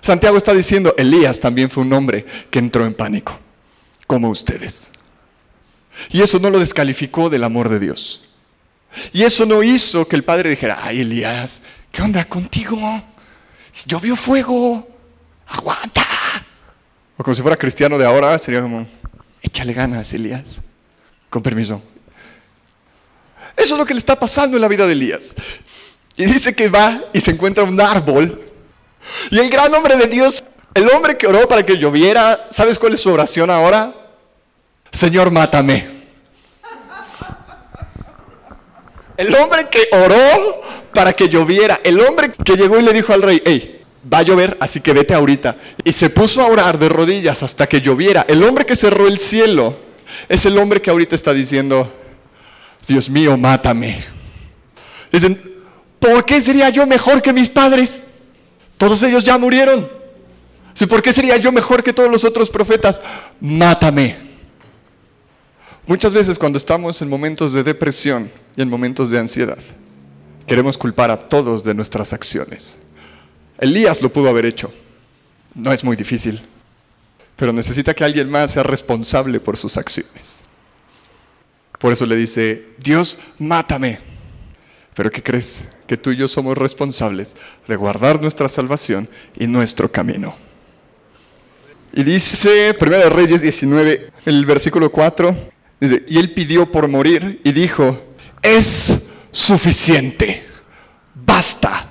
Santiago 0.00 0.36
está 0.36 0.52
diciendo 0.52 0.94
Elías 0.98 1.40
también 1.40 1.70
fue 1.70 1.84
un 1.84 1.92
hombre 1.92 2.26
que 2.50 2.58
entró 2.58 2.84
en 2.84 2.94
pánico, 2.94 3.38
como 4.06 4.28
ustedes. 4.30 4.90
Y 6.10 6.22
eso 6.22 6.38
no 6.38 6.50
lo 6.50 6.58
descalificó 6.58 7.30
del 7.30 7.44
amor 7.44 7.68
de 7.68 7.78
Dios. 7.78 8.24
Y 9.12 9.22
eso 9.22 9.46
no 9.46 9.62
hizo 9.62 10.06
que 10.06 10.16
el 10.16 10.24
padre 10.24 10.50
dijera, 10.50 10.78
ay 10.82 11.00
Elías, 11.00 11.62
¿qué 11.90 12.02
onda 12.02 12.24
contigo? 12.24 12.78
Llovió 13.86 14.16
fuego, 14.16 14.86
aguanta. 15.46 16.06
O 17.16 17.24
como 17.24 17.34
si 17.34 17.42
fuera 17.42 17.56
cristiano 17.56 17.96
de 17.96 18.06
ahora, 18.06 18.38
sería 18.38 18.62
como, 18.62 18.86
échale 19.40 19.72
ganas, 19.72 20.12
Elías. 20.12 20.60
Con 21.30 21.42
permiso. 21.42 21.82
Eso 23.56 23.74
es 23.74 23.78
lo 23.78 23.84
que 23.84 23.94
le 23.94 23.98
está 23.98 24.18
pasando 24.18 24.56
en 24.56 24.62
la 24.62 24.68
vida 24.68 24.86
de 24.86 24.92
Elías. 24.92 25.34
Y 26.16 26.24
dice 26.24 26.54
que 26.54 26.68
va 26.68 27.00
y 27.12 27.20
se 27.20 27.30
encuentra 27.30 27.64
un 27.64 27.80
árbol. 27.80 28.44
Y 29.30 29.38
el 29.38 29.50
gran 29.50 29.72
hombre 29.74 29.96
de 29.96 30.06
Dios 30.06 30.44
El 30.74 30.88
hombre 30.90 31.18
que 31.18 31.26
oró 31.26 31.46
para 31.48 31.66
que 31.66 31.76
lloviera, 31.76 32.46
¿sabes 32.50 32.78
cuál 32.78 32.94
es 32.94 33.00
su 33.00 33.10
oración 33.10 33.50
ahora? 33.50 33.92
Señor, 34.90 35.30
mátame. 35.30 35.86
El 39.18 39.34
hombre 39.34 39.68
que 39.70 39.88
oró 39.92 40.62
para 40.94 41.12
que 41.12 41.28
lloviera, 41.28 41.78
el 41.84 42.00
hombre 42.00 42.32
que 42.32 42.56
llegó 42.56 42.78
y 42.78 42.82
le 42.82 42.92
dijo 42.92 43.12
al 43.12 43.22
rey, 43.22 43.42
hey, 43.44 43.82
va 44.10 44.18
a 44.18 44.22
llover, 44.22 44.56
así 44.60 44.80
que 44.80 44.94
vete 44.94 45.12
ahorita. 45.12 45.56
Y 45.84 45.92
se 45.92 46.08
puso 46.08 46.40
a 46.40 46.46
orar 46.46 46.78
de 46.78 46.88
rodillas 46.88 47.42
hasta 47.42 47.68
que 47.68 47.80
lloviera. 47.82 48.24
El 48.26 48.42
hombre 48.42 48.64
que 48.64 48.74
cerró 48.74 49.06
el 49.06 49.18
cielo 49.18 49.76
es 50.28 50.46
el 50.46 50.56
hombre 50.58 50.80
que 50.80 50.90
ahorita 50.90 51.14
está 51.14 51.34
diciendo, 51.34 51.92
Dios 52.86 53.08
mío, 53.08 53.36
mátame. 53.36 54.02
Dicen, 55.10 55.40
¿por 55.98 56.24
qué 56.24 56.40
sería 56.40 56.70
yo 56.70 56.86
mejor 56.86 57.22
que 57.22 57.32
mis 57.32 57.48
padres? 57.48 58.06
Todos 58.76 59.02
ellos 59.02 59.24
ya 59.24 59.38
murieron. 59.38 59.88
¿Por 60.88 61.02
qué 61.02 61.12
sería 61.12 61.36
yo 61.36 61.52
mejor 61.52 61.82
que 61.82 61.92
todos 61.92 62.10
los 62.10 62.24
otros 62.24 62.50
profetas? 62.50 63.00
Mátame. 63.40 64.16
Muchas 65.86 66.14
veces 66.14 66.38
cuando 66.38 66.56
estamos 66.56 67.02
en 67.02 67.08
momentos 67.08 67.52
de 67.52 67.62
depresión 67.62 68.30
y 68.56 68.62
en 68.62 68.68
momentos 68.68 69.10
de 69.10 69.18
ansiedad, 69.18 69.58
queremos 70.46 70.78
culpar 70.78 71.10
a 71.10 71.18
todos 71.18 71.62
de 71.64 71.74
nuestras 71.74 72.12
acciones. 72.12 72.78
Elías 73.58 74.00
lo 74.00 74.12
pudo 74.12 74.28
haber 74.28 74.46
hecho. 74.46 74.70
No 75.54 75.72
es 75.72 75.84
muy 75.84 75.96
difícil, 75.96 76.40
pero 77.36 77.52
necesita 77.52 77.94
que 77.94 78.04
alguien 78.04 78.30
más 78.30 78.52
sea 78.52 78.62
responsable 78.62 79.38
por 79.40 79.56
sus 79.56 79.76
acciones. 79.76 80.40
Por 81.82 81.92
eso 81.92 82.06
le 82.06 82.14
dice, 82.14 82.68
Dios, 82.78 83.18
mátame. 83.40 83.98
Pero 84.94 85.10
¿qué 85.10 85.20
crees? 85.20 85.64
Que 85.88 85.96
tú 85.96 86.12
y 86.12 86.16
yo 86.16 86.28
somos 86.28 86.56
responsables 86.56 87.34
de 87.66 87.74
guardar 87.74 88.22
nuestra 88.22 88.48
salvación 88.48 89.08
y 89.36 89.48
nuestro 89.48 89.90
camino. 89.90 90.32
Y 91.92 92.04
dice 92.04 92.76
1 92.80 93.10
Reyes 93.10 93.42
19, 93.42 94.12
el 94.26 94.46
versículo 94.46 94.92
4, 94.92 95.34
dice, 95.80 96.04
y 96.06 96.18
él 96.18 96.32
pidió 96.32 96.70
por 96.70 96.86
morir 96.86 97.40
y 97.42 97.50
dijo, 97.50 98.00
es 98.40 98.98
suficiente, 99.32 100.44
basta. 101.16 101.90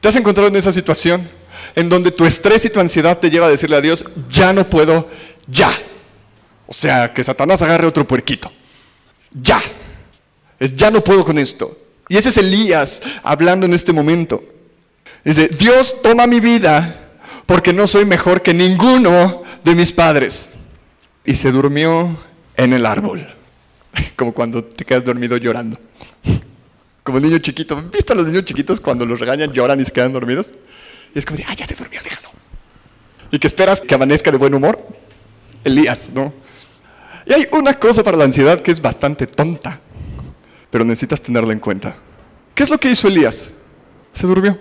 ¿Te 0.00 0.08
has 0.08 0.16
encontrado 0.16 0.48
en 0.48 0.56
esa 0.56 0.72
situación 0.72 1.28
en 1.74 1.90
donde 1.90 2.12
tu 2.12 2.24
estrés 2.24 2.64
y 2.64 2.70
tu 2.70 2.80
ansiedad 2.80 3.18
te 3.18 3.28
lleva 3.28 3.48
a 3.48 3.50
decirle 3.50 3.76
a 3.76 3.82
Dios, 3.82 4.06
ya 4.26 4.54
no 4.54 4.70
puedo, 4.70 5.10
ya? 5.46 5.70
O 6.66 6.72
sea, 6.72 7.12
que 7.12 7.22
Satanás 7.22 7.60
agarre 7.60 7.86
otro 7.86 8.06
puerquito. 8.06 8.50
Ya. 9.32 9.60
Es 10.58 10.74
ya 10.74 10.90
no 10.90 11.02
puedo 11.02 11.24
con 11.24 11.38
esto. 11.38 11.76
Y 12.08 12.16
ese 12.16 12.30
es 12.30 12.38
Elías 12.38 13.02
hablando 13.22 13.66
en 13.66 13.74
este 13.74 13.92
momento. 13.92 14.42
Dice, 15.24 15.48
Dios 15.48 16.00
toma 16.02 16.26
mi 16.26 16.40
vida 16.40 17.10
porque 17.46 17.72
no 17.72 17.86
soy 17.86 18.04
mejor 18.04 18.42
que 18.42 18.54
ninguno 18.54 19.42
de 19.62 19.74
mis 19.74 19.92
padres. 19.92 20.50
Y 21.24 21.34
se 21.34 21.50
durmió 21.50 22.16
en 22.56 22.72
el 22.72 22.86
árbol, 22.86 23.26
como 24.16 24.32
cuando 24.32 24.64
te 24.64 24.84
quedas 24.84 25.04
dormido 25.04 25.36
llorando. 25.36 25.78
Como 27.04 27.16
el 27.16 27.24
niño 27.24 27.38
chiquito. 27.38 27.74
¿Viste 27.90 28.12
a 28.12 28.16
los 28.16 28.26
niños 28.26 28.44
chiquitos 28.44 28.82
cuando 28.82 29.06
los 29.06 29.18
regañan, 29.18 29.50
lloran 29.50 29.80
y 29.80 29.84
se 29.86 29.92
quedan 29.92 30.12
dormidos? 30.12 30.52
Y 31.14 31.18
es 31.18 31.24
como 31.24 31.40
ah, 31.48 31.54
ya 31.54 31.64
se 31.64 31.74
durmió, 31.74 32.02
déjalo. 32.04 32.28
Y 33.30 33.38
que 33.38 33.46
esperas 33.46 33.80
que 33.80 33.94
amanezca 33.94 34.30
de 34.30 34.36
buen 34.36 34.52
humor. 34.52 34.78
Elías, 35.64 36.10
¿no? 36.12 36.34
Y 37.28 37.32
hay 37.34 37.46
una 37.52 37.74
cosa 37.74 38.02
para 38.02 38.16
la 38.16 38.24
ansiedad 38.24 38.60
que 38.62 38.70
es 38.70 38.80
bastante 38.80 39.26
tonta, 39.26 39.78
pero 40.70 40.82
necesitas 40.82 41.20
tenerla 41.20 41.52
en 41.52 41.60
cuenta. 41.60 41.94
¿Qué 42.54 42.62
es 42.62 42.70
lo 42.70 42.78
que 42.78 42.90
hizo 42.90 43.06
Elías? 43.06 43.50
Se 44.14 44.26
durmió. 44.26 44.58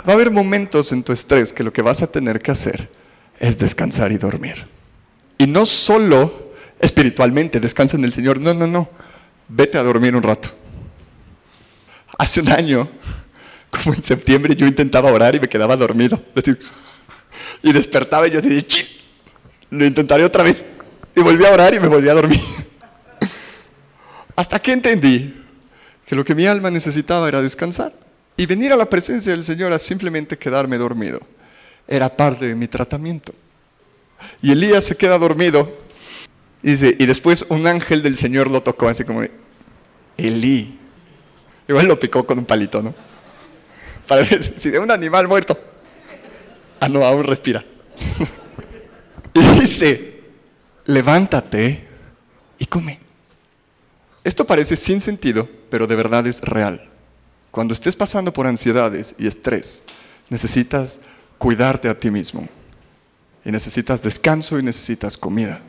Va 0.00 0.12
a 0.12 0.16
haber 0.16 0.32
momentos 0.32 0.90
en 0.90 1.04
tu 1.04 1.12
estrés 1.12 1.52
que 1.52 1.62
lo 1.62 1.72
que 1.72 1.82
vas 1.82 2.02
a 2.02 2.08
tener 2.08 2.40
que 2.40 2.50
hacer 2.50 2.90
es 3.38 3.56
descansar 3.56 4.10
y 4.10 4.18
dormir. 4.18 4.64
Y 5.38 5.46
no 5.46 5.64
solo 5.64 6.50
espiritualmente, 6.80 7.60
descansa 7.60 7.96
en 7.96 8.04
el 8.04 8.12
Señor, 8.12 8.40
no, 8.40 8.52
no, 8.52 8.66
no, 8.66 8.88
vete 9.46 9.78
a 9.78 9.84
dormir 9.84 10.16
un 10.16 10.24
rato. 10.24 10.48
Hace 12.18 12.40
un 12.40 12.48
año, 12.48 12.90
como 13.70 13.94
en 13.94 14.02
septiembre, 14.02 14.56
yo 14.56 14.66
intentaba 14.66 15.12
orar 15.12 15.36
y 15.36 15.40
me 15.40 15.48
quedaba 15.48 15.76
dormido. 15.76 16.20
Y 17.62 17.72
despertaba 17.72 18.26
y 18.26 18.32
yo 18.32 18.42
decía, 18.42 18.66
¡Chit! 18.66 18.86
lo 19.70 19.84
intentaré 19.84 20.24
otra 20.24 20.42
vez. 20.42 20.64
Y 21.16 21.22
volví 21.22 21.46
a 21.46 21.50
orar 21.50 21.74
y 21.74 21.80
me 21.80 21.88
volví 21.88 22.10
a 22.10 22.14
dormir. 22.14 22.40
Hasta 24.36 24.58
que 24.58 24.72
entendí 24.72 25.34
que 26.04 26.14
lo 26.14 26.22
que 26.24 26.34
mi 26.34 26.46
alma 26.46 26.70
necesitaba 26.70 27.26
era 27.26 27.40
descansar. 27.40 27.94
Y 28.36 28.44
venir 28.44 28.70
a 28.70 28.76
la 28.76 28.84
presencia 28.84 29.32
del 29.32 29.42
Señor 29.42 29.72
a 29.72 29.78
simplemente 29.78 30.36
quedarme 30.36 30.76
dormido 30.76 31.20
era 31.88 32.14
parte 32.14 32.46
de 32.46 32.54
mi 32.54 32.68
tratamiento. 32.68 33.32
Y 34.42 34.52
Elías 34.52 34.84
se 34.84 34.96
queda 34.96 35.18
dormido 35.18 35.78
y, 36.62 36.72
dice, 36.72 36.94
y 36.98 37.06
después 37.06 37.46
un 37.48 37.66
ángel 37.66 38.02
del 38.02 38.18
Señor 38.18 38.50
lo 38.50 38.62
tocó 38.62 38.88
así 38.88 39.04
como, 39.04 39.22
Elí. 40.18 40.78
Igual 41.66 41.86
lo 41.86 41.98
picó 41.98 42.26
con 42.26 42.38
un 42.38 42.44
palito, 42.44 42.82
¿no? 42.82 42.94
Para 44.06 44.22
ver 44.22 44.52
si 44.58 44.68
de 44.68 44.78
un 44.78 44.90
animal 44.90 45.28
muerto. 45.28 45.58
Ah, 46.78 46.90
no, 46.90 47.06
aún 47.06 47.24
respira. 47.24 47.64
y 49.34 49.40
dice, 49.60 50.15
levántate 50.86 51.86
y 52.58 52.66
come. 52.66 52.98
Esto 54.24 54.46
parece 54.46 54.76
sin 54.76 55.00
sentido, 55.00 55.48
pero 55.70 55.86
de 55.86 55.96
verdad 55.96 56.26
es 56.26 56.40
real. 56.40 56.88
Cuando 57.50 57.74
estés 57.74 57.94
pasando 57.94 58.32
por 58.32 58.46
ansiedades 58.46 59.14
y 59.18 59.26
estrés, 59.26 59.82
necesitas 60.28 61.00
cuidarte 61.38 61.88
a 61.88 61.96
ti 61.96 62.10
mismo. 62.10 62.48
Y 63.44 63.50
necesitas 63.52 64.02
descanso 64.02 64.58
y 64.58 64.62
necesitas 64.62 65.16
comida. 65.16 65.60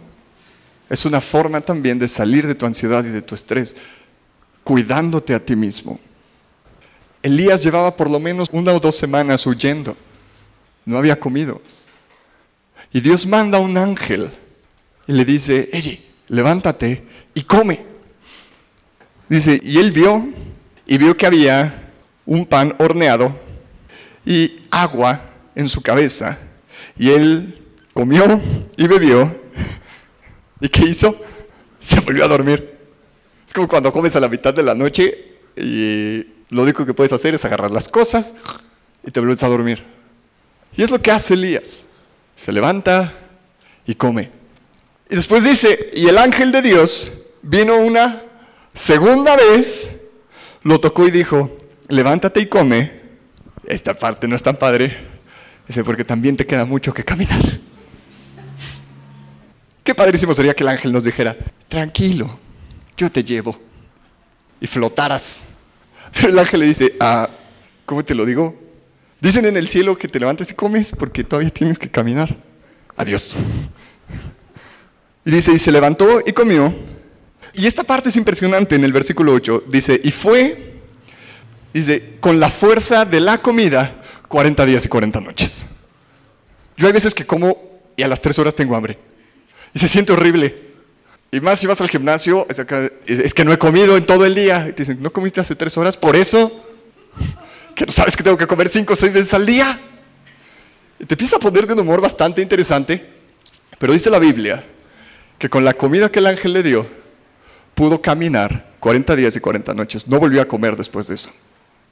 Es 0.90 1.06
una 1.06 1.22
forma 1.22 1.62
también 1.62 2.00
de 2.00 2.08
salir 2.08 2.48
de 2.48 2.56
tu 2.56 2.66
ansiedad 2.66 3.04
y 3.06 3.10
de 3.10 3.22
tu 3.22 3.36
estrés, 3.36 3.76
cuidándote 4.64 5.36
a 5.36 5.46
ti 5.46 5.56
mismo. 5.56 6.00
Elías 7.22 7.62
llevaba 7.62 7.96
por 7.96 8.10
lo 8.10 8.20
menos 8.20 8.48
una 8.52 8.74
o 8.74 8.80
dos 8.80 8.96
semanas 8.96 9.46
huyendo. 9.46 9.96
No 10.86 10.98
había 10.98 11.20
comido. 11.20 11.62
Y 12.92 13.02
Dios 13.02 13.28
manda 13.28 13.58
a 13.58 13.62
un 13.62 13.78
ángel 13.78 14.32
y 15.08 15.14
le 15.14 15.26
dice, 15.26 15.70
oye, 15.74 16.04
levántate 16.28 17.04
y 17.34 17.44
come. 17.44 17.86
Dice, 19.30 19.60
y 19.64 19.78
él 19.78 19.92
vio 19.92 20.28
y 20.86 20.98
vio 20.98 21.16
que 21.16 21.26
había 21.26 21.92
un 22.26 22.46
pan 22.46 22.74
horneado 22.80 23.38
y 24.26 24.56
agua 24.70 25.22
en 25.56 25.70
su 25.70 25.82
cabeza. 25.82 26.38
Y 26.98 27.10
él 27.10 27.58
comió 27.94 28.40
y 28.76 28.88
bebió. 28.88 29.34
¿Y 30.62 30.70
qué 30.70 30.86
hizo? 30.86 31.16
Se 31.80 32.00
volvió 32.00 32.26
a 32.26 32.28
dormir. 32.28 32.78
Es 33.46 33.54
como 33.54 33.68
cuando 33.68 33.92
comes 33.92 34.16
a 34.16 34.20
la 34.20 34.30
mitad 34.30 34.54
de 34.54 34.64
la 34.64 34.76
noche 34.76 35.38
y 35.56 36.26
lo 36.50 36.64
único 36.64 36.86
que 36.86 36.94
puedes 36.94 37.14
hacer 37.14 37.36
es 37.36 37.46
agarrar 37.46 37.72
las 37.72 37.88
cosas 37.90 38.34
y 39.06 39.12
te 39.12 39.20
vuelves 39.20 39.44
a 39.44 39.48
dormir. 39.48 39.84
Y 40.76 40.84
es 40.84 40.92
lo 40.92 41.02
que 41.02 41.12
hace 41.12 41.34
Elías. 41.34 41.88
Se 42.36 42.52
levanta 42.52 43.14
y 43.86 43.96
come. 43.96 44.30
Y 45.10 45.16
después 45.16 45.44
dice, 45.44 45.92
y 45.94 46.08
el 46.08 46.18
ángel 46.18 46.52
de 46.52 46.62
Dios 46.62 47.12
vino 47.42 47.78
una 47.78 48.22
segunda 48.74 49.36
vez 49.36 49.90
lo 50.64 50.80
tocó 50.80 51.08
y 51.08 51.12
dijo, 51.12 51.58
levántate 51.88 52.42
y 52.42 52.48
come. 52.48 52.92
Esta 53.66 53.94
parte 53.94 54.28
no 54.28 54.36
es 54.36 54.44
tan 54.44 54.58
padre. 54.58 54.96
Dice, 55.68 55.84
porque 55.84 56.04
también 56.04 56.36
te 56.36 56.46
queda 56.46 56.66
mucho 56.66 56.94
que 56.94 57.06
caminar. 57.06 57.60
Qué 59.84 59.96
padrísimo 59.96 60.34
sería 60.34 60.54
que 60.54 60.64
el 60.64 60.70
ángel 60.70 60.92
nos 60.92 61.06
dijera, 61.06 61.38
tranquilo, 61.70 62.38
yo 62.98 63.10
te 63.10 63.24
llevo. 63.24 63.58
Y 64.60 64.68
flotaras. 64.68 65.44
Pero 66.14 66.30
el 66.30 66.40
ángel 66.40 66.60
le 66.60 66.66
dice, 66.66 66.96
ah, 67.00 67.30
¿cómo 67.86 68.04
te 68.04 68.14
lo 68.14 68.26
digo? 68.26 68.54
Dicen 69.22 69.46
en 69.46 69.56
el 69.56 69.68
cielo 69.68 69.98
que 69.98 70.08
te 70.08 70.20
levantes 70.20 70.52
y 70.52 70.54
comes 70.54 70.92
porque 70.92 71.24
todavía 71.24 71.50
tienes 71.50 71.80
que 71.80 71.90
caminar. 71.90 72.36
Adiós. 72.98 73.36
Dice, 75.32 75.52
y 75.52 75.60
se 75.60 75.74
levantó 75.74 76.22
y 76.26 76.32
comió. 76.32 76.74
Y 77.54 77.68
esta 77.68 77.84
parte 77.84 78.08
es 78.08 78.16
impresionante 78.16 78.76
en 78.76 78.86
el 78.86 78.94
versículo 78.94 79.34
8. 79.34 79.66
Dice, 79.68 80.00
y 80.02 80.12
fue, 80.12 80.76
dice, 81.74 82.14
con 82.22 82.40
la 82.40 82.50
fuerza 82.50 83.04
de 83.04 83.20
la 83.20 83.38
comida, 83.40 83.94
40 84.30 84.66
días 84.66 84.86
y 84.86 84.88
40 84.88 85.20
noches. 85.20 85.66
Yo 86.78 86.88
hay 86.88 86.94
veces 86.94 87.14
que 87.14 87.26
como 87.26 87.58
y 87.98 88.04
a 88.04 88.08
las 88.08 88.22
3 88.22 88.40
horas 88.40 88.56
tengo 88.56 88.76
hambre. 88.78 88.98
Y 89.74 89.80
se 89.80 89.90
siente 89.90 90.14
horrible. 90.14 90.56
Y 91.30 91.42
más 91.42 91.60
si 91.60 91.68
vas 91.68 91.82
al 91.82 91.90
gimnasio, 91.90 92.48
es, 93.06 93.34
que 93.34 93.44
no 93.44 93.52
he 93.52 93.58
comido 93.58 93.98
en 93.98 94.06
todo 94.06 94.26
el 94.26 94.34
día. 94.34 94.66
Y 94.70 94.72
te 94.72 94.84
dicen, 94.84 95.00
¿no 95.02 95.12
comiste 95.12 95.42
hace 95.42 95.56
3 95.56 95.78
horas? 95.78 95.98
Por 95.98 96.16
eso, 96.16 96.64
que 97.76 97.86
no 97.86 97.92
sabes 97.92 98.16
que 98.16 98.24
tengo 98.24 98.38
que 98.38 98.48
comer 98.48 98.70
5 98.70 98.94
o 98.94 98.96
6 98.96 99.12
veces 99.12 99.34
al 99.34 99.46
día. 99.46 99.78
Y 101.02 101.06
te 101.06 101.16
empieza 101.16 101.36
a 101.36 101.40
poner 101.40 101.68
de 101.68 101.74
un 101.74 101.82
humor 101.82 102.00
bastante 102.00 102.42
interesante. 102.42 103.06
Pero 103.78 103.92
dice 103.92 104.10
la 104.10 104.20
Biblia 104.20 104.64
que 105.38 105.50
con 105.50 105.64
la 105.64 105.74
comida 105.74 106.12
que 106.12 106.20
el 106.20 106.28
ángel 106.28 106.54
le 106.54 106.64
dio, 106.64 106.88
pudo 107.76 108.02
caminar 108.02 108.72
40 108.80 109.16
días 109.16 109.36
y 109.36 109.40
40 109.40 109.74
noches. 109.74 110.08
No 110.08 110.20
volvió 110.20 110.42
a 110.42 110.46
comer 110.46 110.76
después 110.76 111.08
de 111.08 111.16
eso. 111.16 111.30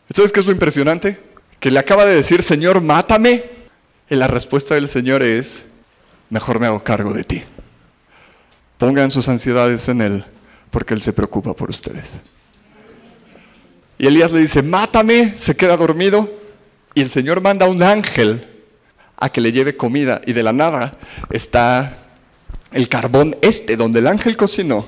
¿Sabes 0.10 0.32
qué 0.32 0.40
es 0.40 0.46
lo 0.46 0.52
impresionante? 0.52 1.20
Que 1.60 1.72
le 1.72 1.80
acaba 1.80 2.06
de 2.06 2.16
decir, 2.16 2.42
Señor, 2.42 2.82
mátame. 2.82 3.44
Y 4.10 4.16
la 4.16 4.28
respuesta 4.28 4.76
del 4.76 4.88
Señor 4.88 5.24
es, 5.24 5.66
mejor 6.30 6.60
me 6.60 6.68
hago 6.68 6.84
cargo 6.84 7.14
de 7.14 7.24
ti. 7.24 7.44
Pongan 8.78 9.10
sus 9.10 9.30
ansiedades 9.30 9.88
en 9.90 10.02
Él, 10.02 10.26
porque 10.70 10.94
Él 10.94 11.02
se 11.02 11.14
preocupa 11.14 11.54
por 11.54 11.70
ustedes. 11.70 12.20
Y 13.98 14.08
Elías 14.08 14.32
le 14.32 14.40
dice, 14.40 14.62
mátame, 14.62 15.38
se 15.38 15.56
queda 15.56 15.78
dormido. 15.78 16.30
Y 16.94 17.02
el 17.02 17.10
Señor 17.10 17.42
manda 17.42 17.66
a 17.66 17.70
un 17.70 17.82
ángel 17.82 18.48
a 19.18 19.30
que 19.30 19.42
le 19.42 19.52
lleve 19.52 19.78
comida. 19.78 20.22
Y 20.26 20.34
de 20.34 20.44
la 20.44 20.54
nada 20.54 20.98
está 21.30 22.05
el 22.76 22.90
carbón 22.90 23.38
este, 23.42 23.78
donde 23.78 24.00
el 24.00 24.08
ángel 24.08 24.36
cocinó. 24.36 24.86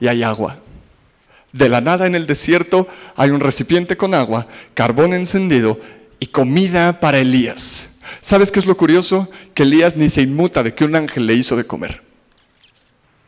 Y 0.00 0.06
hay 0.06 0.22
agua. 0.22 0.56
De 1.52 1.68
la 1.68 1.80
nada 1.80 2.06
en 2.06 2.14
el 2.14 2.26
desierto 2.26 2.88
hay 3.16 3.30
un 3.30 3.40
recipiente 3.40 3.96
con 3.96 4.14
agua, 4.14 4.46
carbón 4.72 5.12
encendido 5.12 5.78
y 6.20 6.28
comida 6.28 7.00
para 7.00 7.18
Elías. 7.18 7.90
¿Sabes 8.20 8.52
qué 8.52 8.60
es 8.60 8.66
lo 8.66 8.76
curioso? 8.76 9.28
Que 9.52 9.64
Elías 9.64 9.96
ni 9.96 10.10
se 10.10 10.22
inmuta 10.22 10.62
de 10.62 10.74
que 10.74 10.84
un 10.84 10.94
ángel 10.94 11.26
le 11.26 11.34
hizo 11.34 11.56
de 11.56 11.66
comer. 11.66 12.02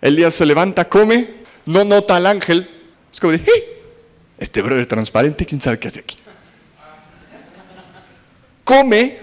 Elías 0.01 0.35
se 0.35 0.47
levanta, 0.47 0.89
come, 0.89 1.29
no 1.67 1.85
nota 1.85 2.15
al 2.15 2.27
ángel. 2.27 2.71
Es 3.13 3.19
como 3.19 3.33
de, 3.33 3.39
¡Eh! 3.39 3.83
este 4.39 4.63
brother 4.63 4.87
transparente, 4.87 5.45
quién 5.47 5.61
sabe 5.61 5.81
qué 5.81 5.89
hace 5.89 6.01
aquí. 6.01 6.17
Come, 8.63 9.19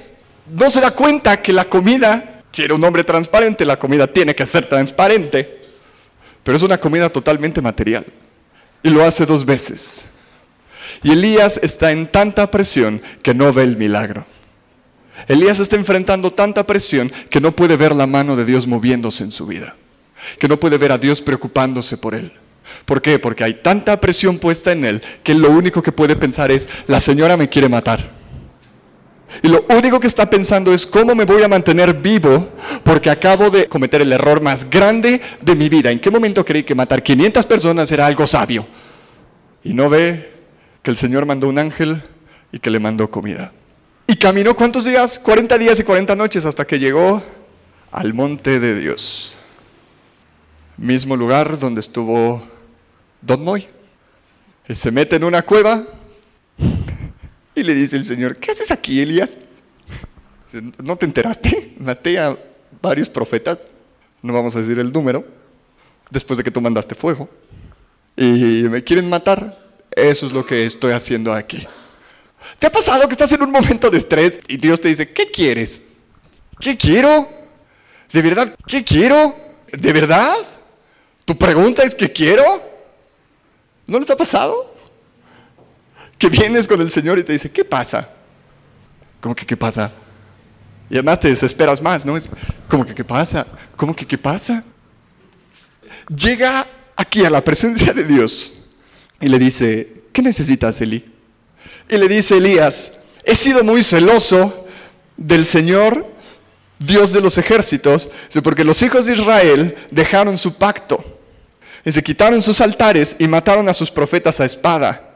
no 0.52 0.70
se 0.70 0.82
da 0.82 0.92
cuenta 0.92 1.42
que 1.42 1.54
la 1.54 1.66
comida, 1.66 2.31
si 2.52 2.64
era 2.64 2.76
un 2.76 2.84
hombre 2.84 3.04
transparente, 3.04 3.66
la 3.66 3.80
comida 3.80 4.08
tiene 4.08 4.36
que 4.36 4.46
ser 4.46 4.68
transparente, 4.68 5.62
pero 6.44 6.58
es 6.58 6.64
una 6.64 6.78
comida 6.78 7.10
totalmente 7.10 7.62
material. 7.62 8.06
Y 8.84 8.90
lo 8.90 9.04
hace 9.04 9.26
dos 9.26 9.46
veces. 9.46 10.10
Y 11.04 11.12
Elías 11.12 11.60
está 11.64 11.92
en 11.92 12.08
tanta 12.08 12.50
presión 12.50 13.02
que 13.22 13.34
no 13.34 13.54
ve 13.54 13.64
el 13.64 13.78
milagro. 13.78 14.26
Elías 15.28 15.60
está 15.60 15.76
enfrentando 15.76 16.32
tanta 16.32 16.66
presión 16.66 17.12
que 17.30 17.40
no 17.40 17.56
puede 17.56 17.78
ver 17.78 17.96
la 17.96 18.08
mano 18.08 18.36
de 18.36 18.44
Dios 18.44 18.68
moviéndose 18.68 19.24
en 19.24 19.32
su 19.32 19.46
vida. 19.46 19.76
Que 20.40 20.48
no 20.48 20.60
puede 20.60 20.78
ver 20.78 20.92
a 20.92 20.98
Dios 20.98 21.22
preocupándose 21.22 21.98
por 21.98 22.16
él. 22.16 22.34
¿Por 22.86 23.02
qué? 23.02 23.20
Porque 23.20 23.44
hay 23.44 23.56
tanta 23.56 24.00
presión 24.00 24.40
puesta 24.40 24.72
en 24.72 24.86
él 24.86 25.02
que 25.24 25.34
lo 25.34 25.50
único 25.52 25.82
que 25.82 25.92
puede 25.92 26.16
pensar 26.16 26.52
es, 26.52 26.68
la 26.88 27.00
señora 27.00 27.38
me 27.38 27.50
quiere 27.50 27.70
matar. 27.70 28.21
Y 29.44 29.48
lo 29.48 29.66
único 29.70 30.00
que 30.00 30.08
está 30.08 30.30
pensando 30.30 30.74
es 30.74 30.86
cómo 30.86 31.16
me 31.16 31.26
voy 31.26 31.42
a 31.44 31.48
mantener 31.48 31.94
vivo 31.94 32.50
porque 32.84 33.10
acabo 33.10 33.50
de 33.50 33.68
cometer 33.68 34.02
el 34.02 34.12
error 34.12 34.42
más 34.42 34.70
grande 34.70 35.22
de 35.42 35.56
mi 35.56 35.70
vida. 35.70 35.92
¿En 35.92 36.00
qué 36.00 36.12
momento 36.12 36.46
creí 36.46 36.64
que 36.64 36.76
matar 36.76 37.02
500 37.02 37.46
personas 37.46 37.92
era 37.92 38.06
algo 38.06 38.28
sabio? 38.28 38.68
Y 39.64 39.74
no 39.74 39.90
ve 39.90 40.32
que 40.84 40.92
el 40.92 40.98
Señor 40.98 41.26
mandó 41.26 41.48
un 41.48 41.60
ángel 41.60 42.04
y 42.52 42.60
que 42.60 42.70
le 42.70 42.80
mandó 42.80 43.10
comida. 43.10 43.54
Y 44.08 44.16
caminó 44.16 44.56
cuántos 44.56 44.84
días? 44.84 45.18
40 45.20 45.58
días 45.58 45.80
y 45.80 45.84
40 45.84 46.16
noches 46.16 46.46
hasta 46.46 46.66
que 46.66 46.80
llegó 46.80 47.24
al 47.92 48.14
monte 48.14 48.60
de 48.60 48.80
Dios. 48.80 49.38
Mismo 50.78 51.16
lugar 51.16 51.58
donde 51.58 51.80
estuvo 51.80 52.44
Don 53.22 53.44
Moy. 53.44 53.68
Él 54.66 54.76
se 54.76 54.92
mete 54.92 55.16
en 55.16 55.24
una 55.24 55.42
cueva 55.44 55.84
y 57.56 57.64
le 57.64 57.74
dice 57.74 57.98
el 57.98 58.06
Señor, 58.06 58.38
¿qué 58.38 58.52
haces 58.52 58.72
aquí, 58.72 59.02
Elías? 59.02 59.38
¿No 60.84 60.96
te 60.96 61.06
enteraste? 61.06 61.76
Maté 61.80 62.20
a 62.20 62.38
varios 62.82 63.10
profetas, 63.10 63.68
no 64.22 64.34
vamos 64.34 64.56
a 64.56 64.60
decir 64.60 64.80
el 64.80 64.92
número, 64.92 65.26
después 66.10 66.38
de 66.38 66.44
que 66.44 66.52
tú 66.52 66.62
mandaste 66.62 66.96
fuego. 66.96 67.30
Y 68.16 68.64
me 68.70 68.84
quieren 68.84 69.10
matar. 69.10 69.60
Eso 69.92 70.26
es 70.26 70.32
lo 70.32 70.46
que 70.46 70.66
estoy 70.66 70.94
haciendo 70.94 71.34
aquí. 71.34 71.66
¿Te 72.60 72.68
ha 72.68 72.72
pasado 72.72 73.08
que 73.08 73.14
estás 73.14 73.32
en 73.34 73.44
un 73.44 73.52
momento 73.52 73.90
de 73.90 73.98
estrés 73.98 74.40
y 74.48 74.58
Dios 74.58 74.80
te 74.80 74.88
dice, 74.88 75.12
¿qué 75.12 75.30
quieres? 75.30 75.82
¿Qué 76.60 76.78
quiero? 76.78 77.30
¿De 78.12 78.22
verdad? 78.22 78.56
¿Qué 78.68 78.84
quiero? 78.84 79.36
¿De 79.72 79.94
verdad? 79.94 80.34
¿Tu 81.26 81.38
pregunta 81.38 81.84
es 81.84 81.96
qué 81.96 82.12
quiero? 82.12 82.44
¿No 83.88 84.00
les 84.00 84.10
ha 84.10 84.16
pasado? 84.16 84.71
Que 86.22 86.30
vienes 86.30 86.68
con 86.68 86.80
el 86.80 86.92
Señor 86.92 87.18
y 87.18 87.24
te 87.24 87.34
dice, 87.34 87.50
¿qué 87.50 87.66
pasa? 87.66 88.08
¿Cómo 89.20 89.34
que 89.34 89.44
qué 89.44 89.58
pasa? 89.58 89.92
Y 90.88 90.94
además 90.94 91.20
te 91.20 91.30
desesperas 91.30 91.82
más, 91.82 92.06
¿no? 92.06 92.16
Es 92.16 92.30
como 92.70 92.86
que 92.86 92.94
qué 92.94 93.04
pasa, 93.04 93.48
¿cómo 93.76 93.96
que 93.96 94.06
qué 94.06 94.20
pasa? 94.20 94.64
Llega 96.16 96.68
aquí 96.96 97.26
a 97.26 97.30
la 97.32 97.44
presencia 97.44 97.92
de 97.92 98.04
Dios 98.04 98.54
y 99.20 99.30
le 99.30 99.40
dice, 99.40 100.04
¿qué 100.14 100.22
necesitas, 100.22 100.80
Eli? 100.82 101.12
Y 101.90 101.98
le 101.98 102.08
dice 102.08 102.38
Elías, 102.38 102.92
he 103.24 103.34
sido 103.34 103.64
muy 103.64 103.84
celoso 103.84 104.68
del 105.18 105.44
Señor, 105.44 106.06
Dios 106.78 107.14
de 107.14 107.22
los 107.22 107.40
ejércitos, 107.40 108.12
porque 108.44 108.64
los 108.64 108.80
hijos 108.84 109.08
de 109.08 109.16
Israel 109.16 109.76
dejaron 109.90 110.38
su 110.38 110.54
pacto 110.54 111.04
y 111.84 111.92
se 111.92 112.04
quitaron 112.04 112.44
sus 112.44 112.62
altares 112.62 113.16
y 113.18 113.28
mataron 113.28 113.68
a 113.70 113.74
sus 113.74 113.90
profetas 113.90 114.40
a 114.40 114.46
espada 114.46 115.11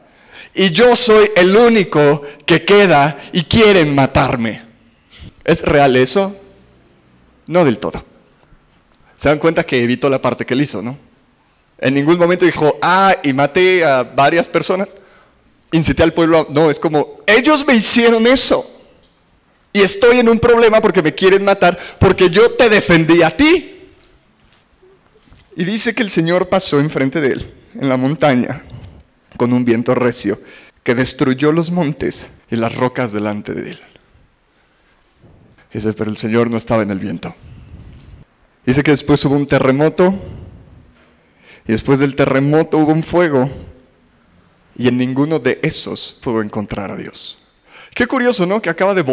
y 0.56 0.70
yo 0.70 0.96
soy 0.96 1.30
el 1.36 1.54
único 1.54 2.22
que 2.46 2.64
queda 2.64 3.20
y 3.32 3.44
quieren 3.44 3.94
matarme. 3.94 4.62
¿Es 5.44 5.62
real 5.62 5.96
eso? 5.96 6.34
No 7.46 7.64
del 7.64 7.78
todo. 7.78 8.02
Se 9.16 9.28
dan 9.28 9.38
cuenta 9.38 9.64
que 9.64 9.82
evitó 9.82 10.08
la 10.08 10.20
parte 10.20 10.46
que 10.46 10.54
él 10.54 10.62
hizo, 10.62 10.80
¿no? 10.80 10.98
En 11.78 11.94
ningún 11.94 12.18
momento 12.18 12.46
dijo, 12.46 12.78
ah, 12.80 13.14
y 13.22 13.34
maté 13.34 13.84
a 13.84 14.02
varias 14.02 14.48
personas. 14.48 14.96
Incité 15.72 16.02
al 16.02 16.14
pueblo. 16.14 16.46
No, 16.50 16.70
es 16.70 16.80
como, 16.80 17.20
ellos 17.26 17.66
me 17.66 17.74
hicieron 17.74 18.26
eso. 18.26 18.72
Y 19.74 19.82
estoy 19.82 20.20
en 20.20 20.28
un 20.30 20.38
problema 20.38 20.80
porque 20.80 21.02
me 21.02 21.14
quieren 21.14 21.44
matar, 21.44 21.78
porque 21.98 22.30
yo 22.30 22.52
te 22.52 22.70
defendí 22.70 23.22
a 23.22 23.30
ti. 23.30 23.90
Y 25.54 25.64
dice 25.64 25.94
que 25.94 26.02
el 26.02 26.10
Señor 26.10 26.48
pasó 26.48 26.80
enfrente 26.80 27.20
de 27.20 27.28
él, 27.28 27.54
en 27.74 27.88
la 27.90 27.98
montaña, 27.98 28.64
con 29.36 29.52
un 29.52 29.64
viento 29.64 29.94
recio 29.94 30.40
que 30.82 30.94
destruyó 30.94 31.52
los 31.52 31.70
montes 31.70 32.30
y 32.50 32.56
las 32.56 32.76
rocas 32.76 33.12
delante 33.12 33.54
de 33.54 33.70
él. 33.72 33.80
Dice, 35.72 35.92
pero 35.92 36.10
el 36.10 36.16
Señor 36.16 36.50
no 36.50 36.56
estaba 36.56 36.82
en 36.82 36.90
el 36.90 36.98
viento. 36.98 37.34
Dice 38.64 38.82
que 38.82 38.92
después 38.92 39.24
hubo 39.24 39.36
un 39.36 39.46
terremoto 39.46 40.14
y 41.66 41.72
después 41.72 41.98
del 41.98 42.14
terremoto 42.14 42.78
hubo 42.78 42.92
un 42.92 43.02
fuego 43.02 43.50
y 44.76 44.88
en 44.88 44.96
ninguno 44.96 45.38
de 45.38 45.58
esos 45.62 46.18
pudo 46.22 46.42
encontrar 46.42 46.90
a 46.90 46.96
Dios. 46.96 47.38
Qué 47.94 48.06
curioso, 48.06 48.44
¿no? 48.46 48.60
Que 48.60 48.70
acaba 48.70 48.94
de, 48.94 49.04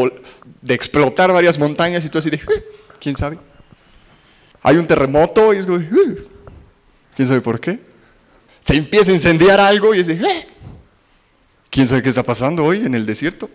explotar 0.67 1.31
varias 1.31 1.57
montañas 1.57 2.03
y 2.03 2.09
tú 2.09 2.17
así 2.17 2.29
de, 2.29 2.39
¿quién 2.99 3.15
sabe? 3.15 3.37
Hay 4.61 4.77
un 4.77 4.85
terremoto 4.85 5.53
y 5.53 5.57
es 5.57 5.65
como, 5.65 5.79
¿quién 7.15 7.27
sabe 7.27 7.41
por 7.41 7.59
qué? 7.59 7.79
Se 8.63 8.75
empieza 8.77 9.11
a 9.11 9.13
incendiar 9.13 9.59
algo 9.59 9.93
y 9.93 9.97
dice, 9.99 10.13
¡eh! 10.13 10.47
¿quién 11.69 11.87
sabe 11.87 12.01
qué 12.01 12.09
está 12.09 12.23
pasando 12.23 12.63
hoy 12.63 12.85
en 12.85 12.95
el 12.95 13.05
desierto? 13.05 13.49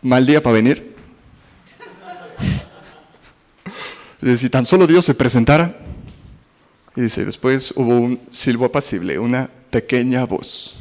Mal 0.00 0.24
día 0.24 0.40
para 0.40 0.54
venir. 0.54 0.94
si 4.36 4.48
tan 4.48 4.64
solo 4.64 4.86
Dios 4.86 5.04
se 5.04 5.14
presentara. 5.14 5.76
Y 6.94 7.02
dice, 7.02 7.24
después 7.24 7.72
hubo 7.76 7.96
un 7.96 8.20
silbo 8.30 8.66
apacible, 8.66 9.18
una 9.18 9.50
pequeña 9.70 10.24
voz. 10.24 10.76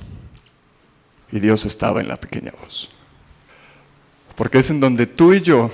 Y 1.32 1.39
Dios 1.39 1.66
estaba 1.66 1.99
en 1.99 2.08
la 2.08 2.18
pequeña 2.18 2.53
voz. 2.62 2.89
Porque 4.36 4.60
es 4.60 4.70
en 4.70 4.80
donde 4.80 5.08
tú 5.08 5.34
y 5.34 5.41
yo 5.41 5.72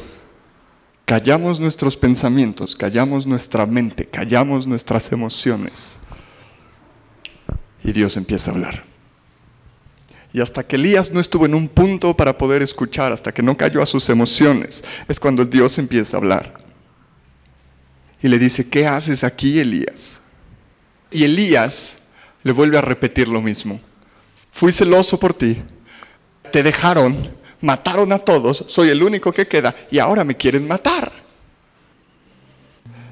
callamos 1.04 1.60
nuestros 1.60 1.98
pensamientos, 1.98 2.78
callamos 2.78 3.28
nuestra 3.28 3.66
mente, 3.66 4.06
callamos 4.06 4.66
nuestras 4.68 5.12
emociones 5.12 6.00
y 7.84 7.92
Dios 7.92 8.18
empieza 8.18 8.52
a 8.52 8.54
hablar. 8.54 8.84
Y 10.32 10.42
hasta 10.42 10.66
que 10.66 10.78
Elías 10.78 11.12
no 11.12 11.20
estuvo 11.20 11.46
en 11.46 11.54
un 11.54 11.68
punto 11.68 12.18
para 12.18 12.38
poder 12.38 12.64
escuchar, 12.64 13.12
hasta 13.12 13.32
que 13.32 13.44
no 13.44 13.56
cayó 13.56 13.84
a 13.84 13.86
sus 13.86 14.10
emociones, 14.10 14.84
es 15.08 15.20
cuando 15.20 15.46
Dios 15.46 15.78
empieza 15.78 16.18
a 16.18 16.20
hablar. 16.20 16.58
Y 18.22 18.28
le 18.30 18.40
dice, 18.40 18.68
¿qué 18.68 18.88
haces 18.88 19.24
aquí, 19.24 19.60
Elías? 19.60 20.22
Y 21.12 21.24
Elías 21.24 22.00
le 22.42 22.52
vuelve 22.52 22.80
a 22.80 22.82
repetir 22.82 23.28
lo 23.28 23.42
mismo. 23.42 23.80
Fui 24.50 24.72
celoso 24.72 25.20
por 25.20 25.36
ti, 25.36 25.62
te 26.52 26.64
dejaron, 26.64 27.16
mataron 27.62 28.12
a 28.12 28.20
todos, 28.20 28.66
soy 28.68 28.90
el 28.90 29.04
único 29.04 29.32
que 29.32 29.48
queda 29.48 29.76
y 29.92 30.00
ahora 30.00 30.24
me 30.24 30.36
quieren 30.36 30.68
matar. 30.68 31.12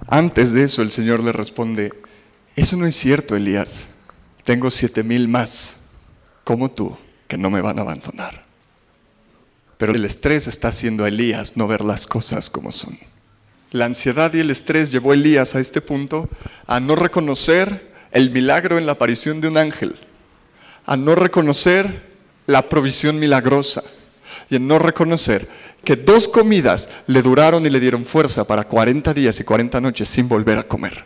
Antes 0.07 0.53
de 0.53 0.63
eso 0.63 0.81
el 0.81 0.91
Señor 0.91 1.23
le 1.23 1.31
responde, 1.31 1.93
eso 2.55 2.77
no 2.77 2.85
es 2.85 2.95
cierto, 2.95 3.35
Elías 3.35 3.90
tengo 4.43 4.69
siete 4.69 5.03
mil 5.03 5.27
más 5.27 5.77
como 6.43 6.71
tú 6.71 6.97
que 7.27 7.37
no 7.37 7.49
me 7.49 7.61
van 7.61 7.79
a 7.79 7.83
abandonar. 7.83 8.41
Pero 9.77 9.93
el 9.93 10.05
estrés 10.05 10.47
está 10.47 10.67
haciendo 10.67 11.05
a 11.05 11.07
Elías 11.07 11.53
no 11.55 11.67
ver 11.67 11.81
las 11.81 12.05
cosas 12.05 12.49
como 12.49 12.71
son. 12.71 12.99
La 13.71 13.85
ansiedad 13.85 14.33
y 14.33 14.39
el 14.39 14.51
estrés 14.51 14.91
llevó 14.91 15.11
a 15.11 15.15
Elías 15.15 15.55
a 15.55 15.59
este 15.59 15.81
punto 15.81 16.29
a 16.67 16.79
no 16.79 16.95
reconocer 16.95 17.91
el 18.11 18.31
milagro 18.31 18.77
en 18.77 18.85
la 18.85 18.91
aparición 18.93 19.39
de 19.39 19.47
un 19.47 19.57
ángel, 19.57 19.95
a 20.85 20.97
no 20.97 21.15
reconocer 21.15 22.11
la 22.47 22.67
provisión 22.67 23.17
milagrosa 23.17 23.83
y 24.49 24.57
a 24.57 24.59
no 24.59 24.77
reconocer 24.77 25.47
que 25.83 25.95
dos 25.95 26.27
comidas 26.27 26.89
le 27.07 27.21
duraron 27.21 27.65
y 27.65 27.69
le 27.69 27.79
dieron 27.79 28.05
fuerza 28.05 28.45
para 28.45 28.65
40 28.65 29.13
días 29.13 29.39
y 29.39 29.43
40 29.43 29.81
noches 29.81 30.09
sin 30.09 30.27
volver 30.27 30.57
a 30.57 30.63
comer 30.63 31.05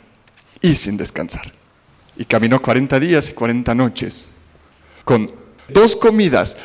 y 0.60 0.76
sin 0.76 0.98
descansar. 0.98 1.52
Y 2.18 2.26
caminó 2.26 2.62
40 2.62 3.00
días 3.00 3.30
y 3.30 3.34
40 3.34 3.76
noches 3.76 4.32
con 5.04 5.32
dos 5.70 5.96
comidas. 5.96 6.58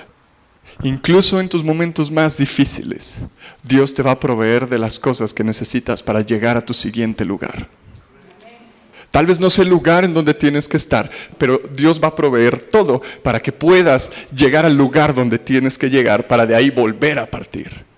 Incluso 0.82 1.38
en 1.38 1.48
tus 1.48 1.62
momentos 1.62 2.10
más 2.10 2.38
difíciles, 2.38 3.18
Dios 3.62 3.92
te 3.92 4.02
va 4.02 4.12
a 4.12 4.20
proveer 4.20 4.66
de 4.66 4.78
las 4.78 4.98
cosas 4.98 5.34
que 5.34 5.44
necesitas 5.44 6.02
para 6.02 6.22
llegar 6.22 6.56
a 6.56 6.64
tu 6.64 6.72
siguiente 6.72 7.24
lugar. 7.24 7.68
Tal 9.10 9.26
vez 9.26 9.40
no 9.40 9.50
sea 9.50 9.64
el 9.64 9.70
lugar 9.70 10.04
en 10.04 10.14
donde 10.14 10.32
tienes 10.32 10.68
que 10.68 10.76
estar, 10.76 11.10
pero 11.36 11.60
Dios 11.74 12.00
va 12.02 12.08
a 12.08 12.14
proveer 12.14 12.62
todo 12.62 13.02
para 13.22 13.40
que 13.40 13.52
puedas 13.52 14.10
llegar 14.34 14.64
al 14.64 14.74
lugar 14.74 15.14
donde 15.14 15.38
tienes 15.38 15.76
que 15.76 15.90
llegar 15.90 16.28
para 16.28 16.46
de 16.46 16.54
ahí 16.54 16.70
volver 16.70 17.18
a 17.18 17.28
partir. 17.28 17.89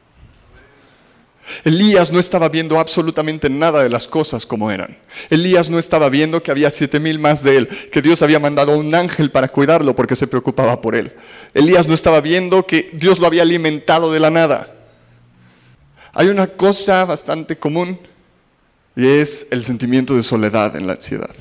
Elías 1.65 2.13
no 2.13 2.19
estaba 2.19 2.49
viendo 2.49 2.79
absolutamente 2.79 3.51
nada 3.51 3.83
de 3.83 3.91
las 3.91 4.09
cosas 4.09 4.47
como 4.47 4.71
eran. 4.71 4.97
Elías 5.29 5.71
no 5.71 5.79
estaba 5.79 6.09
viendo 6.09 6.43
que 6.43 6.51
había 6.51 6.71
siete 6.71 7.01
mil 7.01 7.19
más 7.19 7.43
de 7.43 7.57
él, 7.57 7.69
que 7.91 8.03
Dios 8.03 8.23
había 8.23 8.39
mandado 8.39 8.73
a 8.73 8.77
un 8.77 8.95
ángel 8.95 9.31
para 9.31 9.49
cuidarlo 9.49 9.95
porque 9.95 10.17
se 10.17 10.27
preocupaba 10.27 10.81
por 10.81 10.95
él. 10.95 11.13
Elías 11.55 11.89
no 11.89 11.95
estaba 11.95 12.21
viendo 12.21 12.67
que 12.67 12.91
Dios 12.93 13.19
lo 13.19 13.27
había 13.27 13.43
alimentado 13.43 14.13
de 14.13 14.21
la 14.21 14.31
nada. 14.31 14.75
Hay 16.13 16.29
una 16.29 16.47
cosa 16.47 17.05
bastante 17.05 17.59
común 17.59 17.99
y 18.95 19.07
es 19.07 19.47
el 19.51 19.63
sentimiento 19.63 20.15
de 20.15 20.23
soledad 20.23 20.77
en 20.77 20.87
la 20.87 20.95
ansiedad. 20.95 21.35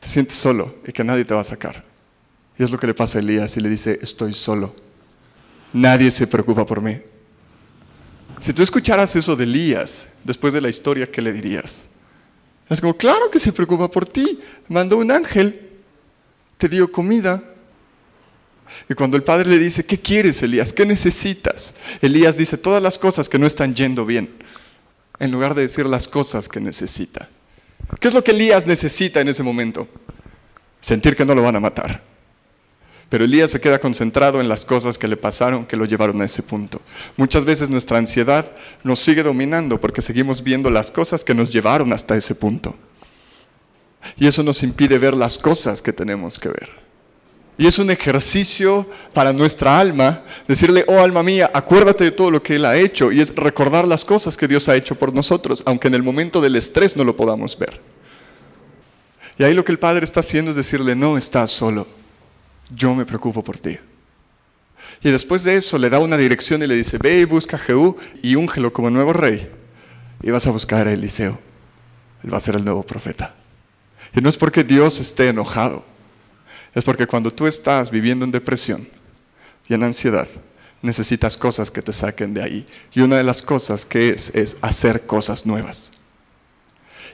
Te 0.00 0.08
sientes 0.08 0.36
solo 0.36 0.74
y 0.86 0.92
que 0.92 1.04
nadie 1.04 1.24
te 1.24 1.34
va 1.34 1.40
a 1.40 1.44
sacar. 1.44 1.84
Y 2.58 2.62
es 2.62 2.70
lo 2.70 2.78
que 2.78 2.86
le 2.86 2.94
pasa 2.94 3.18
a 3.18 3.22
Elías 3.22 3.56
y 3.56 3.60
le 3.60 3.68
dice, 3.68 3.98
estoy 4.02 4.32
solo. 4.32 4.74
Nadie 5.72 6.10
se 6.10 6.26
preocupa 6.26 6.66
por 6.66 6.80
mí. 6.80 7.00
Si 8.44 8.52
tú 8.52 8.62
escucharas 8.62 9.16
eso 9.16 9.34
de 9.36 9.44
Elías, 9.44 10.06
después 10.22 10.52
de 10.52 10.60
la 10.60 10.68
historia, 10.68 11.10
¿qué 11.10 11.22
le 11.22 11.32
dirías? 11.32 11.88
Es 12.68 12.78
como, 12.78 12.94
claro 12.94 13.30
que 13.30 13.38
se 13.38 13.54
preocupa 13.54 13.90
por 13.90 14.04
ti. 14.04 14.38
Mandó 14.68 14.98
un 14.98 15.10
ángel, 15.10 15.70
te 16.58 16.68
dio 16.68 16.92
comida. 16.92 17.42
Y 18.86 18.92
cuando 18.92 19.16
el 19.16 19.22
padre 19.22 19.48
le 19.48 19.58
dice, 19.58 19.86
¿qué 19.86 19.98
quieres, 19.98 20.42
Elías? 20.42 20.74
¿Qué 20.74 20.84
necesitas? 20.84 21.74
Elías 22.02 22.36
dice 22.36 22.58
todas 22.58 22.82
las 22.82 22.98
cosas 22.98 23.30
que 23.30 23.38
no 23.38 23.46
están 23.46 23.74
yendo 23.74 24.04
bien 24.04 24.34
en 25.18 25.30
lugar 25.30 25.54
de 25.54 25.62
decir 25.62 25.86
las 25.86 26.06
cosas 26.06 26.46
que 26.46 26.60
necesita. 26.60 27.30
¿Qué 27.98 28.08
es 28.08 28.12
lo 28.12 28.22
que 28.22 28.32
Elías 28.32 28.66
necesita 28.66 29.22
en 29.22 29.28
ese 29.28 29.42
momento? 29.42 29.88
Sentir 30.82 31.16
que 31.16 31.24
no 31.24 31.34
lo 31.34 31.40
van 31.40 31.56
a 31.56 31.60
matar. 31.60 32.13
Pero 33.08 33.24
Elías 33.24 33.50
se 33.50 33.60
queda 33.60 33.78
concentrado 33.78 34.40
en 34.40 34.48
las 34.48 34.64
cosas 34.64 34.98
que 34.98 35.08
le 35.08 35.16
pasaron, 35.16 35.66
que 35.66 35.76
lo 35.76 35.84
llevaron 35.84 36.20
a 36.22 36.24
ese 36.24 36.42
punto. 36.42 36.80
Muchas 37.16 37.44
veces 37.44 37.70
nuestra 37.70 37.98
ansiedad 37.98 38.50
nos 38.82 38.98
sigue 38.98 39.22
dominando 39.22 39.80
porque 39.80 40.02
seguimos 40.02 40.42
viendo 40.42 40.70
las 40.70 40.90
cosas 40.90 41.22
que 41.22 41.34
nos 41.34 41.52
llevaron 41.52 41.92
hasta 41.92 42.16
ese 42.16 42.34
punto. 42.34 42.74
Y 44.16 44.26
eso 44.26 44.42
nos 44.42 44.62
impide 44.62 44.98
ver 44.98 45.14
las 45.14 45.38
cosas 45.38 45.80
que 45.80 45.92
tenemos 45.92 46.38
que 46.38 46.48
ver. 46.48 46.84
Y 47.56 47.66
es 47.66 47.78
un 47.78 47.90
ejercicio 47.90 48.86
para 49.12 49.32
nuestra 49.32 49.78
alma, 49.78 50.24
decirle, 50.48 50.84
oh 50.88 50.98
alma 50.98 51.22
mía, 51.22 51.50
acuérdate 51.54 52.02
de 52.04 52.10
todo 52.10 52.30
lo 52.30 52.42
que 52.42 52.56
Él 52.56 52.64
ha 52.64 52.76
hecho. 52.76 53.12
Y 53.12 53.20
es 53.20 53.34
recordar 53.34 53.86
las 53.86 54.04
cosas 54.04 54.36
que 54.36 54.48
Dios 54.48 54.68
ha 54.68 54.74
hecho 54.74 54.96
por 54.96 55.14
nosotros, 55.14 55.62
aunque 55.64 55.88
en 55.88 55.94
el 55.94 56.02
momento 56.02 56.40
del 56.40 56.56
estrés 56.56 56.96
no 56.96 57.04
lo 57.04 57.16
podamos 57.16 57.56
ver. 57.56 57.80
Y 59.38 59.44
ahí 59.44 59.54
lo 59.54 59.64
que 59.64 59.72
el 59.72 59.78
Padre 59.78 60.04
está 60.04 60.20
haciendo 60.20 60.50
es 60.50 60.56
decirle, 60.56 60.96
no 60.96 61.16
estás 61.16 61.52
solo, 61.52 61.86
yo 62.70 62.94
me 62.94 63.06
preocupo 63.06 63.42
por 63.42 63.58
ti. 63.58 63.78
Y 65.02 65.10
después 65.10 65.44
de 65.44 65.56
eso 65.56 65.78
le 65.78 65.90
da 65.90 65.98
una 65.98 66.16
dirección 66.16 66.62
y 66.62 66.66
le 66.66 66.74
dice, 66.74 66.98
ve 66.98 67.20
y 67.20 67.24
busca 67.24 67.56
a 67.56 67.60
Jehú 67.60 67.96
y 68.22 68.36
úngelo 68.36 68.72
como 68.72 68.90
nuevo 68.90 69.12
rey. 69.12 69.50
Y 70.22 70.30
vas 70.30 70.46
a 70.46 70.50
buscar 70.50 70.86
a 70.86 70.92
Eliseo. 70.92 71.38
Él 72.22 72.32
va 72.32 72.38
a 72.38 72.40
ser 72.40 72.54
el 72.54 72.64
nuevo 72.64 72.82
profeta. 72.82 73.34
Y 74.14 74.20
no 74.20 74.28
es 74.28 74.36
porque 74.36 74.64
Dios 74.64 75.00
esté 75.00 75.28
enojado 75.28 75.84
es 76.74 76.82
porque 76.82 77.06
cuando 77.06 77.30
tú 77.30 77.46
estás 77.46 77.90
viviendo 77.90 78.24
en 78.24 78.32
depresión 78.32 78.88
y 79.68 79.74
en 79.74 79.84
ansiedad, 79.84 80.26
necesitas 80.82 81.36
cosas 81.36 81.70
que 81.70 81.82
te 81.82 81.92
saquen 81.92 82.34
de 82.34 82.42
ahí. 82.42 82.66
Y 82.92 83.00
una 83.00 83.16
de 83.16 83.22
las 83.22 83.42
cosas 83.42 83.86
que 83.86 84.10
es 84.10 84.30
es 84.34 84.56
hacer 84.60 85.06
cosas 85.06 85.46
nuevas. 85.46 85.92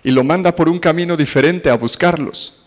Y 0.03 0.13
lo 0.13 0.25
manda 0.25 0.57
por 0.57 0.69
un 0.69 0.79
camino 0.79 1.17
diferente 1.17 1.69
a 1.69 1.77
buscarlos. 1.77 2.60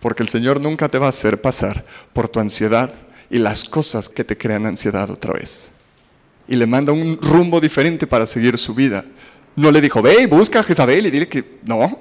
Porque 0.00 0.22
el 0.22 0.28
Señor 0.28 0.60
nunca 0.60 0.88
te 0.88 0.98
va 0.98 1.06
a 1.06 1.10
hacer 1.10 1.40
pasar 1.40 1.84
por 2.12 2.28
tu 2.28 2.40
ansiedad 2.40 2.92
y 3.28 3.38
las 3.38 3.64
cosas 3.64 4.08
que 4.08 4.24
te 4.24 4.36
crean 4.36 4.66
ansiedad 4.66 5.10
otra 5.10 5.34
vez. 5.34 5.70
Y 6.48 6.56
le 6.56 6.66
manda 6.66 6.92
un 6.92 7.18
rumbo 7.20 7.60
diferente 7.60 8.06
para 8.06 8.26
seguir 8.26 8.58
su 8.58 8.74
vida. 8.74 9.04
No 9.54 9.70
le 9.70 9.80
dijo, 9.80 10.02
ve 10.02 10.22
y 10.22 10.26
busca 10.26 10.60
a 10.60 10.62
Jezabel 10.62 11.06
y 11.06 11.10
dile 11.10 11.28
que 11.28 11.58
no. 11.64 11.98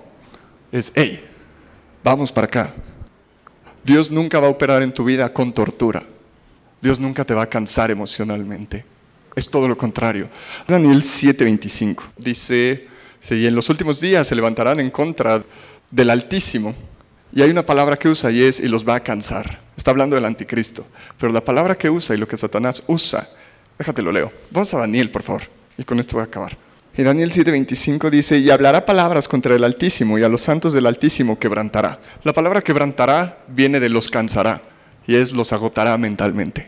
Es, 0.71 0.91
hey, 0.95 1.23
vamos 2.03 2.31
para 2.31 2.45
acá. 2.45 2.73
Dios 3.83 4.09
nunca 4.09 4.39
va 4.39 4.47
a 4.47 4.51
operar 4.51 4.81
en 4.81 4.93
tu 4.93 5.03
vida 5.03 5.31
con 5.31 5.53
tortura. 5.53 6.03
Dios 6.81 6.99
nunca 6.99 7.25
te 7.25 7.33
va 7.33 7.43
a 7.43 7.49
cansar 7.49 7.91
emocionalmente. 7.91 8.85
Es 9.35 9.49
todo 9.49 9.67
lo 9.67 9.77
contrario. 9.77 10.29
Daniel 10.67 11.01
7:25 11.01 12.03
dice, 12.17 12.87
y 13.29 13.45
en 13.45 13.55
los 13.55 13.69
últimos 13.69 13.99
días 13.99 14.27
se 14.27 14.35
levantarán 14.35 14.79
en 14.79 14.89
contra 14.89 15.43
del 15.91 16.09
Altísimo. 16.09 16.73
Y 17.31 17.41
hay 17.41 17.49
una 17.49 17.65
palabra 17.65 17.95
que 17.95 18.09
usa 18.09 18.31
y 18.31 18.41
es, 18.41 18.59
y 18.59 18.67
los 18.67 18.87
va 18.87 18.95
a 18.95 18.99
cansar. 19.03 19.59
Está 19.77 19.91
hablando 19.91 20.15
del 20.15 20.25
anticristo. 20.25 20.85
Pero 21.17 21.31
la 21.31 21.43
palabra 21.43 21.75
que 21.75 21.89
usa 21.89 22.15
y 22.15 22.19
lo 22.19 22.27
que 22.27 22.37
Satanás 22.37 22.83
usa, 22.87 23.29
déjate 23.77 24.01
lo 24.01 24.11
leo. 24.11 24.31
Vamos 24.49 24.73
a 24.73 24.79
Daniel, 24.79 25.11
por 25.11 25.23
favor. 25.23 25.43
Y 25.77 25.83
con 25.83 25.99
esto 25.99 26.15
voy 26.15 26.21
a 26.21 26.25
acabar. 26.25 26.57
Y 26.97 27.03
Daniel 27.03 27.31
7:25 27.31 28.09
dice, 28.09 28.39
y 28.39 28.49
hablará 28.49 28.85
palabras 28.85 29.27
contra 29.27 29.55
el 29.55 29.63
Altísimo, 29.63 30.17
y 30.17 30.23
a 30.23 30.29
los 30.29 30.41
santos 30.41 30.73
del 30.73 30.87
Altísimo 30.87 31.37
quebrantará. 31.37 31.99
La 32.23 32.33
palabra 32.33 32.61
quebrantará 32.61 33.37
viene 33.47 33.79
de 33.79 33.89
los 33.89 34.09
cansará, 34.09 34.61
y 35.05 35.15
es 35.15 35.31
los 35.31 35.53
agotará 35.53 35.97
mentalmente. 35.97 36.67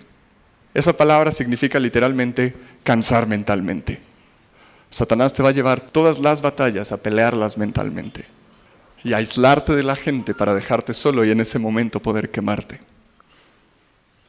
Esa 0.73 0.93
palabra 0.93 1.31
significa 1.31 1.79
literalmente 1.79 2.55
cansar 2.83 3.27
mentalmente. 3.27 3.99
Satanás 4.89 5.33
te 5.33 5.43
va 5.43 5.49
a 5.49 5.53
llevar 5.53 5.81
todas 5.81 6.19
las 6.19 6.41
batallas 6.41 6.91
a 6.91 6.97
pelearlas 6.97 7.57
mentalmente 7.57 8.25
y 9.03 9.13
aislarte 9.13 9.75
de 9.75 9.83
la 9.83 9.95
gente 9.95 10.33
para 10.33 10.53
dejarte 10.53 10.93
solo 10.93 11.25
y 11.25 11.31
en 11.31 11.39
ese 11.39 11.59
momento 11.59 12.01
poder 12.01 12.29
quemarte. 12.29 12.79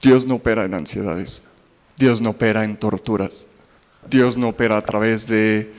Dios 0.00 0.26
no 0.26 0.36
opera 0.36 0.64
en 0.64 0.74
ansiedades, 0.74 1.42
Dios 1.96 2.20
no 2.20 2.30
opera 2.30 2.64
en 2.64 2.76
torturas, 2.76 3.48
Dios 4.08 4.36
no 4.36 4.48
opera 4.48 4.76
a 4.76 4.82
través 4.82 5.26
de 5.26 5.72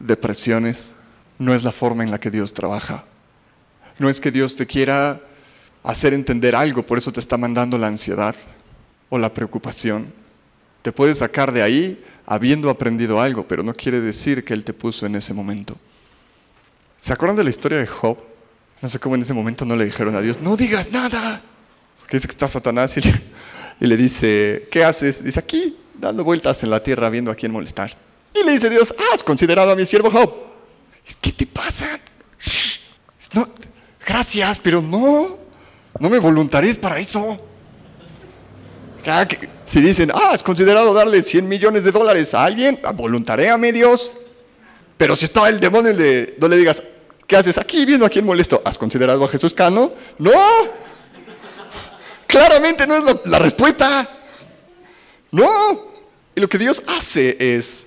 depresiones. 0.00 0.94
No 1.38 1.54
es 1.54 1.62
la 1.62 1.70
forma 1.70 2.02
en 2.02 2.10
la 2.10 2.18
que 2.18 2.32
Dios 2.32 2.52
trabaja. 2.52 3.04
No 3.98 4.08
es 4.08 4.20
que 4.20 4.32
Dios 4.32 4.56
te 4.56 4.66
quiera 4.66 5.20
hacer 5.84 6.12
entender 6.12 6.56
algo, 6.56 6.84
por 6.84 6.98
eso 6.98 7.12
te 7.12 7.20
está 7.20 7.36
mandando 7.36 7.78
la 7.78 7.86
ansiedad 7.86 8.34
o 9.08 9.18
la 9.18 9.32
preocupación. 9.32 10.12
Te 10.82 10.92
puede 10.92 11.14
sacar 11.14 11.52
de 11.52 11.62
ahí 11.62 12.04
habiendo 12.26 12.70
aprendido 12.70 13.20
algo, 13.20 13.46
pero 13.46 13.62
no 13.62 13.74
quiere 13.74 14.00
decir 14.00 14.44
que 14.44 14.52
Él 14.52 14.64
te 14.64 14.72
puso 14.72 15.06
en 15.06 15.14
ese 15.14 15.32
momento. 15.32 15.76
¿Se 16.96 17.12
acuerdan 17.12 17.36
de 17.36 17.44
la 17.44 17.50
historia 17.50 17.78
de 17.78 17.86
Job? 17.86 18.18
No 18.80 18.88
sé 18.88 18.98
cómo 18.98 19.16
en 19.16 19.22
ese 19.22 19.34
momento 19.34 19.64
no 19.64 19.74
le 19.74 19.84
dijeron 19.84 20.14
a 20.14 20.20
Dios, 20.20 20.40
no 20.40 20.56
digas 20.56 20.90
nada. 20.90 21.42
Porque 21.98 22.16
dice 22.16 22.28
que 22.28 22.32
está 22.32 22.46
Satanás 22.46 22.96
y 22.96 23.86
le, 23.86 23.96
dice, 23.96 24.68
¿qué 24.70 24.84
haces? 24.84 25.22
Dice, 25.22 25.40
aquí, 25.40 25.76
dando 25.94 26.24
vueltas 26.24 26.62
en 26.62 26.70
la 26.70 26.82
tierra 26.82 27.10
viendo 27.10 27.30
a 27.30 27.34
quién 27.34 27.52
molestar. 27.52 27.96
Y 28.34 28.44
le 28.44 28.52
dice 28.52 28.70
Dios, 28.70 28.94
ah, 28.96 29.14
has 29.14 29.24
considerado 29.24 29.70
a 29.70 29.76
mi 29.76 29.84
siervo 29.84 30.10
Job. 30.10 30.32
¿Qué 31.20 31.32
te 31.32 31.46
pasa? 31.46 32.00
gracias, 34.06 34.58
pero 34.58 34.80
no, 34.80 35.38
no 35.98 36.08
me 36.08 36.18
voluntarías 36.18 36.78
para 36.78 36.98
eso. 36.98 37.36
Si 39.64 39.80
dicen, 39.80 40.10
ah, 40.14 40.30
has 40.32 40.42
considerado 40.42 40.92
darle 40.94 41.22
100 41.22 41.48
millones 41.48 41.84
de 41.84 41.92
dólares 41.92 42.34
a 42.34 42.44
alguien, 42.44 42.78
ah, 42.84 42.92
voluntaréame 42.92 43.72
Dios. 43.72 44.14
Pero 44.96 45.14
si 45.14 45.26
está 45.26 45.48
el 45.48 45.60
demonio, 45.60 45.92
no 46.38 46.48
le 46.48 46.56
digas, 46.56 46.82
¿qué 47.28 47.36
haces 47.36 47.58
aquí 47.58 47.84
viendo 47.84 48.06
a 48.06 48.08
quién 48.08 48.24
molesto? 48.24 48.60
¿Has 48.64 48.78
considerado 48.78 49.22
a 49.22 49.28
Jesús 49.28 49.54
Cano? 49.54 49.92
No. 50.18 50.32
Claramente 52.26 52.86
no 52.86 52.96
es 52.96 53.26
la 53.26 53.38
respuesta. 53.38 54.08
No. 55.30 55.46
Y 56.34 56.40
lo 56.40 56.48
que 56.48 56.58
Dios 56.58 56.82
hace 56.88 57.36
es, 57.38 57.86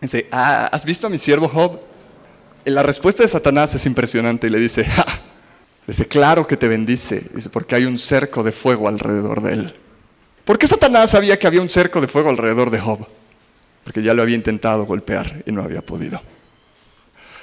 dice, 0.00 0.28
ah, 0.30 0.70
¿has 0.72 0.84
visto 0.84 1.08
a 1.08 1.10
mi 1.10 1.18
siervo 1.18 1.48
Job? 1.48 1.80
Y 2.64 2.70
la 2.70 2.82
respuesta 2.82 3.24
de 3.24 3.28
Satanás 3.28 3.74
es 3.74 3.84
impresionante 3.86 4.46
y 4.46 4.50
le 4.50 4.60
dice, 4.60 4.84
ja. 4.84 5.04
dice, 5.86 6.06
claro 6.06 6.46
que 6.46 6.56
te 6.56 6.68
bendice, 6.68 7.24
dice, 7.34 7.50
porque 7.50 7.74
hay 7.74 7.86
un 7.86 7.98
cerco 7.98 8.44
de 8.44 8.52
fuego 8.52 8.86
alrededor 8.86 9.42
de 9.42 9.52
él. 9.52 9.74
¿Por 10.44 10.58
qué 10.58 10.68
Satanás 10.68 11.10
sabía 11.10 11.38
que 11.38 11.46
había 11.46 11.60
un 11.60 11.68
cerco 11.68 12.00
de 12.00 12.06
fuego 12.06 12.30
alrededor 12.30 12.70
de 12.70 12.78
Job? 12.78 13.06
Porque 13.82 14.02
ya 14.02 14.14
lo 14.14 14.22
había 14.22 14.36
intentado 14.36 14.84
golpear 14.84 15.42
y 15.44 15.50
no 15.50 15.62
había 15.62 15.80
podido. 15.80 16.20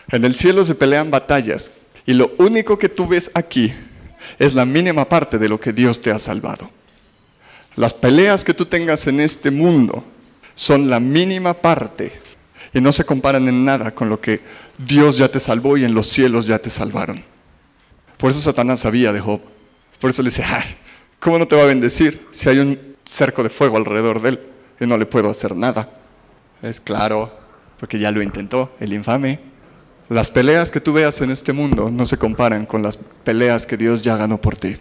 En 0.09 0.23
el 0.23 0.35
cielo 0.35 0.63
se 0.63 0.75
pelean 0.75 1.11
batallas 1.11 1.71
y 2.05 2.13
lo 2.13 2.31
único 2.37 2.79
que 2.79 2.89
tú 2.89 3.07
ves 3.07 3.29
aquí 3.33 3.73
es 4.39 4.53
la 4.53 4.65
mínima 4.65 5.05
parte 5.05 5.37
de 5.37 5.49
lo 5.49 5.59
que 5.59 5.73
Dios 5.73 5.99
te 6.01 6.11
ha 6.11 6.19
salvado. 6.19 6.69
Las 7.75 7.93
peleas 7.93 8.43
que 8.43 8.53
tú 8.53 8.65
tengas 8.65 9.07
en 9.07 9.19
este 9.19 9.51
mundo 9.51 10.03
son 10.55 10.89
la 10.89 10.99
mínima 10.99 11.53
parte 11.53 12.11
y 12.73 12.81
no 12.81 12.91
se 12.91 13.05
comparan 13.05 13.47
en 13.47 13.65
nada 13.65 13.93
con 13.93 14.09
lo 14.09 14.19
que 14.19 14.41
Dios 14.77 15.17
ya 15.17 15.29
te 15.29 15.39
salvó 15.39 15.77
y 15.77 15.83
en 15.83 15.93
los 15.93 16.07
cielos 16.07 16.47
ya 16.47 16.59
te 16.59 16.69
salvaron. 16.69 17.23
Por 18.17 18.31
eso 18.31 18.39
Satanás 18.39 18.79
sabía 18.79 19.11
de 19.11 19.19
Job. 19.19 19.41
Por 19.99 20.09
eso 20.09 20.21
le 20.21 20.29
dice, 20.29 20.43
¿cómo 21.19 21.37
no 21.37 21.47
te 21.47 21.55
va 21.55 21.63
a 21.63 21.67
bendecir 21.67 22.27
si 22.31 22.49
hay 22.49 22.59
un 22.59 22.79
cerco 23.05 23.43
de 23.43 23.49
fuego 23.49 23.77
alrededor 23.77 24.21
de 24.21 24.29
él 24.29 24.39
y 24.79 24.85
no 24.85 24.97
le 24.97 25.05
puedo 25.05 25.29
hacer 25.29 25.55
nada? 25.55 25.89
Es 26.61 26.79
claro, 26.79 27.31
porque 27.79 27.99
ya 27.99 28.11
lo 28.11 28.21
intentó, 28.21 28.75
el 28.79 28.93
infame. 28.93 29.39
Las 30.09 30.31
peleas 30.31 30.71
que 30.71 30.79
tú 30.79 30.93
veas 30.93 31.19
en 31.21 31.31
este 31.31 31.51
mundo 31.51 31.91
no 31.91 32.05
se 32.05 32.17
comparan 32.17 32.65
con 32.65 32.81
las 32.81 32.97
peleas 32.97 33.65
que 33.65 33.75
Dios 33.75 34.01
ya 34.01 34.15
ganó 34.15 34.39
por 34.39 34.55
ti. 34.55 34.77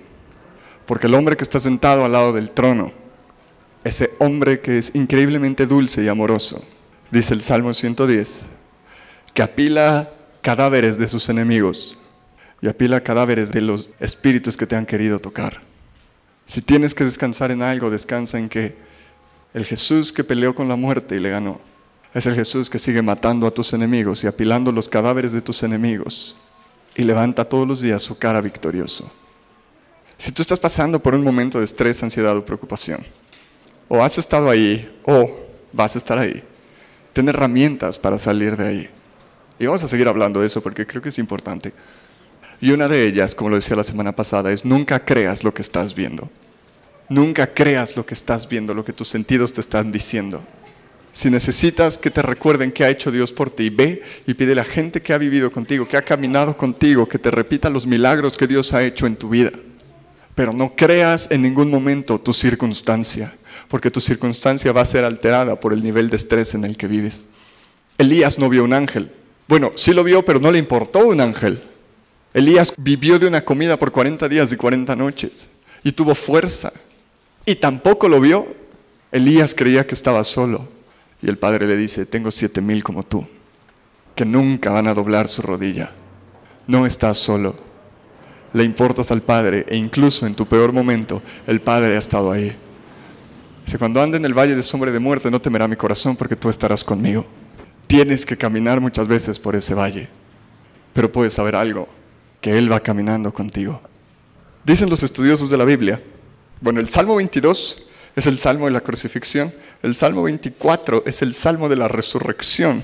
Porque 0.87 1.09
el 1.09 1.15
hombre 1.15 1.37
que 1.37 1.43
está 1.43 1.59
sentado 1.59 2.05
al 2.05 2.13
lado 2.13 2.33
del 2.33 2.51
trono, 2.51 2.93
ese 3.83 4.11
hombre 4.19 4.61
que 4.61 4.79
es 4.79 4.95
increíblemente 4.95 5.67
dulce 5.67 6.05
y 6.05 6.09
amoroso, 6.09 6.65
dice 7.11 7.35
el 7.35 7.43
Salmo 7.43 7.75
110, 7.75 8.47
que 9.35 9.43
apila 9.43 10.11
cadáveres 10.43 10.97
de 10.97 11.09
sus 11.09 11.29
enemigos 11.29 11.99
y 12.63 12.69
apila 12.69 13.01
cadáveres 13.01 13.51
de 13.51 13.63
los 13.63 13.91
espíritus 13.99 14.57
que 14.57 14.67
te 14.67 14.77
han 14.77 14.87
querido 14.87 15.19
tocar. 15.19 15.61
Si 16.47 16.63
tienes 16.63 16.95
que 16.95 17.03
descansar 17.03 17.51
en 17.51 17.63
algo, 17.63 17.91
descansa 17.91 18.39
en 18.39 18.49
que 18.49 18.77
el 19.53 19.65
Jesús 19.65 20.13
que 20.13 20.23
peleó 20.23 20.55
con 20.55 20.69
la 20.69 20.77
muerte 20.77 21.17
y 21.17 21.21
le 21.21 21.31
ganó, 21.31 21.61
es 22.17 22.25
el 22.25 22.35
Jesús 22.35 22.71
que 22.71 22.79
sigue 22.79 23.03
matando 23.03 23.47
a 23.47 23.51
tus 23.51 23.75
enemigos 23.75 24.25
y 24.25 24.27
apilando 24.27 24.73
los 24.73 24.89
cadáveres 24.89 25.33
de 25.33 25.43
tus 25.43 25.63
enemigos 25.63 26.35
y 26.95 27.03
levanta 27.03 27.45
todos 27.45 27.69
los 27.69 27.83
días 27.83 28.03
su 28.03 28.17
cara 28.17 28.41
victorioso. 28.41 29.13
Si 30.17 30.33
tú 30.33 30.41
estás 30.41 30.59
pasando 30.59 30.99
por 30.99 31.15
un 31.15 31.23
momento 31.23 31.59
de 31.59 31.67
estrés, 31.67 32.03
ansiedad 32.03 32.35
o 32.35 32.43
preocupación, 32.43 33.05
o 33.87 34.03
has 34.03 34.17
estado 34.17 34.49
ahí 34.49 34.91
o 35.05 35.31
vas 35.75 35.95
a 35.95 35.99
estar 35.99 36.19
ahí, 36.19 36.43
ten 37.13 37.29
herramientas 37.29 37.99
para 37.99 38.19
salir 38.19 38.57
de 38.57 38.67
ahí. 38.67 38.91
Y 39.59 39.67
vamos 39.67 39.85
a 39.85 39.89
seguir 39.89 40.09
hablando 40.09 40.41
de 40.41 40.47
eso 40.47 40.63
porque 40.63 40.87
creo 40.87 41.03
que 41.03 41.11
es 41.11 41.19
importante. 41.19 41.75
Y 42.63 42.71
una 42.71 42.89
de 42.89 43.07
ellas, 43.07 43.35
como 43.35 43.51
lo 43.51 43.57
decía 43.57 43.77
la 43.77 43.85
semana 43.85 44.17
pasada, 44.17 44.51
es 44.53 44.65
nunca 44.65 45.05
creas 45.05 45.45
lo 45.45 45.53
que 45.53 45.61
estás 45.61 45.95
viendo. 45.95 46.31
Nunca 47.11 47.53
creas 47.53 47.95
lo 47.95 48.07
que 48.07 48.15
estás 48.15 48.49
viendo, 48.49 48.73
lo 48.73 48.87
que 48.87 48.95
tus 48.95 49.09
sentidos 49.09 49.53
te 49.53 49.61
están 49.61 49.93
diciendo. 49.93 50.43
Si 51.17 51.31
necesitas 51.31 51.97
que 51.97 52.11
te 52.11 52.21
recuerden 52.21 52.71
qué 52.71 52.85
ha 52.85 52.91
hecho 52.91 53.11
Dios 53.11 53.33
por 53.33 53.51
ti, 53.51 53.71
ve 53.71 54.03
y 54.27 54.35
pide 54.35 54.53
a 54.53 54.57
la 54.57 54.65
gente 54.65 55.01
que 55.01 55.15
ha 55.15 55.19
vivido 55.19 55.51
contigo, 55.51 55.89
que 55.89 55.97
ha 55.97 56.03
caminado 56.03 56.59
contigo, 56.59 57.09
que 57.09 57.19
te 57.19 57.31
repita 57.31 57.71
los 57.71 57.87
milagros 57.87 58.37
que 58.37 58.47
Dios 58.47 58.75
ha 58.75 58.83
hecho 58.83 59.07
en 59.07 59.17
tu 59.17 59.31
vida. 59.31 59.51
Pero 60.35 60.53
no 60.53 60.77
creas 60.77 61.31
en 61.31 61.41
ningún 61.41 61.71
momento 61.71 62.21
tu 62.21 62.35
circunstancia, 62.35 63.35
porque 63.69 63.91
tu 63.91 63.99
circunstancia 63.99 64.73
va 64.73 64.83
a 64.83 64.85
ser 64.85 65.05
alterada 65.05 65.59
por 65.59 65.73
el 65.73 65.83
nivel 65.83 66.11
de 66.11 66.19
estrés 66.19 66.53
en 66.53 66.67
el 66.67 66.77
que 66.77 66.87
vives. 66.87 67.29
Elías 67.97 68.39
no 68.39 68.51
vio 68.51 68.63
un 68.63 68.75
ángel. 68.75 69.11
Bueno, 69.49 69.73
sí 69.75 69.95
lo 69.95 70.05
vio, 70.05 70.23
pero 70.23 70.39
no 70.39 70.53
le 70.53 70.59
importó 70.59 71.07
un 71.07 71.23
ángel. 71.23 71.63
Elías 72.35 72.75
vivió 72.77 73.19
de 73.19 73.27
una 73.27 73.43
comida 73.43 73.79
por 73.79 73.91
40 73.91 74.29
días 74.29 74.53
y 74.53 74.57
40 74.57 74.95
noches 74.95 75.49
y 75.83 75.93
tuvo 75.93 76.15
fuerza. 76.15 76.75
Y 77.47 77.55
tampoco 77.55 78.07
lo 78.07 78.21
vio. 78.21 78.47
Elías 79.11 79.55
creía 79.55 79.87
que 79.87 79.95
estaba 79.95 80.23
solo. 80.23 80.76
Y 81.27 81.29
el 81.29 81.39
padre 81.39 81.67
le 81.67 81.77
dice, 81.77 82.07
tengo 82.07 82.31
siete 82.31 82.61
mil 82.61 82.85
como 82.85 83.03
tú, 83.03 83.27
que 84.15 84.25
nunca 84.25 84.71
van 84.71 84.87
a 84.87 84.95
doblar 84.95 85.27
su 85.27 85.43
rodilla. 85.43 85.91
No 86.69 86.87
estás 86.87 87.19
solo. 87.19 87.57
Le 88.53 88.63
importas 88.63 89.11
al 89.11 89.23
Padre 89.23 89.67
e 89.69 89.77
incluso 89.77 90.25
en 90.25 90.37
tu 90.37 90.47
peor 90.47 90.73
momento 90.73 91.21
el 91.49 91.61
Padre 91.61 91.97
ha 91.97 91.99
estado 91.99 92.31
ahí. 92.31 92.57
Dice, 93.65 93.77
cuando 93.77 94.01
ande 94.01 94.19
en 94.19 94.25
el 94.25 94.39
valle 94.39 94.55
de 94.55 94.63
sombra 94.63 94.93
de 94.93 95.01
muerte 95.01 95.29
no 95.29 95.43
temerá 95.43 95.67
mi 95.67 95.75
corazón 95.75 96.15
porque 96.15 96.37
tú 96.37 96.49
estarás 96.49 96.85
conmigo. 96.85 97.27
Tienes 97.89 98.25
que 98.25 98.37
caminar 98.37 98.81
muchas 98.81 99.09
veces 99.09 99.41
por 99.41 99.57
ese 99.57 99.75
valle, 99.75 100.09
pero 100.93 101.11
puedes 101.11 101.35
saber 101.35 101.57
algo, 101.57 101.89
que 102.41 102.57
Él 102.57 102.71
va 102.71 102.79
caminando 102.79 103.35
contigo. 103.35 103.81
Dicen 104.65 104.89
los 104.89 105.03
estudiosos 105.03 105.51
de 105.51 105.57
la 105.57 105.65
Biblia, 105.65 106.01
bueno, 106.61 106.79
el 106.79 106.89
Salmo 106.89 107.17
22 107.17 107.86
es 108.17 108.27
el 108.27 108.39
Salmo 108.39 108.65
de 108.65 108.73
la 108.73 108.81
crucifixión, 108.81 109.55
el 109.83 109.95
Salmo 109.95 110.23
24 110.23 111.05
es 111.07 111.21
el 111.21 111.35
Salmo 111.35 111.69
de 111.69 111.77
la 111.77 111.87
resurrección, 111.87 112.83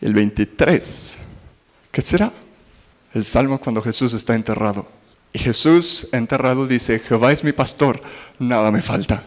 el 0.00 0.14
23, 0.14 1.18
¿qué 1.92 2.00
será? 2.00 2.32
El 3.12 3.26
Salmo 3.26 3.60
cuando 3.60 3.82
Jesús 3.82 4.14
está 4.14 4.34
enterrado. 4.34 4.88
Y 5.34 5.38
Jesús 5.38 6.08
enterrado 6.12 6.66
dice, 6.66 6.98
Jehová 6.98 7.32
es 7.32 7.44
mi 7.44 7.52
pastor, 7.52 8.00
nada 8.38 8.72
me 8.72 8.80
falta. 8.80 9.24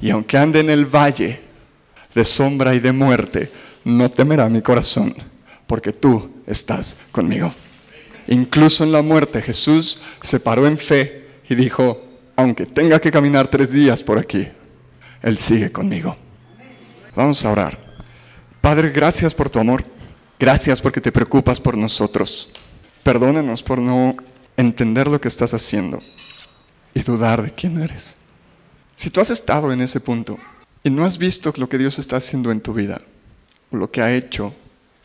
Y 0.00 0.10
aunque 0.10 0.36
ande 0.36 0.58
en 0.58 0.70
el 0.70 0.84
valle 0.84 1.40
de 2.12 2.24
sombra 2.24 2.74
y 2.74 2.80
de 2.80 2.92
muerte, 2.92 3.52
no 3.84 4.10
temerá 4.10 4.48
mi 4.48 4.62
corazón, 4.62 5.14
porque 5.68 5.92
tú 5.92 6.28
estás 6.46 6.96
conmigo. 7.12 7.54
Incluso 8.26 8.82
en 8.82 8.90
la 8.90 9.02
muerte 9.02 9.42
Jesús 9.42 10.00
se 10.20 10.40
paró 10.40 10.66
en 10.66 10.76
fe 10.76 11.28
y 11.48 11.54
dijo, 11.54 12.09
aunque 12.40 12.64
tenga 12.64 12.98
que 12.98 13.10
caminar 13.10 13.48
tres 13.48 13.70
días 13.70 14.02
por 14.02 14.18
aquí, 14.18 14.48
Él 15.22 15.36
sigue 15.36 15.70
conmigo. 15.70 16.16
Vamos 17.14 17.44
a 17.44 17.52
orar. 17.52 17.78
Padre, 18.60 18.90
gracias 18.90 19.34
por 19.34 19.50
tu 19.50 19.58
amor. 19.58 19.84
Gracias 20.38 20.80
porque 20.80 21.02
te 21.02 21.12
preocupas 21.12 21.60
por 21.60 21.76
nosotros. 21.76 22.48
Perdónanos 23.02 23.62
por 23.62 23.78
no 23.78 24.16
entender 24.56 25.08
lo 25.08 25.20
que 25.20 25.28
estás 25.28 25.52
haciendo 25.52 26.00
y 26.94 27.02
dudar 27.02 27.42
de 27.42 27.52
quién 27.52 27.80
eres. 27.80 28.16
Si 28.96 29.10
tú 29.10 29.20
has 29.20 29.30
estado 29.30 29.70
en 29.70 29.82
ese 29.82 30.00
punto 30.00 30.38
y 30.82 30.88
no 30.88 31.04
has 31.04 31.18
visto 31.18 31.52
lo 31.56 31.68
que 31.68 31.78
Dios 31.78 31.98
está 31.98 32.16
haciendo 32.16 32.50
en 32.50 32.62
tu 32.62 32.72
vida, 32.72 33.02
o 33.70 33.76
lo 33.76 33.90
que 33.90 34.00
ha 34.00 34.14
hecho, 34.14 34.54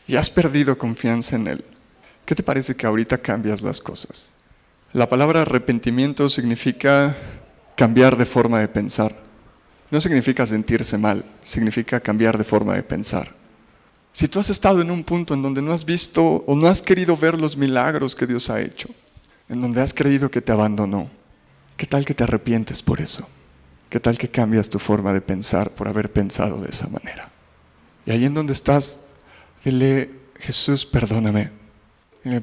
y 0.06 0.16
has 0.16 0.30
perdido 0.30 0.78
confianza 0.78 1.36
en 1.36 1.48
Él, 1.48 1.64
¿qué 2.24 2.34
te 2.34 2.42
parece 2.42 2.74
que 2.74 2.86
ahorita 2.86 3.18
cambias 3.18 3.60
las 3.60 3.80
cosas? 3.80 4.30
La 4.96 5.10
palabra 5.10 5.42
arrepentimiento 5.42 6.30
significa 6.30 7.14
cambiar 7.76 8.16
de 8.16 8.24
forma 8.24 8.60
de 8.60 8.68
pensar. 8.68 9.14
No 9.90 10.00
significa 10.00 10.46
sentirse 10.46 10.96
mal, 10.96 11.22
significa 11.42 12.00
cambiar 12.00 12.38
de 12.38 12.44
forma 12.44 12.72
de 12.72 12.82
pensar. 12.82 13.34
Si 14.14 14.26
tú 14.26 14.40
has 14.40 14.48
estado 14.48 14.80
en 14.80 14.90
un 14.90 15.04
punto 15.04 15.34
en 15.34 15.42
donde 15.42 15.60
no 15.60 15.74
has 15.74 15.84
visto 15.84 16.24
o 16.46 16.56
no 16.56 16.66
has 16.66 16.80
querido 16.80 17.14
ver 17.14 17.38
los 17.38 17.58
milagros 17.58 18.16
que 18.16 18.26
Dios 18.26 18.48
ha 18.48 18.62
hecho, 18.62 18.88
en 19.50 19.60
donde 19.60 19.82
has 19.82 19.92
creído 19.92 20.30
que 20.30 20.40
te 20.40 20.52
abandonó, 20.52 21.10
¿qué 21.76 21.84
tal 21.84 22.06
que 22.06 22.14
te 22.14 22.24
arrepientes 22.24 22.82
por 22.82 23.02
eso? 23.02 23.28
¿Qué 23.90 24.00
tal 24.00 24.16
que 24.16 24.30
cambias 24.30 24.70
tu 24.70 24.78
forma 24.78 25.12
de 25.12 25.20
pensar 25.20 25.72
por 25.72 25.88
haber 25.88 26.10
pensado 26.10 26.62
de 26.62 26.70
esa 26.70 26.88
manera? 26.88 27.30
Y 28.06 28.12
ahí 28.12 28.24
en 28.24 28.32
donde 28.32 28.54
estás, 28.54 29.00
dile, 29.62 30.08
Jesús, 30.36 30.86
perdóname. 30.86 31.65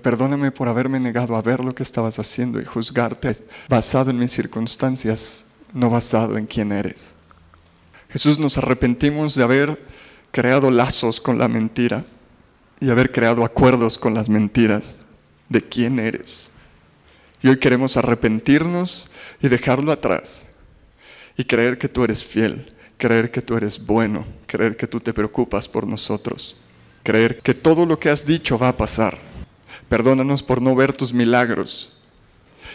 Perdóname 0.01 0.51
por 0.51 0.67
haberme 0.69 0.99
negado 0.99 1.35
a 1.35 1.41
ver 1.41 1.63
lo 1.63 1.75
que 1.75 1.83
estabas 1.83 2.17
haciendo 2.17 2.61
y 2.61 2.65
juzgarte 2.65 3.35
basado 3.67 4.11
en 4.11 4.19
mis 4.19 4.31
circunstancias, 4.31 5.43
no 5.73 5.89
basado 5.89 6.37
en 6.37 6.45
quién 6.45 6.71
eres. 6.71 7.15
Jesús, 8.09 8.39
nos 8.39 8.57
arrepentimos 8.57 9.35
de 9.35 9.43
haber 9.43 9.85
creado 10.31 10.71
lazos 10.71 11.19
con 11.19 11.37
la 11.37 11.47
mentira 11.47 12.05
y 12.79 12.89
haber 12.89 13.11
creado 13.11 13.43
acuerdos 13.43 13.97
con 13.97 14.13
las 14.13 14.29
mentiras 14.29 15.05
de 15.49 15.61
quién 15.61 15.99
eres. 15.99 16.51
Y 17.41 17.49
hoy 17.49 17.57
queremos 17.57 17.97
arrepentirnos 17.97 19.09
y 19.41 19.49
dejarlo 19.49 19.91
atrás 19.91 20.45
y 21.35 21.43
creer 21.43 21.77
que 21.77 21.89
tú 21.89 22.03
eres 22.03 22.23
fiel, 22.23 22.73
creer 22.97 23.31
que 23.31 23.41
tú 23.41 23.57
eres 23.57 23.85
bueno, 23.85 24.25
creer 24.45 24.77
que 24.77 24.87
tú 24.87 24.99
te 24.99 25.13
preocupas 25.13 25.67
por 25.67 25.85
nosotros, 25.85 26.55
creer 27.03 27.39
que 27.39 27.53
todo 27.53 27.85
lo 27.85 27.99
que 27.99 28.09
has 28.09 28.25
dicho 28.25 28.57
va 28.57 28.69
a 28.69 28.77
pasar. 28.77 29.32
Perdónanos 29.93 30.41
por 30.41 30.59
no 30.59 30.73
ver 30.73 30.91
tus 30.91 31.13
milagros 31.13 31.91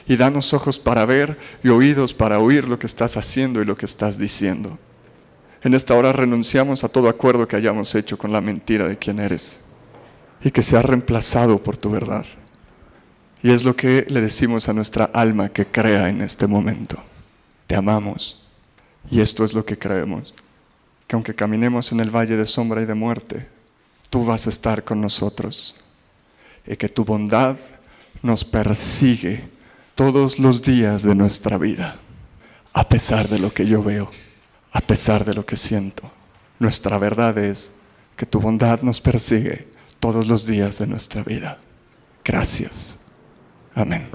y 0.06 0.14
danos 0.14 0.54
ojos 0.54 0.78
para 0.78 1.04
ver 1.04 1.36
y 1.64 1.68
oídos 1.68 2.14
para 2.14 2.38
oír 2.38 2.68
lo 2.68 2.78
que 2.78 2.86
estás 2.86 3.16
haciendo 3.16 3.60
y 3.60 3.64
lo 3.64 3.74
que 3.74 3.86
estás 3.86 4.20
diciendo. 4.20 4.78
En 5.64 5.74
esta 5.74 5.96
hora 5.96 6.12
renunciamos 6.12 6.84
a 6.84 6.88
todo 6.88 7.08
acuerdo 7.08 7.48
que 7.48 7.56
hayamos 7.56 7.92
hecho 7.96 8.16
con 8.16 8.30
la 8.30 8.40
mentira 8.40 8.86
de 8.86 8.96
quién 8.96 9.18
eres 9.18 9.58
y 10.44 10.52
que 10.52 10.62
sea 10.62 10.80
reemplazado 10.80 11.60
por 11.60 11.76
tu 11.76 11.90
verdad. 11.90 12.24
Y 13.42 13.50
es 13.50 13.64
lo 13.64 13.74
que 13.74 14.06
le 14.08 14.20
decimos 14.20 14.68
a 14.68 14.72
nuestra 14.72 15.06
alma 15.06 15.48
que 15.48 15.66
crea 15.66 16.08
en 16.08 16.20
este 16.20 16.46
momento. 16.46 16.98
Te 17.66 17.74
amamos 17.74 18.46
y 19.10 19.22
esto 19.22 19.42
es 19.42 19.54
lo 19.54 19.64
que 19.64 19.76
creemos, 19.76 20.34
que 21.08 21.16
aunque 21.16 21.34
caminemos 21.34 21.90
en 21.90 21.98
el 21.98 22.14
valle 22.14 22.36
de 22.36 22.46
sombra 22.46 22.80
y 22.80 22.86
de 22.86 22.94
muerte, 22.94 23.48
tú 24.08 24.24
vas 24.24 24.46
a 24.46 24.50
estar 24.50 24.84
con 24.84 25.00
nosotros 25.00 25.74
y 26.68 26.76
que 26.76 26.88
tu 26.88 27.04
bondad 27.04 27.56
nos 28.22 28.44
persigue 28.44 29.48
todos 29.94 30.38
los 30.38 30.62
días 30.62 31.02
de 31.02 31.14
nuestra 31.14 31.56
vida, 31.56 31.96
a 32.74 32.88
pesar 32.88 33.28
de 33.28 33.38
lo 33.38 33.52
que 33.52 33.66
yo 33.66 33.82
veo, 33.82 34.10
a 34.72 34.80
pesar 34.80 35.24
de 35.24 35.34
lo 35.34 35.46
que 35.46 35.56
siento. 35.56 36.10
Nuestra 36.58 36.98
verdad 36.98 37.38
es 37.38 37.72
que 38.16 38.26
tu 38.26 38.38
bondad 38.38 38.82
nos 38.82 39.00
persigue 39.00 39.66
todos 39.98 40.28
los 40.28 40.46
días 40.46 40.78
de 40.78 40.86
nuestra 40.86 41.24
vida. 41.24 41.58
Gracias. 42.24 42.98
Amén. 43.74 44.06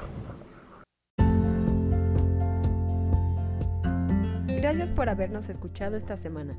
Gracias 4.48 4.92
por 4.92 5.10
habernos 5.10 5.50
escuchado 5.50 5.98
esta 5.98 6.18
semana. 6.18 6.56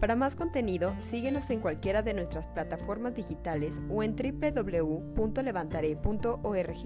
Para 0.00 0.16
más 0.16 0.36
contenido, 0.36 0.94
síguenos 0.98 1.50
en 1.50 1.60
cualquiera 1.60 2.00
de 2.02 2.14
nuestras 2.14 2.46
plataformas 2.46 3.14
digitales 3.14 3.82
o 3.90 4.02
en 4.02 4.16
www.levantaré.org. 4.16 6.82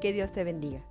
Que 0.00 0.12
Dios 0.12 0.32
te 0.32 0.42
bendiga. 0.44 0.84